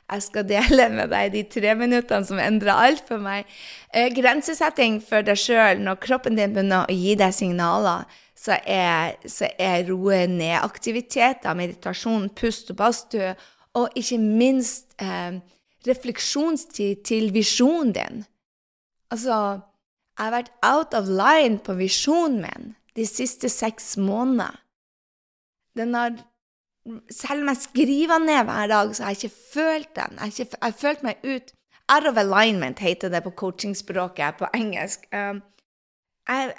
jeg 0.07 0.23
skal 0.23 0.47
dele 0.47 0.91
med 0.93 1.11
deg 1.11 1.33
de 1.35 1.43
tre 1.51 1.75
minuttene 1.79 2.29
som 2.29 2.39
endrer 2.39 2.75
alt 2.75 3.03
for 3.09 3.23
meg. 3.23 3.49
Uh, 3.91 4.07
grensesetting 4.15 5.01
for 5.03 5.27
deg 5.27 5.41
sjøl 5.41 5.83
når 5.83 5.99
kroppen 6.05 6.39
din 6.39 6.55
begynner 6.55 6.87
å 6.87 6.95
gi 6.95 7.17
deg 7.19 7.35
signaler 7.35 8.07
så 8.37 8.59
er, 8.69 9.17
så 9.27 9.49
er 9.59 9.87
roe 9.89 10.27
ned-aktiviteter, 10.29 11.57
meditasjon, 11.57 12.29
pust 12.37 12.71
og 12.73 12.79
badstue, 12.81 13.33
og 13.77 13.97
ikke 13.99 14.19
minst 14.21 14.95
eh, 15.03 15.41
refleksjonstid 15.89 17.03
til 17.09 17.33
visjonen 17.35 17.95
din. 17.97 18.23
Altså, 19.13 19.61
jeg 20.17 20.25
har 20.25 20.35
vært 20.37 20.53
out 20.65 20.95
of 20.97 21.11
line 21.11 21.61
på 21.65 21.77
visjonen 21.81 22.41
min 22.45 22.71
de 22.97 23.05
siste 23.09 23.51
seks 23.53 23.97
månedene. 24.01 24.53
Den 25.77 25.93
har 25.95 26.15
Selv 27.11 27.43
om 27.43 27.49
jeg 27.51 27.63
skriver 27.65 28.23
ned 28.23 28.45
hver 28.49 28.71
dag, 28.71 28.95
så 28.95 29.03
har 29.03 29.15
jeg 29.15 29.25
ikke 29.25 29.43
følt 29.55 29.93
den. 29.97 30.19
Jeg 30.19 30.21
har, 30.21 30.71
ikke, 30.71 30.81
følt 30.81 31.03
meg 31.03 31.23
ut 31.25 31.55
Out 31.89 32.07
of 32.11 32.17
alignment 32.19 32.81
heter 32.83 33.09
det 33.09 33.21
på 33.23 33.31
coachingspråket 33.31 34.41
på 34.41 34.49
engelsk. 34.55 35.05
Um, 35.15 35.39
jeg, 36.27 36.55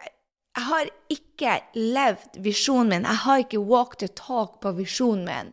jeg 0.56 0.64
har 0.64 0.92
ikke 1.12 1.56
levd 1.76 2.40
visjonen 2.46 2.94
min. 2.94 3.08
Jeg 3.10 3.24
har 3.26 3.44
ikke 3.44 3.60
walk 3.60 3.98
the 4.00 4.08
talk 4.08 4.62
på 4.64 4.72
visjonen 4.78 5.26
min. 5.28 5.52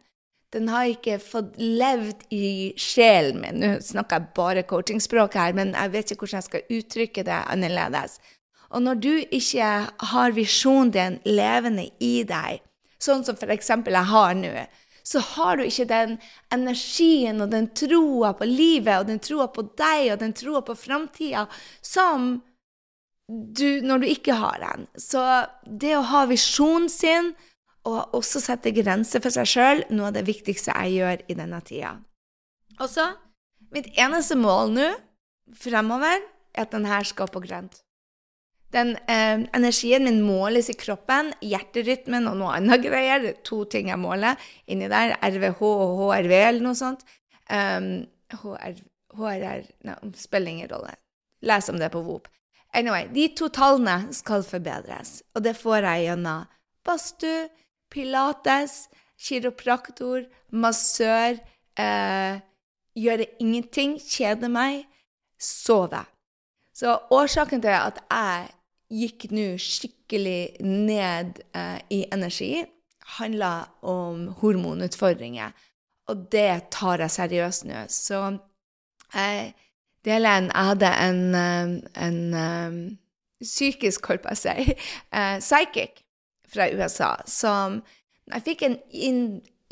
Den 0.55 0.71
har 0.71 0.87
ikke 0.87 1.19
fått 1.19 1.57
levd 1.59 2.23
i 2.31 2.71
sjelen 2.79 3.41
min. 3.43 3.59
Nå 3.59 3.73
snakker 3.83 4.21
jeg 4.21 4.35
bare 4.37 4.63
coachingspråk 4.71 5.35
her, 5.35 5.57
men 5.59 5.75
jeg 5.75 5.93
vet 5.93 6.13
ikke 6.15 6.23
hvordan 6.23 6.39
jeg 6.39 6.49
skal 6.49 6.77
uttrykke 6.79 7.27
det 7.27 7.41
annerledes. 7.51 8.21
Og 8.71 8.83
når 8.83 9.03
du 9.03 9.13
ikke 9.19 9.73
har 10.15 10.37
visjonen 10.39 10.95
din 10.95 11.19
levende 11.27 11.89
i 11.99 12.23
deg, 12.29 12.63
sånn 13.05 13.25
som 13.27 13.37
f.eks. 13.37 13.71
jeg 13.71 14.09
har 14.11 14.35
nå, 14.39 14.53
så 15.05 15.21
har 15.35 15.59
du 15.61 15.67
ikke 15.67 15.85
den 15.91 16.17
energien 16.55 17.45
og 17.45 17.53
den 17.53 17.69
troa 17.77 18.33
på 18.39 18.49
livet 18.49 19.03
og 19.03 19.11
den 19.11 19.21
troa 19.21 19.51
på 19.53 19.67
deg 19.77 20.15
og 20.15 20.21
den 20.23 20.33
troa 20.37 20.63
på 20.65 20.77
framtida 20.79 21.45
som 21.85 22.39
du, 23.29 23.81
når 23.85 24.01
du 24.01 24.07
ikke 24.09 24.39
har 24.41 24.61
den. 24.63 24.87
Så 25.01 25.21
det 25.65 25.93
å 25.97 26.07
ha 26.09 26.25
visjonen 26.29 26.89
sin, 26.93 27.35
og 27.85 28.17
også 28.17 28.41
sette 28.41 28.73
grenser 28.73 29.21
for 29.21 29.33
seg 29.33 29.49
sjøl, 29.49 29.85
noe 29.93 30.09
av 30.09 30.17
det 30.17 30.25
viktigste 30.25 30.73
jeg 30.73 30.99
gjør 30.99 31.25
i 31.29 31.37
denne 31.37 31.61
tida. 31.69 31.99
Og 32.81 32.89
så 32.89 33.11
mitt 33.75 33.91
eneste 34.01 34.39
mål 34.41 34.73
nå 34.73 34.89
fremover 35.61 36.17
er 36.55 36.65
at 36.65 36.73
denne 36.73 37.01
skal 37.05 37.29
på 37.29 37.43
grønt. 37.45 37.84
Den 38.75 38.97
eh, 39.07 39.45
energien 39.55 40.05
min 40.09 40.23
måles 40.27 40.71
i 40.73 40.77
kroppen, 40.79 41.31
hjerterytmen 41.45 42.27
og 42.31 42.41
noe 42.41 42.57
annet 42.57 42.83
greier. 42.83 43.29
Er 43.31 43.39
to 43.47 43.63
ting 43.71 43.93
jeg 43.93 44.01
måler 44.03 44.41
inni 44.67 44.91
der. 44.91 45.15
RVH 45.23 45.63
og 45.63 46.01
HRV 46.03 46.35
eller 46.41 46.65
noe 46.65 46.79
sånt. 46.79 47.05
Um, 47.47 48.07
HR, 48.35 48.79
HRR 49.15 49.67
Nei, 49.87 49.99
spiller 50.19 50.51
ingen 50.51 50.73
rolle. 50.73 50.97
Les 51.45 51.69
om 51.71 51.79
det 51.79 51.93
på 51.93 52.03
Vop. 52.03 52.27
Anyway, 52.75 53.07
de 53.15 53.29
to 53.39 53.47
tallene 53.55 54.11
skal 54.17 54.43
forbedres, 54.43 55.21
og 55.37 55.45
det 55.47 55.53
får 55.55 55.85
jeg 55.87 56.09
gjennom 56.09 56.49
badstue, 56.85 57.45
pilates, 57.93 58.89
kiropraktor, 59.21 60.25
massør, 60.51 61.39
eh, 61.79 62.41
gjøre 62.99 63.29
ingenting, 63.39 63.95
kjede 64.01 64.51
meg, 64.51 64.89
sove. 65.39 66.03
Så 66.75 66.99
årsaken 67.15 67.63
til 67.63 67.77
at 67.79 68.03
jeg 68.11 68.51
gikk 68.93 69.29
nå 69.35 69.55
skikkelig 69.61 70.63
ned 70.65 71.41
eh, 71.57 71.79
i 71.91 72.01
energi, 72.13 72.65
handla 73.19 73.69
om 73.83 74.29
hormonutfordringer. 74.41 75.55
Og 76.11 76.27
det 76.33 76.71
tar 76.75 77.01
jeg 77.01 77.15
seriøst 77.15 77.67
nå. 77.69 77.87
Så 77.89 78.21
eh, 79.17 79.55
deler 80.05 80.39
en 80.39 80.51
Jeg 80.53 80.69
hadde 80.71 80.93
en, 81.07 81.23
eh, 81.35 81.63
en, 82.07 82.21
en 82.35 82.35
eh, 82.41 82.79
psykisk, 83.45 84.07
holdt 84.09 84.25
på 84.25 84.33
å 84.33 84.39
si, 84.39 84.77
uh, 85.13 85.37
psychic 85.45 86.05
fra 86.49 86.71
USA 86.73 87.17
som 87.29 87.83
Jeg 88.31 88.45
fikk 88.47 88.63
en 88.65 88.79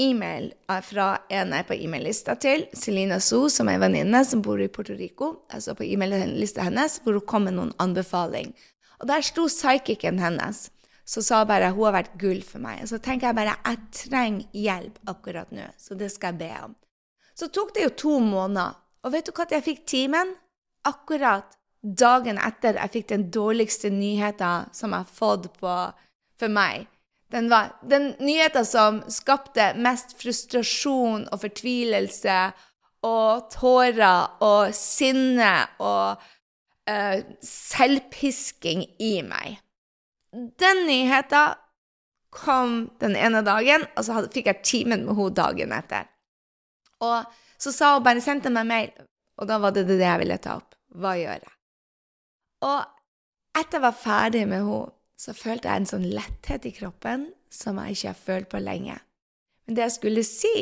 e-mail 0.02 0.50
fra 0.84 1.06
en 1.32 1.54
jeg 1.54 1.62
er 1.62 1.68
på 1.68 1.76
e-mail-lista 1.76 2.34
til, 2.40 2.66
Selina 2.76 3.20
So, 3.20 3.46
som 3.52 3.68
er 3.68 3.78
en 3.78 3.84
venninne 3.86 4.20
som 4.28 4.42
bor 4.44 4.60
i 4.60 4.68
Puerto 4.68 4.96
Rico. 4.98 5.30
Altså 5.52 5.76
på 5.78 5.86
e-mail-lista 5.86 6.66
hennes, 6.66 6.98
hvor 7.00 7.16
hun 7.16 7.26
kom 7.28 7.46
med 7.48 7.56
noen 7.56 7.72
anbefaling. 7.80 8.52
Og 9.02 9.08
der 9.10 9.24
sto 9.26 9.48
psychicen 9.50 10.20
hennes. 10.22 10.68
Så 11.04 11.22
sa 11.26 11.42
bare 11.44 11.72
hun 11.74 11.88
har 11.88 11.96
vært 11.96 12.14
gull 12.20 12.44
for 12.46 12.62
meg. 12.62 12.84
Og 12.84 12.92
så 12.92 13.00
tenker 13.02 13.28
jeg 13.28 13.38
bare 13.40 13.56
jeg 13.58 13.80
trenger 13.98 14.60
hjelp 14.64 15.00
akkurat 15.10 15.50
nå, 15.50 15.66
så 15.76 15.98
det 15.98 16.12
skal 16.14 16.32
jeg 16.32 16.44
be 16.44 16.52
om. 16.68 16.76
Så 17.34 17.48
tok 17.50 17.74
det 17.74 17.88
jo 17.88 17.96
to 18.04 18.14
måneder. 18.22 18.78
Og 19.02 19.14
vet 19.14 19.26
du 19.26 19.34
hva 19.34 19.48
jeg 19.50 19.66
fikk 19.66 19.84
timen? 19.90 20.36
Akkurat 20.86 21.58
dagen 21.82 22.38
etter 22.38 22.78
jeg 22.78 22.94
fikk 22.94 23.08
den 23.10 23.28
dårligste 23.34 23.90
nyheten 23.90 24.70
som 24.74 24.94
jeg 24.94 25.02
har 25.02 25.16
fått 25.18 25.48
på, 25.58 25.76
for 26.38 26.52
meg. 26.52 26.86
Den, 27.32 27.48
den 27.88 28.12
nyheten 28.20 28.66
som 28.68 29.00
skapte 29.10 29.72
mest 29.80 30.14
frustrasjon 30.20 31.26
og 31.32 31.40
fortvilelse 31.42 32.38
og 33.08 33.48
tårer 33.50 34.36
og 34.44 34.74
sinne 34.76 35.54
og 35.82 36.22
uh, 36.90 37.18
selvpisking 37.46 38.86
i 39.02 39.14
meg. 39.26 39.58
Den 40.32 40.86
nyheten 40.88 41.58
kom 42.32 42.90
den 43.02 43.16
ene 43.16 43.42
dagen, 43.44 43.84
og 43.96 44.06
så 44.06 44.22
fikk 44.32 44.48
jeg 44.48 44.64
timen 44.64 45.04
med 45.04 45.16
henne 45.18 45.36
dagen 45.36 45.74
etter. 45.76 46.08
Og 47.04 47.28
så 47.60 47.72
sa 47.74 47.94
hun 47.96 48.06
bare 48.06 48.22
sendte 48.24 48.50
meg 48.52 48.68
mail, 48.68 48.92
og 49.36 49.48
da 49.50 49.58
var 49.60 49.74
det 49.76 49.84
det 49.90 50.00
jeg 50.00 50.22
ville 50.22 50.38
ta 50.42 50.56
opp. 50.62 50.76
Hva 50.96 51.14
gjør 51.18 51.44
jeg? 51.44 51.54
Og 52.64 53.58
etter 53.58 53.78
jeg 53.78 53.84
var 53.84 53.96
ferdig 53.98 54.44
med 54.48 54.64
henne, 54.64 54.92
så 55.22 55.34
følte 55.36 55.68
jeg 55.68 55.82
en 55.82 55.86
sånn 55.86 56.08
letthet 56.16 56.64
i 56.66 56.72
kroppen 56.74 57.28
som 57.52 57.78
jeg 57.78 57.94
ikke 57.94 58.08
har 58.08 58.22
følt 58.26 58.48
på 58.50 58.62
lenge. 58.62 58.96
Men 59.66 59.76
det 59.76 59.84
jeg 59.84 59.94
skulle 59.98 60.24
si, 60.26 60.54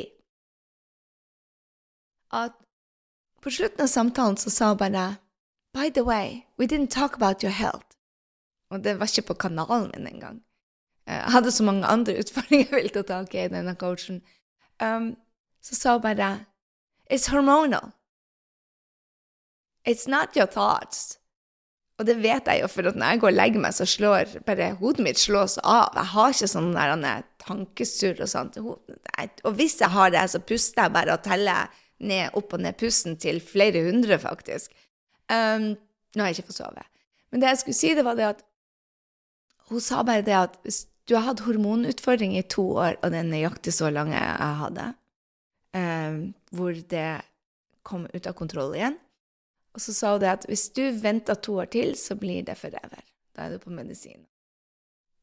at 2.37 2.57
på 3.41 3.53
slutten 3.55 3.87
av 3.87 3.91
samtalen 3.91 4.37
så 4.39 4.53
sa 4.53 4.73
hun 4.73 4.83
bare 4.83 5.07
By 5.73 5.89
the 5.89 6.05
way, 6.05 6.47
we 6.59 6.66
didn't 6.66 6.91
talk 6.91 7.14
about 7.14 7.43
your 7.43 7.53
health. 7.53 7.87
Og 8.71 8.85
det 8.85 8.99
var 8.99 9.07
ikke 9.07 9.27
på 9.27 9.35
kanalen 9.35 9.91
min 9.95 10.07
engang. 10.07 10.43
Jeg 11.07 11.33
hadde 11.33 11.51
så 11.51 11.62
mange 11.62 11.87
andre 11.87 12.16
utfordringer 12.21 12.66
jeg 12.71 12.77
ville 12.77 12.95
ta 12.95 13.03
tak 13.03 13.35
i 13.35 13.49
denne 13.49 13.75
coachen. 13.75 14.23
Um, 14.83 15.16
så 15.62 15.75
sa 15.75 15.93
hun 15.93 16.03
bare 16.03 16.45
It's 17.12 17.31
hormonal. 17.31 17.91
It's 19.89 20.09
not 20.09 20.37
your 20.37 20.47
thoughts. 20.47 21.18
Og 21.99 22.07
det 22.07 22.16
vet 22.23 22.47
jeg 22.47 22.62
jo, 22.62 22.66
for 22.66 22.89
at 22.89 22.97
når 22.97 23.07
jeg 23.07 23.21
går 23.21 23.29
og 23.29 23.35
legger 23.35 23.61
meg, 23.61 23.75
så 23.77 23.85
slår 23.85 24.31
bare 24.47 24.71
hodet 24.81 25.05
mitt 25.05 25.18
slås 25.18 25.59
av. 25.59 25.91
Jeg 25.95 26.09
har 26.14 26.31
ikke 26.33 26.49
sånn 26.49 26.71
der 26.73 27.25
tankesurr 27.43 28.23
og 28.25 28.31
sånt. 28.31 28.57
Og 28.57 29.53
hvis 29.59 29.81
jeg 29.81 29.93
har 29.93 30.11
det, 30.14 30.23
så 30.33 30.41
puster 30.41 30.87
jeg 30.87 30.95
bare 30.95 31.18
og 31.18 31.27
teller 31.27 31.68
ned, 32.01 32.31
opp 32.39 32.55
og 32.57 32.62
ned 32.64 32.79
pusten 32.81 33.18
til 33.21 33.43
flere 33.45 33.83
hundre, 33.85 34.16
faktisk. 34.23 34.73
Um, 35.31 35.74
nå 36.14 36.22
har 36.22 36.31
jeg 36.31 36.41
ikke 36.41 36.51
fått 36.51 36.62
sove. 36.62 36.87
Men 37.31 37.43
det 37.43 37.53
jeg 37.53 37.61
skulle 37.62 37.78
si, 37.78 37.93
det 37.95 38.07
var 38.07 38.18
det 38.18 38.31
at 38.33 38.47
hun 39.70 39.83
sa 39.83 40.03
bare 40.03 40.26
det 40.26 40.35
at 40.35 40.57
hvis 40.64 40.83
du 41.07 41.14
har 41.14 41.28
hatt 41.28 41.45
hormonutfordring 41.47 42.35
i 42.39 42.47
to 42.51 42.64
år, 42.74 42.97
og 43.01 43.12
det 43.12 43.20
er 43.20 43.28
nøyaktig 43.28 43.74
så 43.74 43.91
lange 43.95 44.18
jeg 44.18 44.59
hadde, 44.62 44.89
um, 45.78 46.18
hvor 46.55 46.74
det 46.91 47.11
kom 47.87 48.09
ut 48.11 48.26
av 48.26 48.35
kontroll 48.39 48.74
igjen, 48.74 48.99
og 49.74 49.83
så 49.85 49.95
sa 49.95 50.12
hun 50.14 50.22
det 50.24 50.33
at 50.33 50.47
hvis 50.51 50.66
du 50.74 50.83
venter 50.99 51.39
to 51.39 51.61
år 51.62 51.70
til, 51.70 51.95
så 51.99 52.16
blir 52.18 52.43
det 52.47 52.59
forever. 52.59 53.03
Da 53.37 53.47
er 53.47 53.55
du 53.55 53.62
på 53.62 53.70
medisin. 53.70 54.24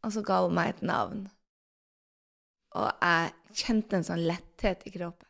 Og 0.08 0.14
så 0.16 0.24
ga 0.24 0.40
hun 0.46 0.56
meg 0.56 0.72
et 0.72 0.86
navn. 0.88 1.26
Og 2.78 2.88
jeg 3.02 3.64
kjente 3.66 3.98
en 3.98 4.08
sånn 4.08 4.24
letthet 4.28 4.86
i 4.88 4.94
kroppen. 4.94 5.28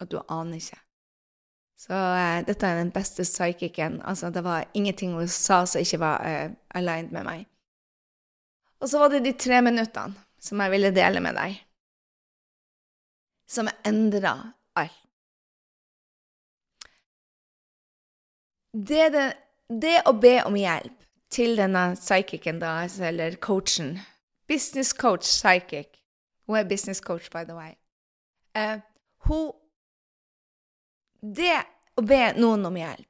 Og 0.00 0.08
du 0.08 0.20
aner 0.22 0.56
ikke. 0.56 0.80
Så 1.80 1.96
uh, 1.96 2.40
dette 2.44 2.66
er 2.66 2.82
den 2.82 2.92
beste 2.92 3.24
psychicen. 3.24 4.02
Altså, 4.04 4.30
det 4.30 4.44
var 4.44 4.68
ingenting 4.74 5.14
hun 5.16 5.28
sa 5.28 5.62
som 5.64 5.80
ikke 5.80 6.00
var 6.02 6.20
uh, 6.20 6.52
aligned 6.76 7.12
med 7.16 7.24
meg. 7.24 7.46
Og 8.80 8.88
så 8.88 9.00
var 9.00 9.12
det 9.12 9.24
de 9.24 9.32
tre 9.32 9.62
minuttene 9.64 10.16
som 10.40 10.60
jeg 10.60 10.72
ville 10.72 10.92
dele 10.96 11.20
med 11.20 11.36
deg, 11.36 11.56
som 13.48 13.68
endra 13.84 14.32
alt. 14.80 14.96
det, 18.72 19.08
det, 19.12 19.24
det, 19.82 19.96
å 20.06 20.14
be 20.14 20.36
om 20.46 20.56
hjelp 20.56 20.96
til 21.30 21.56
denne 21.58 21.94
psychicen, 21.98 22.60
da, 22.62 22.84
eller 23.08 23.36
coachen 23.42 23.98
Business 24.48 24.92
coach 24.92 25.26
psychic. 25.26 26.00
Hun 26.46 26.58
er 26.58 26.64
business 26.64 27.00
coach, 27.00 27.30
by 27.30 27.44
the 27.44 27.54
way. 27.54 27.76
Uh, 28.54 28.80
hun 29.28 29.52
Det 31.20 31.56
å 32.00 32.04
be 32.06 32.20
noen 32.38 32.64
om 32.68 32.76
hjelp, 32.80 33.06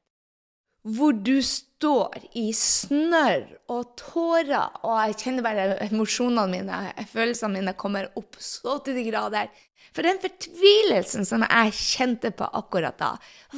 hvor 0.91 1.13
du 1.13 1.37
står 1.45 2.25
i 2.41 2.49
snørr 2.57 3.45
og 3.71 3.93
tårer, 4.01 4.81
og 4.83 4.97
jeg 5.05 5.19
kjenner 5.23 5.45
bare 5.45 5.67
emosjonene 5.87 6.47
mine, 6.51 6.81
følelsene 7.13 7.59
mine 7.59 7.77
kommer 7.79 8.09
opp 8.19 8.39
så 8.41 8.79
til 8.85 8.97
de 8.97 9.05
grader 9.11 9.51
For 9.93 10.07
den 10.07 10.21
fortvilelsen 10.23 11.27
som 11.27 11.43
jeg 11.45 11.73
kjente 11.77 12.31
på 12.37 12.47
akkurat 12.47 12.99
da, 13.01 13.15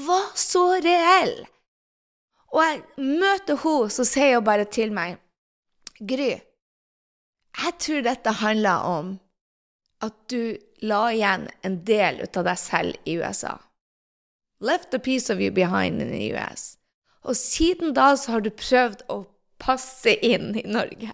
var 0.06 0.30
så 0.38 0.64
reell. 0.80 1.34
Og 2.52 2.62
jeg 2.64 2.80
møter 2.96 3.58
henne, 3.60 3.90
så 3.92 4.06
sier 4.08 4.38
hun 4.38 4.46
bare 4.46 4.68
til 4.68 4.94
meg 4.96 5.20
Gry, 6.02 6.32
jeg 7.52 7.74
tror 7.78 8.00
dette 8.02 8.32
handler 8.40 8.86
om 8.88 9.10
at 10.02 10.16
du 10.32 10.56
la 10.82 11.02
igjen 11.12 11.44
en 11.62 11.76
del 11.86 12.24
ut 12.24 12.40
av 12.40 12.48
deg 12.48 12.58
selv 12.58 13.06
i 13.06 13.18
USA. 13.20 13.52
Left 14.62 14.94
a 14.94 14.98
piece 14.98 15.28
of 15.28 15.40
you 15.40 15.50
behind 15.50 16.00
in 16.00 16.12
the 16.12 16.34
US. 16.34 16.78
Og 17.22 17.36
siden 17.36 17.94
da 17.94 18.16
så 18.16 18.32
har 18.32 18.40
du 18.40 18.50
prøvd 18.50 19.02
å 19.10 19.24
passe 19.58 20.14
inn 20.22 20.54
i 20.58 20.62
Norge. 20.66 21.10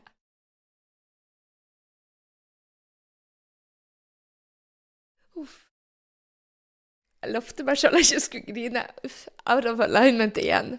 Uff. 5.37 5.57
Jeg 7.23 7.33
lovte 7.33 7.65
meg 7.65 7.81
sjøl 7.81 7.97
jeg 7.99 8.09
ikke 8.09 8.25
skulle 8.27 8.53
grine. 8.53 8.85
Uff, 9.09 9.25
out 9.49 9.69
of 9.69 9.81
alignment 9.81 10.37
igjen. 10.41 10.77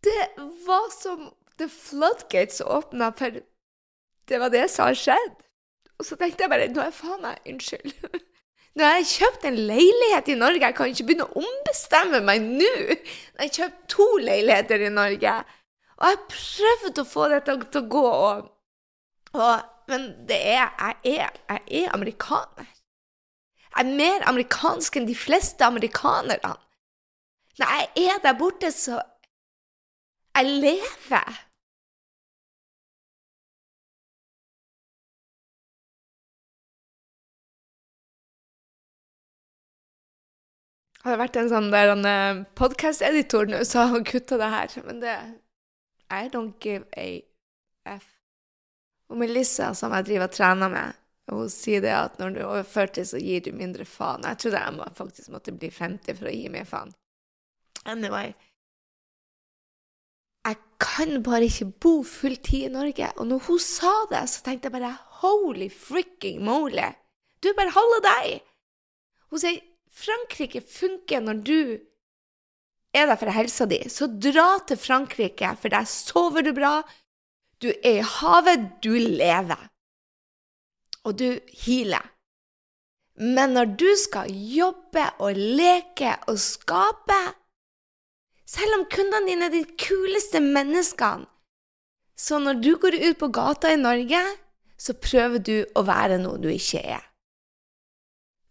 Det 0.00 0.24
var 0.64 0.88
som 0.96 1.28
The 1.60 1.68
Floodgates 1.68 2.64
åpna, 2.64 3.12
for 3.12 3.42
det 4.28 4.40
var 4.40 4.56
det 4.56 4.64
som 4.72 4.88
har 4.88 4.96
skjedd. 4.96 5.36
Og 6.00 6.08
så 6.08 6.16
tenkte 6.16 6.46
jeg 6.46 6.52
bare 6.52 6.72
Nå 6.72 6.80
er 6.80 6.96
faen 6.96 7.20
meg 7.28 7.44
Unnskyld. 7.44 7.92
Nå 8.78 8.86
har 8.86 9.00
jeg 9.00 9.08
kjøpt 9.16 9.46
en 9.48 9.56
leilighet 9.66 10.28
i 10.30 10.36
Norge, 10.38 10.62
jeg 10.62 10.76
kan 10.78 10.92
ikke 10.92 11.06
begynne 11.08 11.26
å 11.26 11.42
ombestemme 11.42 12.20
meg 12.22 12.44
nå. 12.44 12.70
Jeg 12.94 13.40
har 13.40 13.54
kjøpt 13.56 13.80
to 13.90 14.06
leiligheter 14.22 14.84
i 14.86 14.92
Norge. 14.94 15.32
Og 15.98 16.06
jeg 16.06 16.16
har 16.16 16.28
prøvd 16.30 17.02
å 17.02 17.06
få 17.08 17.26
dette 17.32 17.56
til 17.66 17.82
å 17.82 17.90
gå, 17.96 18.06
og, 18.30 18.50
og, 19.34 19.68
Men 19.90 20.04
det 20.28 20.38
er 20.52 20.68
jeg, 20.78 20.96
er 21.02 21.30
jeg 21.50 21.82
er 21.82 21.94
amerikaner. 21.96 22.68
Jeg 23.70 23.82
er 23.82 23.96
mer 23.98 24.22
amerikansk 24.30 24.96
enn 25.00 25.08
de 25.08 25.16
fleste 25.18 25.66
amerikanerne. 25.66 26.52
Når 27.58 27.72
jeg 27.74 28.06
er 28.06 28.20
der 28.22 28.38
borte, 28.38 28.70
så 28.70 29.00
jeg 30.36 30.60
lever! 30.62 31.49
Hadde 41.00 41.20
vært 41.22 41.38
en 41.40 41.48
sånn 41.48 41.70
der 41.72 41.94
uh, 41.96 42.42
podkast-editor 42.58 43.48
nå, 43.48 43.62
så 43.64 43.82
hadde 43.84 43.98
han 43.98 44.08
kutta 44.08 44.36
det 44.40 44.50
her. 44.52 44.74
Men 44.86 45.00
det 45.04 45.16
I 46.12 46.26
don't 46.32 46.58
give 46.60 46.84
a 46.96 47.22
f. 47.88 48.08
Og 49.10 49.18
Melissa, 49.22 49.72
som 49.74 49.94
jeg 49.96 50.06
driver 50.10 50.28
og 50.28 50.36
trener 50.36 50.70
med, 50.72 50.98
hun 51.30 51.48
sier 51.50 51.82
det 51.82 51.94
at 51.94 52.20
når 52.20 52.34
du 52.34 52.38
er 52.40 52.48
over 52.48 52.66
40, 52.66 53.08
så 53.12 53.18
gir 53.22 53.42
du 53.46 53.52
mindre 53.54 53.86
faen. 53.86 54.26
Jeg 54.26 54.42
trodde 54.42 54.62
jeg 54.62 54.76
må, 54.76 54.86
faktisk 54.98 55.32
måtte 55.32 55.54
bli 55.56 55.70
50 55.72 56.18
for 56.18 56.30
å 56.30 56.34
gi 56.34 56.52
mer 56.52 56.68
faen. 56.68 56.94
Anyway 57.88 58.34
jeg 60.46 60.56
kan 60.80 61.22
bare 61.22 61.48
ikke 61.48 61.68
bo 61.84 62.02
full 62.06 62.36
tid 62.36 62.70
i 62.70 62.72
Norge. 62.72 63.10
Og 63.16 63.26
når 63.26 63.42
hun 63.46 63.58
sa 63.62 63.92
det, 64.10 64.24
så 64.32 64.44
tenkte 64.44 64.68
jeg 64.68 64.76
bare 64.78 64.96
holy 65.20 65.68
fricking 65.70 66.40
moly! 66.44 66.88
Du 67.42 67.50
er 67.50 67.58
bare 67.58 67.74
halve 67.76 68.00
deg! 68.06 68.40
Hun 69.30 69.42
sier 69.42 69.60
Frankrike 69.90 70.62
funker 70.62 71.22
når 71.24 71.40
du 71.44 71.60
er 72.94 73.06
der 73.06 73.18
for 73.18 73.30
helsa 73.34 73.66
di. 73.70 73.80
Så 73.88 74.08
dra 74.10 74.58
til 74.66 74.78
Frankrike, 74.78 75.54
for 75.60 75.72
der 75.72 75.86
sover 75.88 76.42
du 76.46 76.52
bra. 76.54 76.80
Du 77.62 77.68
er 77.70 78.00
i 78.00 78.06
havet, 78.06 78.70
du 78.82 78.94
lever. 78.94 79.68
Og 81.04 81.18
du 81.18 81.38
healer. 81.64 82.06
Men 83.20 83.54
når 83.56 83.74
du 83.80 83.88
skal 84.00 84.30
jobbe 84.32 85.04
og 85.20 85.36
leke 85.36 86.14
og 86.30 86.38
skape 86.40 87.20
Selv 88.50 88.80
om 88.80 88.86
kundene 88.90 89.28
dine 89.28 89.46
er 89.46 89.52
de 89.52 89.76
kuleste 89.78 90.40
menneskene, 90.42 91.28
så 92.18 92.40
når 92.42 92.58
du 92.64 92.72
går 92.82 92.96
ut 92.98 93.18
på 93.20 93.28
gata 93.30 93.70
i 93.70 93.78
Norge, 93.78 94.18
så 94.74 94.96
prøver 94.98 95.38
du 95.38 95.54
å 95.78 95.84
være 95.86 96.18
noe 96.18 96.40
du 96.42 96.48
ikke 96.50 96.82
er. 96.82 97.04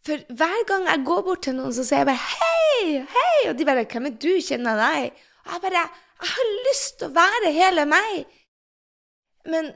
For 0.06 0.22
hver 0.40 0.64
gang 0.70 0.88
jeg 0.88 1.06
går 1.06 1.22
bort 1.28 1.44
til 1.44 1.58
noen, 1.58 1.74
så 1.76 1.84
sier 1.84 2.04
jeg 2.04 2.10
bare 2.12 2.26
'hei, 2.26 3.06
hei', 3.16 3.50
og 3.50 3.58
de 3.58 3.66
bare 3.66 3.86
'hvem 3.86 4.06
er 4.06 4.16
du, 4.16 4.32
kjenner 4.48 4.80
deg?' 4.80 5.12
Og 5.46 5.54
jeg 5.54 5.62
bare 5.62 5.84
'jeg 5.84 6.30
har 6.36 6.50
lyst 6.68 7.00
til 7.00 7.08
å 7.08 7.16
være 7.20 7.52
hele 7.52 7.86
meg'. 7.86 8.26
Men 9.46 9.74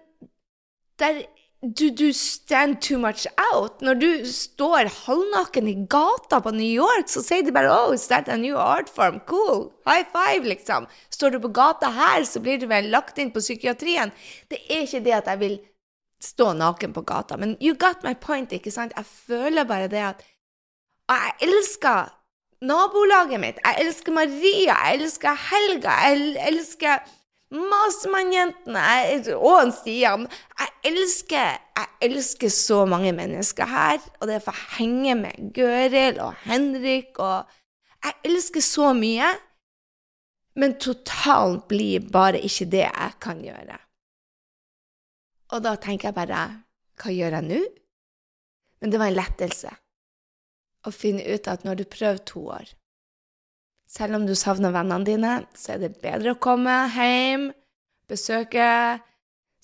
der, 0.99 1.24
du, 1.63 1.89
du 1.89 2.13
stand 2.13 2.82
too 2.82 2.99
much 2.99 3.26
out. 3.53 3.82
Når 3.82 3.93
du 3.99 4.26
står 4.26 4.89
halvnaken 5.05 5.67
i 5.67 5.76
gata 5.89 6.39
på 6.39 6.51
New 6.51 6.71
York, 6.71 7.07
så 7.07 7.24
sier 7.24 7.43
de 7.43 7.51
bare 7.51 7.71
'oh, 7.71 7.93
is 7.93 8.07
that 8.07 8.28
a 8.30 8.38
new 8.38 8.57
art 8.57 8.89
form? 8.89 9.19
Cool. 9.26 9.71
High 9.86 10.05
five', 10.15 10.47
liksom. 10.47 10.88
Står 11.09 11.30
du 11.30 11.39
på 11.39 11.53
gata 11.53 11.89
her, 11.89 12.24
så 12.24 12.39
blir 12.39 12.59
du 12.59 12.67
vel 12.67 12.89
lagt 12.91 13.17
inn 13.17 13.32
på 13.32 13.39
psykiatrien. 13.39 14.11
Det 14.49 14.59
er 14.69 14.88
ikke 14.88 15.03
det 15.03 15.13
at 15.13 15.28
jeg 15.28 15.39
vil 15.39 15.59
stå 16.24 16.53
naken 16.57 16.93
på 16.95 17.03
gata. 17.07 17.38
Men 17.38 17.57
you 17.61 17.76
got 17.76 18.03
my 18.03 18.13
point, 18.21 18.51
ikke 18.51 18.71
sant? 18.71 18.93
Jeg 18.95 19.05
føler 19.05 19.67
bare 19.67 19.88
det 19.91 20.03
at 20.13 20.24
Og 21.11 21.15
jeg 21.19 21.49
elsker 21.49 22.11
nabolaget 22.63 23.39
mitt. 23.39 23.59
Jeg 23.65 23.76
elsker 23.86 24.11
Maria. 24.15 24.78
Jeg 24.88 25.01
elsker 25.01 25.36
Helga. 25.49 25.91
Jeg 26.07 26.38
elsker 26.47 27.03
Masemannjentene 27.53 29.36
og 29.36 29.74
Stian. 29.76 30.26
Jeg 30.59 30.93
elsker, 30.93 31.59
jeg 31.78 31.88
elsker 32.01 32.49
så 32.49 32.86
mange 32.86 33.11
mennesker 33.11 33.67
her. 33.69 33.99
Og 34.21 34.28
det 34.28 34.41
får 34.45 34.61
henge 34.78 35.15
med 35.15 35.51
Gøril 35.53 36.21
og 36.24 36.34
Henrik 36.47 37.19
og 37.19 37.43
Jeg 38.03 38.13
elsker 38.24 38.61
så 38.61 38.93
mye. 38.93 39.30
Men 40.55 40.76
totalen 40.80 41.61
blir 41.69 42.03
bare 42.13 42.41
ikke 42.41 42.65
det 42.69 42.84
jeg 42.84 43.13
kan 43.21 43.39
gjøre. 43.41 43.78
Og 45.54 45.62
da 45.62 45.76
tenker 45.78 46.10
jeg 46.10 46.18
bare 46.18 46.43
Hva 46.99 47.14
gjør 47.14 47.38
jeg 47.38 47.47
nå? 47.49 47.62
Men 48.82 48.91
det 48.91 48.99
var 48.99 49.12
en 49.12 49.20
lettelse 49.20 49.72
å 50.84 50.91
finne 50.91 51.24
ut 51.24 51.47
at 51.47 51.64
når 51.64 51.80
du 51.80 51.84
prøver 51.88 52.20
to 52.28 52.47
år 52.58 52.74
Selv 53.88 54.18
om 54.18 54.26
du 54.28 54.34
savner 54.36 54.74
vennene 54.74 55.08
dine, 55.08 55.34
så 55.56 55.76
er 55.76 55.84
det 55.84 56.01
bedre 56.01 56.34
å 56.34 56.41
komme 56.41 56.74
hjem, 56.95 57.51
besøke 58.10 58.66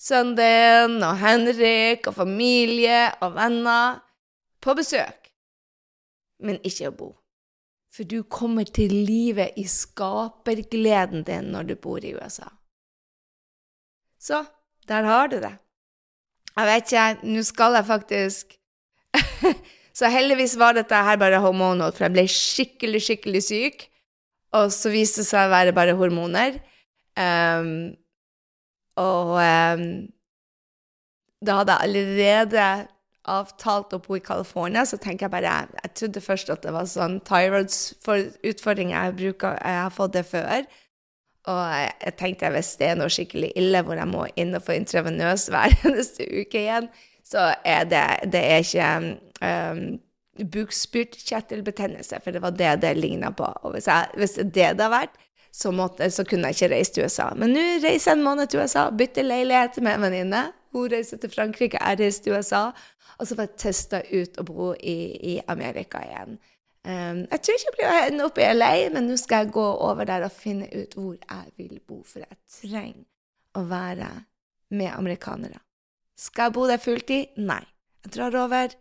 sønnen 0.00 0.36
din 0.38 1.02
og 1.04 1.18
Henrik 1.20 2.06
og 2.08 2.16
familie 2.20 3.08
og 3.20 3.34
venner 3.36 3.98
på 4.62 4.76
besøk, 4.76 5.32
men 6.44 6.60
ikke 6.62 6.92
å 6.92 6.94
bo. 6.96 7.10
For 7.90 8.06
du 8.06 8.22
kommer 8.30 8.68
til 8.70 8.92
livet 8.92 9.58
i 9.58 9.66
skapergleden 9.66 11.24
din 11.26 11.50
når 11.50 11.72
du 11.72 11.74
bor 11.82 12.04
i 12.04 12.14
USA. 12.14 12.46
Så 14.20 14.44
der 14.86 15.08
har 15.08 15.28
du 15.32 15.40
det. 15.42 15.56
Jeg 16.56 16.68
vet 16.68 16.92
ikke, 16.92 17.30
nå 17.34 17.44
skal 17.46 17.78
jeg 17.78 17.88
faktisk 17.88 18.56
Så 20.00 20.08
heldigvis 20.08 20.54
var 20.58 20.76
dette 20.76 20.96
her 20.96 21.18
bare 21.20 21.40
hormoner, 21.42 21.90
for 21.92 22.06
jeg 22.06 22.14
ble 22.14 22.22
skikkelig, 22.30 23.00
skikkelig 23.04 23.40
syk. 23.44 23.82
Og 24.56 24.70
så 24.72 24.90
viste 24.92 25.20
det 25.20 25.28
seg 25.28 25.48
å 25.48 25.52
være 25.52 25.74
bare 25.76 25.96
hormoner. 25.98 26.56
Um, 27.18 27.90
og 29.02 29.34
um, 29.36 29.84
da 31.44 31.58
hadde 31.58 31.76
jeg 31.76 31.88
allerede 31.88 32.68
avtalt 33.30 33.92
å 33.92 34.00
bo 34.02 34.16
i 34.16 34.24
California, 34.24 34.86
så 34.88 34.96
tenker 34.96 35.26
jeg 35.26 35.34
bare 35.34 35.56
Jeg 35.82 35.92
trodde 35.98 36.22
først 36.24 36.50
at 36.54 36.62
det 36.64 36.72
var 36.74 36.88
sånn 36.88 37.18
tyroids-utfordringer. 37.26 39.10
Jeg, 39.10 39.34
jeg 39.42 39.78
har 39.82 39.92
fått 39.94 40.16
det 40.16 40.24
før. 40.30 40.64
Og 41.48 41.60
jeg 42.04 42.16
tenkte 42.20 42.50
hvis 42.52 42.74
det 42.80 42.90
er 42.90 42.98
noe 43.00 43.12
skikkelig 43.12 43.54
ille 43.56 43.80
hvor 43.86 43.96
jeg 43.96 44.10
må 44.10 44.26
inn 44.40 44.52
og 44.56 44.64
få 44.66 44.76
intravenøs 44.76 45.48
hver 45.52 45.72
eneste 45.88 46.26
uke 46.28 46.64
igjen, 46.66 46.90
så 47.24 47.52
er 47.64 47.86
det, 47.88 48.04
det 48.32 48.42
er 48.42 48.64
ikke 48.64 48.90
um, 49.46 49.82
bukspyttkjertelbetennelse, 50.52 52.20
for 52.24 52.34
det 52.34 52.42
var 52.42 52.56
det 52.56 52.76
det 52.82 52.94
ligna 52.98 53.30
på. 53.36 53.46
Og 53.64 53.76
hvis, 53.76 53.88
jeg, 53.88 54.08
hvis 54.16 54.38
det 54.40 54.54
det 54.54 54.86
har 54.86 54.92
vært, 54.92 55.18
så, 55.52 55.72
måtte, 55.74 56.10
så, 56.10 56.24
kunne 56.24 56.50
jeg 56.50 56.58
ikke 56.58 56.74
reise 56.74 56.94
til 56.94 57.04
USA. 57.04 57.30
Men 57.36 57.54
nå 57.54 57.64
reiser 57.82 58.12
jeg 58.12 58.18
en 58.18 58.24
måned 58.26 58.50
til 58.50 58.62
USA, 58.62 58.86
bytter 58.94 59.26
leilighet 59.26 59.80
med 59.82 59.96
en 59.96 60.06
venninne. 60.06 60.42
Hun 60.74 60.90
reiser 60.92 61.18
til 61.18 61.32
Frankrike, 61.32 61.80
jeg 61.80 61.98
reiser 62.00 62.26
til 62.26 62.38
USA. 62.38 62.68
Og 63.18 63.26
så 63.26 63.36
får 63.36 63.48
jeg 63.48 63.58
testa 63.60 64.02
ut 64.12 64.38
å 64.40 64.46
bo 64.46 64.70
i, 64.74 64.98
i 65.34 65.34
Amerika 65.50 66.02
igjen. 66.06 66.38
Um, 66.80 67.26
jeg 67.28 67.42
tror 67.44 67.56
ikke 67.56 67.66
jeg 67.68 67.76
blir 67.76 67.90
henne 67.92 68.24
opp 68.24 68.38
i 68.40 68.46
LA, 68.54 68.72
men 68.94 69.10
nå 69.10 69.16
skal 69.20 69.44
jeg 69.44 69.52
gå 69.52 69.64
over 69.84 70.06
der 70.08 70.24
og 70.24 70.32
finne 70.32 70.68
ut 70.72 70.94
hvor 70.96 71.16
jeg 71.18 71.50
vil 71.60 71.74
bo, 71.84 72.00
for 72.08 72.24
jeg 72.24 72.38
trenger 72.54 73.04
å 73.60 73.64
være 73.68 74.08
med 74.72 74.88
amerikanere. 74.94 75.60
Skal 76.16 76.48
jeg 76.48 76.56
bo 76.56 76.64
der 76.70 76.80
fulltid? 76.80 77.36
Nei. 77.36 77.62
Jeg 78.04 78.14
drar 78.14 78.36
over 78.46 78.72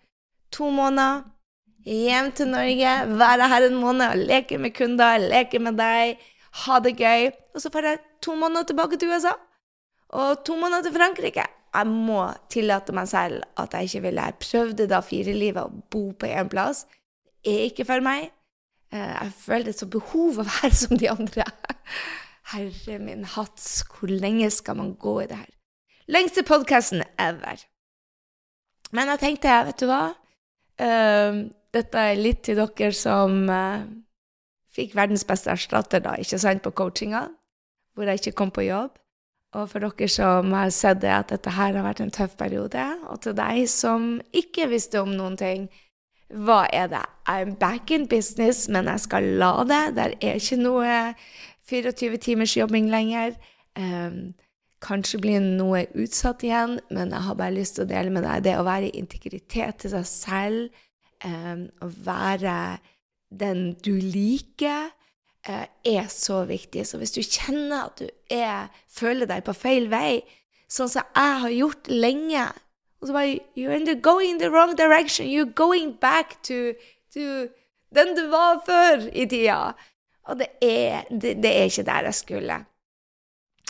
to 0.56 0.70
måneder, 0.72 1.26
hjem 1.84 2.32
til 2.36 2.52
Norge, 2.54 2.94
være 3.20 3.50
her 3.52 3.68
en 3.68 3.80
måned, 3.82 4.06
og 4.08 4.30
leke 4.32 4.60
med 4.62 4.76
kunder, 4.78 5.20
leke 5.20 5.60
med 5.60 5.76
deg, 5.80 6.22
ha 6.64 6.80
det 6.84 6.96
gøy. 7.00 7.30
Og 7.52 7.64
så 7.64 7.72
får 7.74 7.90
jeg 7.90 8.02
to 8.24 8.36
måneder 8.40 8.70
tilbake 8.70 9.00
til 9.00 9.12
USA, 9.12 9.36
og 10.16 10.46
to 10.48 10.56
måneder 10.56 10.88
til 10.88 10.96
Frankrike. 10.96 11.46
Jeg 11.76 11.88
må 11.90 12.24
tillate 12.50 12.96
meg 12.96 13.12
selv 13.12 13.44
at 13.60 13.76
jeg 13.76 13.90
ikke 13.90 14.06
ville. 14.08 14.30
Jeg 14.32 14.40
prøvde 14.42 14.88
da 14.90 15.04
firelivet 15.06 15.68
å 15.68 15.84
bo 15.92 16.08
på 16.18 16.32
én 16.32 16.48
plass 16.50 16.88
er 17.46 17.70
ikke 17.70 17.88
for 17.88 18.04
meg. 18.06 18.30
Eh, 18.94 19.14
jeg 19.14 19.34
føler 19.38 19.72
et 19.72 19.80
sånt 19.80 19.94
behov 19.94 20.42
å 20.42 20.48
være 20.48 20.74
som 20.76 20.98
de 21.00 21.10
andre. 21.12 21.46
Herre 22.54 23.00
min 23.04 23.26
hats, 23.36 23.84
hvor 23.86 24.10
lenge 24.10 24.50
skal 24.54 24.80
man 24.80 24.96
gå 24.98 25.20
i 25.24 25.30
det 25.30 25.38
her? 25.38 25.50
Lengste 26.10 26.42
podkasten 26.48 27.04
ever. 27.22 27.62
Men 28.92 29.12
jeg 29.14 29.22
tenkte, 29.22 29.58
vet 29.68 29.82
du 29.82 29.86
hva 29.86 30.04
uh, 30.82 31.42
Dette 31.70 32.02
er 32.02 32.18
litt 32.18 32.40
til 32.48 32.58
dere 32.58 32.96
som 32.98 33.44
uh, 33.46 33.84
fikk 34.74 34.96
verdens 34.98 35.28
beste 35.30 35.52
erstatter, 35.54 36.02
da, 36.02 36.16
ikke 36.18 36.40
sant, 36.42 36.64
på 36.66 36.74
coachinga, 36.74 37.28
hvor 37.94 38.10
jeg 38.10 38.24
ikke 38.24 38.38
kom 38.40 38.54
på 38.56 38.66
jobb. 38.66 38.98
Og 39.54 39.70
for 39.70 39.86
dere 39.86 40.10
som 40.10 40.50
har 40.58 40.74
sett 40.74 41.04
det, 41.04 41.14
at 41.14 41.30
dette 41.30 41.54
her 41.54 41.78
har 41.78 41.86
vært 41.86 42.02
en 42.02 42.14
tøff 42.14 42.34
periode. 42.38 42.82
Og 43.14 43.22
til 43.22 43.38
deg 43.38 43.64
som 43.70 44.16
ikke 44.34 44.70
visste 44.74 45.02
om 45.02 45.14
noen 45.14 45.38
ting, 45.38 45.70
hva 46.30 46.66
er 46.74 46.90
det? 46.92 47.06
I'm 47.30 47.56
back 47.58 47.92
in 47.92 48.08
business, 48.08 48.68
men 48.70 48.86
jeg 48.86 49.00
skal 49.00 49.24
la 49.42 49.54
det. 49.66 49.84
Det 49.96 50.06
er 50.22 50.38
ikke 50.38 50.60
noe 50.62 50.92
24 51.70 52.18
timers 52.22 52.54
jobbing 52.58 52.90
lenger. 52.90 53.34
Um, 53.78 54.36
kanskje 54.84 55.20
blir 55.22 55.42
noe 55.42 55.88
utsatt 55.98 56.46
igjen, 56.46 56.78
men 56.94 57.14
jeg 57.16 57.26
har 57.26 57.40
bare 57.40 57.56
lyst 57.58 57.78
til 57.78 57.88
å 57.88 57.90
dele 57.90 58.14
med 58.14 58.26
deg 58.28 58.46
det 58.46 58.56
å 58.60 58.68
være 58.68 58.90
i 58.90 59.02
integritet 59.02 59.82
til 59.82 59.94
seg 59.96 60.08
selv, 60.10 60.86
um, 61.26 61.68
å 61.82 61.90
være 62.06 62.56
den 63.30 63.74
du 63.86 63.96
liker, 63.98 64.90
uh, 65.50 65.66
er 65.86 66.10
så 66.14 66.44
viktig. 66.50 66.86
Så 66.86 67.02
hvis 67.02 67.16
du 67.18 67.24
kjenner 67.26 67.90
at 67.90 68.04
du 68.04 68.10
er, 68.34 68.70
føler 68.86 69.30
deg 69.30 69.46
på 69.48 69.58
feil 69.58 69.90
vei, 69.90 70.22
sånn 70.70 70.92
som 70.92 71.10
jeg 71.18 71.42
har 71.44 71.58
gjort 71.58 71.90
lenge 71.90 72.50
og 73.02 73.08
så 73.08 73.14
bare 73.14 73.40
You're 73.58 73.76
in 73.76 73.86
the, 73.86 74.02
going 74.02 74.30
in 74.30 74.40
the 74.40 74.50
wrong 74.52 74.78
direction. 74.78 75.28
You're 75.28 75.54
going 75.54 76.00
back 76.02 76.44
to, 76.44 76.74
to 77.14 77.48
den 77.96 78.16
du 78.18 78.28
var 78.30 78.62
før 78.66 79.10
i 79.14 79.26
tida. 79.26 79.72
Og 80.24 80.40
det 80.40 80.48
er, 80.62 81.04
det, 81.10 81.38
det 81.44 81.58
er 81.58 81.64
ikke 81.64 81.84
der 81.84 82.10
jeg 82.10 82.14
skulle. 82.14 82.58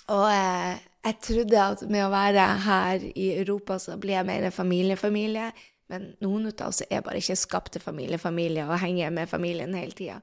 Og 0.08 0.32
eh, 0.32 0.78
jeg 1.06 1.16
trodde 1.22 1.62
at 1.64 1.84
med 1.90 2.06
å 2.06 2.12
være 2.12 2.48
her 2.66 3.06
i 3.16 3.28
Europa, 3.40 3.78
så 3.80 3.98
blir 3.98 4.18
jeg 4.18 4.28
mer 4.28 4.50
familiefamilie. 4.50 5.52
Men 5.90 6.12
noen 6.22 6.50
av 6.52 6.68
oss 6.68 6.84
er 6.90 7.06
bare 7.06 7.22
ikke 7.22 7.38
skapt 7.40 7.74
til 7.74 7.82
familiefamilie 7.82 8.68
og 8.68 8.82
henger 8.82 9.14
med 9.14 9.30
familien 9.30 9.74
hele 9.78 9.96
tida. 9.96 10.20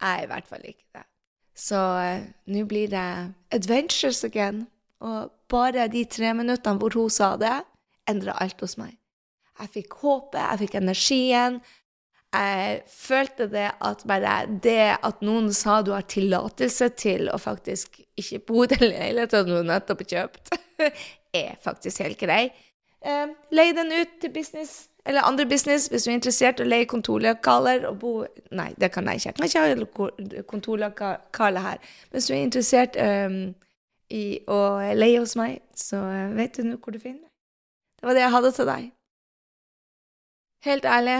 Jeg 0.00 0.20
er 0.20 0.22
i 0.24 0.30
hvert 0.30 0.48
fall 0.48 0.64
ikke 0.64 0.86
det. 0.94 1.04
Så 1.54 1.80
eh, 2.02 2.24
nå 2.50 2.64
blir 2.68 2.92
det 2.92 3.08
adventures 3.54 4.24
again. 4.24 4.66
Og 5.04 5.32
bare 5.50 5.88
de 5.88 6.04
tre 6.04 6.32
minuttene 6.34 6.80
hvor 6.80 6.94
hun 6.96 7.10
sa 7.10 7.34
det, 7.40 7.58
endra 8.10 8.36
alt 8.42 8.60
hos 8.64 8.76
meg. 8.80 8.96
Jeg 9.60 9.70
fikk 9.76 9.98
håpet, 10.02 10.40
jeg 10.40 10.62
fikk 10.64 10.76
energien. 10.80 11.60
Jeg 12.34 12.80
følte 12.90 13.46
det 13.52 13.68
at 13.86 14.02
bare 14.10 14.32
det 14.62 14.96
at 15.06 15.20
noen 15.22 15.52
sa 15.54 15.78
du 15.86 15.92
har 15.94 16.06
tillatelse 16.10 16.88
til 16.98 17.28
å 17.30 17.38
faktisk 17.38 18.00
ikke 18.18 18.40
bo 18.48 18.64
i 18.64 18.72
den 18.72 18.88
leiligheten 18.88 19.52
du 19.52 19.60
nettopp 19.68 20.02
har 20.02 20.10
kjøpt, 20.14 20.56
er 21.44 21.54
faktisk 21.62 22.02
helt 22.02 22.18
grei. 22.18 22.48
Eh, 23.04 23.30
Leie 23.54 23.76
den 23.76 23.94
ut 23.94 24.18
til 24.22 24.34
business 24.34 24.88
eller 25.06 25.20
andre 25.20 25.46
business, 25.46 25.86
hvis 25.86 26.02
du 26.04 26.10
er 26.10 26.16
interessert 26.16 26.60
i 26.60 26.64
å 26.64 26.68
leie 26.68 26.88
kontorlokaler 26.88 27.84
og 27.90 27.98
bo 28.00 28.12
Nei, 28.56 28.70
det 28.80 28.88
kan 28.94 29.08
jeg 29.10 29.20
ikke. 29.20 29.28
Jeg 29.28 29.36
kan 29.36 29.48
ikke 29.50 29.98
ha 30.00 30.42
kontorlokale 30.48 31.60
her. 31.60 31.82
Hvis 32.10 32.28
du 32.30 32.32
er 32.32 32.40
interessert 32.40 32.96
um, 32.96 33.54
i 34.08 34.24
å 34.48 34.60
leie 34.96 35.18
hos 35.20 35.34
meg, 35.36 35.60
så 35.76 36.00
vet 36.38 36.56
du 36.56 36.68
nå 36.68 36.78
hvor 36.78 36.94
du 36.94 37.00
finner 37.02 37.20
meg. 37.20 37.33
Det 38.04 38.08
var 38.08 38.14
det 38.18 38.20
jeg 38.20 38.32
hadde 38.34 38.48
til 38.52 38.66
deg. 38.68 38.88
Helt 40.64 40.84
ærlig, 40.84 41.12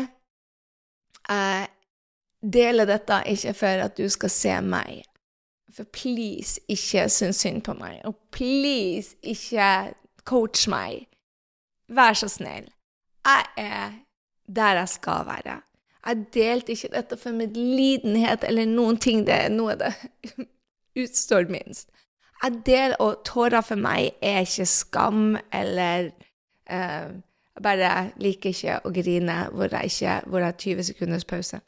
jeg 1.28 1.68
deler 2.52 2.84
dette 2.84 3.20
ikke 3.32 3.54
for 3.56 3.84
at 3.86 3.94
du 3.96 4.08
skal 4.12 4.32
se 4.34 4.56
meg. 4.60 4.98
For 5.72 5.88
please, 5.88 6.60
ikke 6.68 7.06
syns 7.08 7.40
synd 7.40 7.62
på 7.64 7.72
meg. 7.78 8.02
Og 8.04 8.18
please, 8.36 9.16
ikke 9.22 9.94
coach 10.28 10.66
meg. 10.68 11.06
Vær 11.88 12.20
så 12.20 12.28
snill. 12.28 12.68
Jeg 13.24 13.48
er 13.64 13.96
der 14.44 14.82
jeg 14.82 14.92
skal 14.98 15.24
være. 15.30 15.56
Jeg 16.04 16.26
delte 16.36 16.76
ikke 16.76 16.92
dette 16.98 17.16
for 17.16 17.32
medlidenhet 17.32 18.44
eller 18.44 18.68
noen 18.68 19.00
ting. 19.00 19.24
Det 19.24 19.38
er 19.46 19.48
noe 19.48 19.78
det 19.80 19.94
utstår 21.06 21.48
minst. 21.48 21.88
Jeg 22.42 22.60
deler, 22.68 23.00
og 23.00 23.24
tårer 23.24 23.64
for 23.64 23.80
meg 23.80 24.12
er 24.20 24.44
ikke 24.44 24.68
skam 24.68 25.38
eller 25.48 26.12
uh, 26.70 27.12
Jeg 27.54 27.62
bare 27.62 27.90
liker 28.18 28.50
ikke 28.50 28.80
å 28.82 28.90
grine 28.90 29.36
hvor 29.52 29.70
jeg, 29.70 29.92
ikke, 29.92 30.14
hvor 30.26 30.42
jeg 30.42 30.50
har 30.50 30.58
20 30.58 30.88
sekunders 30.88 31.24
pause. 31.24 31.60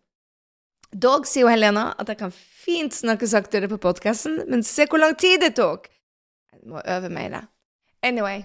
Dog 0.91 1.27
sier 1.27 1.45
jo 1.45 1.51
Helena 1.51 1.91
at 1.99 2.09
jeg 2.11 2.19
kan 2.21 2.33
fint 2.35 2.95
snakke 2.95 3.29
saktere 3.31 3.69
på 3.71 3.79
podkasten, 3.83 4.41
men 4.51 4.65
se 4.67 4.87
hvor 4.91 5.03
lang 5.03 5.15
tid 5.19 5.43
det 5.45 5.55
tok! 5.59 5.87
Jeg 6.53 6.63
må 6.71 6.83
øve 6.83 7.11
mer. 7.13 7.47
Anyway. 8.03 8.45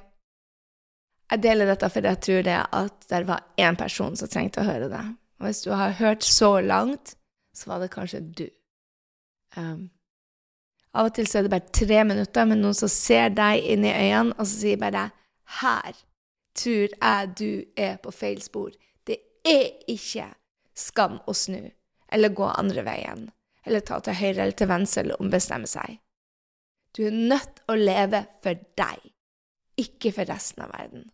Jeg 1.31 1.43
deler 1.45 1.69
dette 1.71 1.87
fordi 1.89 2.11
jeg 2.11 2.21
tror 2.25 2.45
det 2.45 2.59
at 2.59 3.09
det 3.09 3.23
var 3.29 3.45
én 3.57 3.77
person 3.79 4.17
som 4.19 4.29
trengte 4.29 4.61
å 4.61 4.67
høre 4.67 4.91
det. 4.91 5.03
Og 5.39 5.47
hvis 5.47 5.63
du 5.63 5.71
har 5.73 5.95
hørt 5.97 6.27
så 6.27 6.59
langt, 6.61 7.15
så 7.55 7.71
var 7.71 7.81
det 7.81 7.91
kanskje 7.93 8.21
du. 8.21 8.45
Um, 9.57 9.89
av 10.93 11.07
og 11.07 11.15
til 11.15 11.27
så 11.27 11.39
er 11.39 11.47
det 11.47 11.53
bare 11.53 11.73
tre 11.73 12.03
minutter 12.07 12.47
med 12.47 12.59
noen 12.59 12.75
som 12.75 12.91
ser 12.91 13.31
deg 13.35 13.63
inn 13.73 13.87
i 13.87 13.93
øynene, 13.95 14.35
og 14.37 14.45
så 14.45 14.59
sier 14.65 14.79
bare 14.79 15.09
'Her 15.61 15.95
tror 16.55 16.87
jeg 16.93 17.33
du 17.37 17.63
er 17.77 17.97
på 18.03 18.11
feil 18.11 18.41
spor'. 18.41 18.77
Det 19.07 19.17
er 19.45 19.71
ikke 19.87 20.33
skam 20.75 21.19
å 21.27 21.33
snu, 21.33 21.71
eller 22.11 22.29
gå 22.29 22.43
andre 22.43 22.83
veien, 22.85 23.29
eller 23.65 23.79
ta 23.79 23.99
til 23.99 24.13
høyre 24.13 24.41
eller 24.41 24.57
til 24.57 24.67
venstre 24.67 25.01
eller 25.01 25.21
ombestemme 25.21 25.67
seg. 25.67 25.99
Du 26.97 27.05
er 27.07 27.15
nødt 27.15 27.55
til 27.55 27.71
å 27.71 27.79
leve 27.79 28.25
for 28.43 28.59
deg, 28.77 29.11
ikke 29.77 30.11
for 30.11 30.27
resten 30.27 30.63
av 30.65 30.73
verden. 30.75 31.09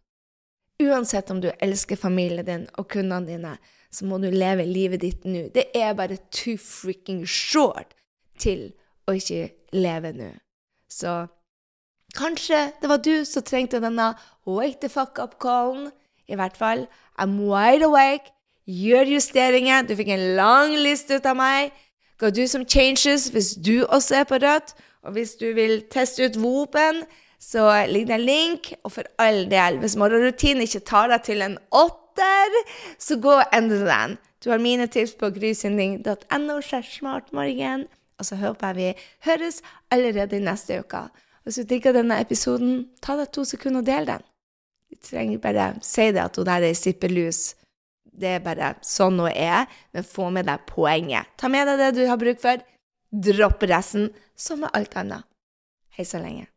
Uansett 0.82 1.32
om 1.34 1.42
du 1.42 1.50
elsker 1.60 1.98
familien 1.98 2.46
din 2.46 2.68
og 2.78 2.90
kundene 2.94 3.26
dine, 3.26 3.54
så 3.90 4.06
må 4.06 4.20
du 4.22 4.30
leve 4.30 4.66
livet 4.66 5.02
ditt 5.02 5.24
nå. 5.26 5.48
Det 5.54 5.70
er 5.76 5.96
bare 5.98 6.20
too 6.30 6.58
freaking 6.62 7.24
short 7.26 7.96
til 8.38 8.72
å 9.08 9.16
ikke 9.18 9.50
leve 9.74 10.12
nå. 10.14 10.30
Så 10.90 11.26
kanskje 12.18 12.60
det 12.82 12.92
var 12.92 13.02
du 13.04 13.26
som 13.26 13.46
trengte 13.46 13.82
denne 13.82 14.12
wake 14.48 14.82
the 14.82 14.90
fuck 14.90 15.20
up-callen. 15.20 15.92
I 16.28 16.36
hvert 16.36 16.58
fall, 16.58 16.88
I'm 17.20 17.38
wide 17.48 17.84
awake. 17.84 18.32
Gjør 18.68 19.14
justeringer. 19.14 19.86
Du 19.88 19.96
fikk 19.96 20.10
en 20.12 20.26
lang 20.36 20.76
liste 20.76 21.20
ut 21.20 21.26
av 21.30 21.38
meg. 21.40 21.72
Ga 22.20 22.32
du 22.34 22.44
som 22.50 22.66
changes 22.68 23.30
hvis 23.32 23.54
du 23.64 23.86
også 23.86 24.22
er 24.22 24.28
på 24.28 24.40
rødt. 24.44 24.74
Og 25.08 25.16
hvis 25.16 25.38
du 25.40 25.48
vil 25.56 25.82
teste 25.94 26.26
ut 26.26 26.40
våpen, 26.42 27.04
så 27.40 27.86
ligger 27.88 28.08
det 28.08 28.16
en 28.16 28.28
link. 28.28 28.74
Og 28.84 28.92
for 28.92 29.08
all 29.18 29.46
del, 29.52 29.80
hvis 29.80 29.96
morgenrutinen 29.96 30.66
ikke 30.66 30.84
tar 30.84 31.12
deg 31.14 31.24
til 31.24 31.46
en 31.46 31.58
åtter, 31.72 32.58
så 33.00 33.20
gå 33.22 33.38
og 33.38 33.56
endre 33.56 33.86
den. 33.88 34.18
Du 34.44 34.50
har 34.52 34.60
mine 34.60 34.88
tips 34.88 35.16
på 35.20 35.30
grysynding.no 35.30 36.60
smartmorgen. 36.62 37.88
Og 38.20 38.26
så 38.26 38.36
håper 38.36 38.68
jeg 38.68 38.76
vi 38.76 38.94
høres 39.30 39.62
allerede 39.92 40.38
i 40.38 40.44
neste 40.44 40.80
uke. 40.80 41.08
Hvis 41.44 41.56
du 41.56 41.64
digger 41.64 41.94
denne 41.94 42.20
episoden, 42.20 42.90
ta 43.02 43.16
deg 43.16 43.30
to 43.32 43.46
sekunder 43.46 43.80
og 43.80 43.88
del 43.88 44.10
den. 44.10 44.26
Trenger 45.04 45.42
bare 45.44 45.70
si 45.86 46.10
det 46.12 46.24
at 46.24 46.40
hun 46.40 46.48
der 46.48 46.66
er 46.70 46.78
sippelus. 46.78 47.56
Det 48.18 48.38
er 48.38 48.44
bare 48.44 48.74
sånn 48.86 49.20
hun 49.22 49.32
er, 49.32 49.68
men 49.94 50.08
få 50.08 50.32
med 50.34 50.50
deg 50.50 50.66
poenget. 50.70 51.30
Ta 51.38 51.52
med 51.52 51.70
deg 51.70 51.84
det 51.84 51.92
du 52.00 52.04
har 52.10 52.20
bruk 52.22 52.42
for. 52.42 52.64
Dropp 53.12 53.64
resten, 53.70 54.10
som 54.36 54.64
med 54.66 54.74
alt 54.78 54.98
annet. 55.00 55.28
Hei 55.98 56.06
så 56.06 56.22
lenge. 56.22 56.50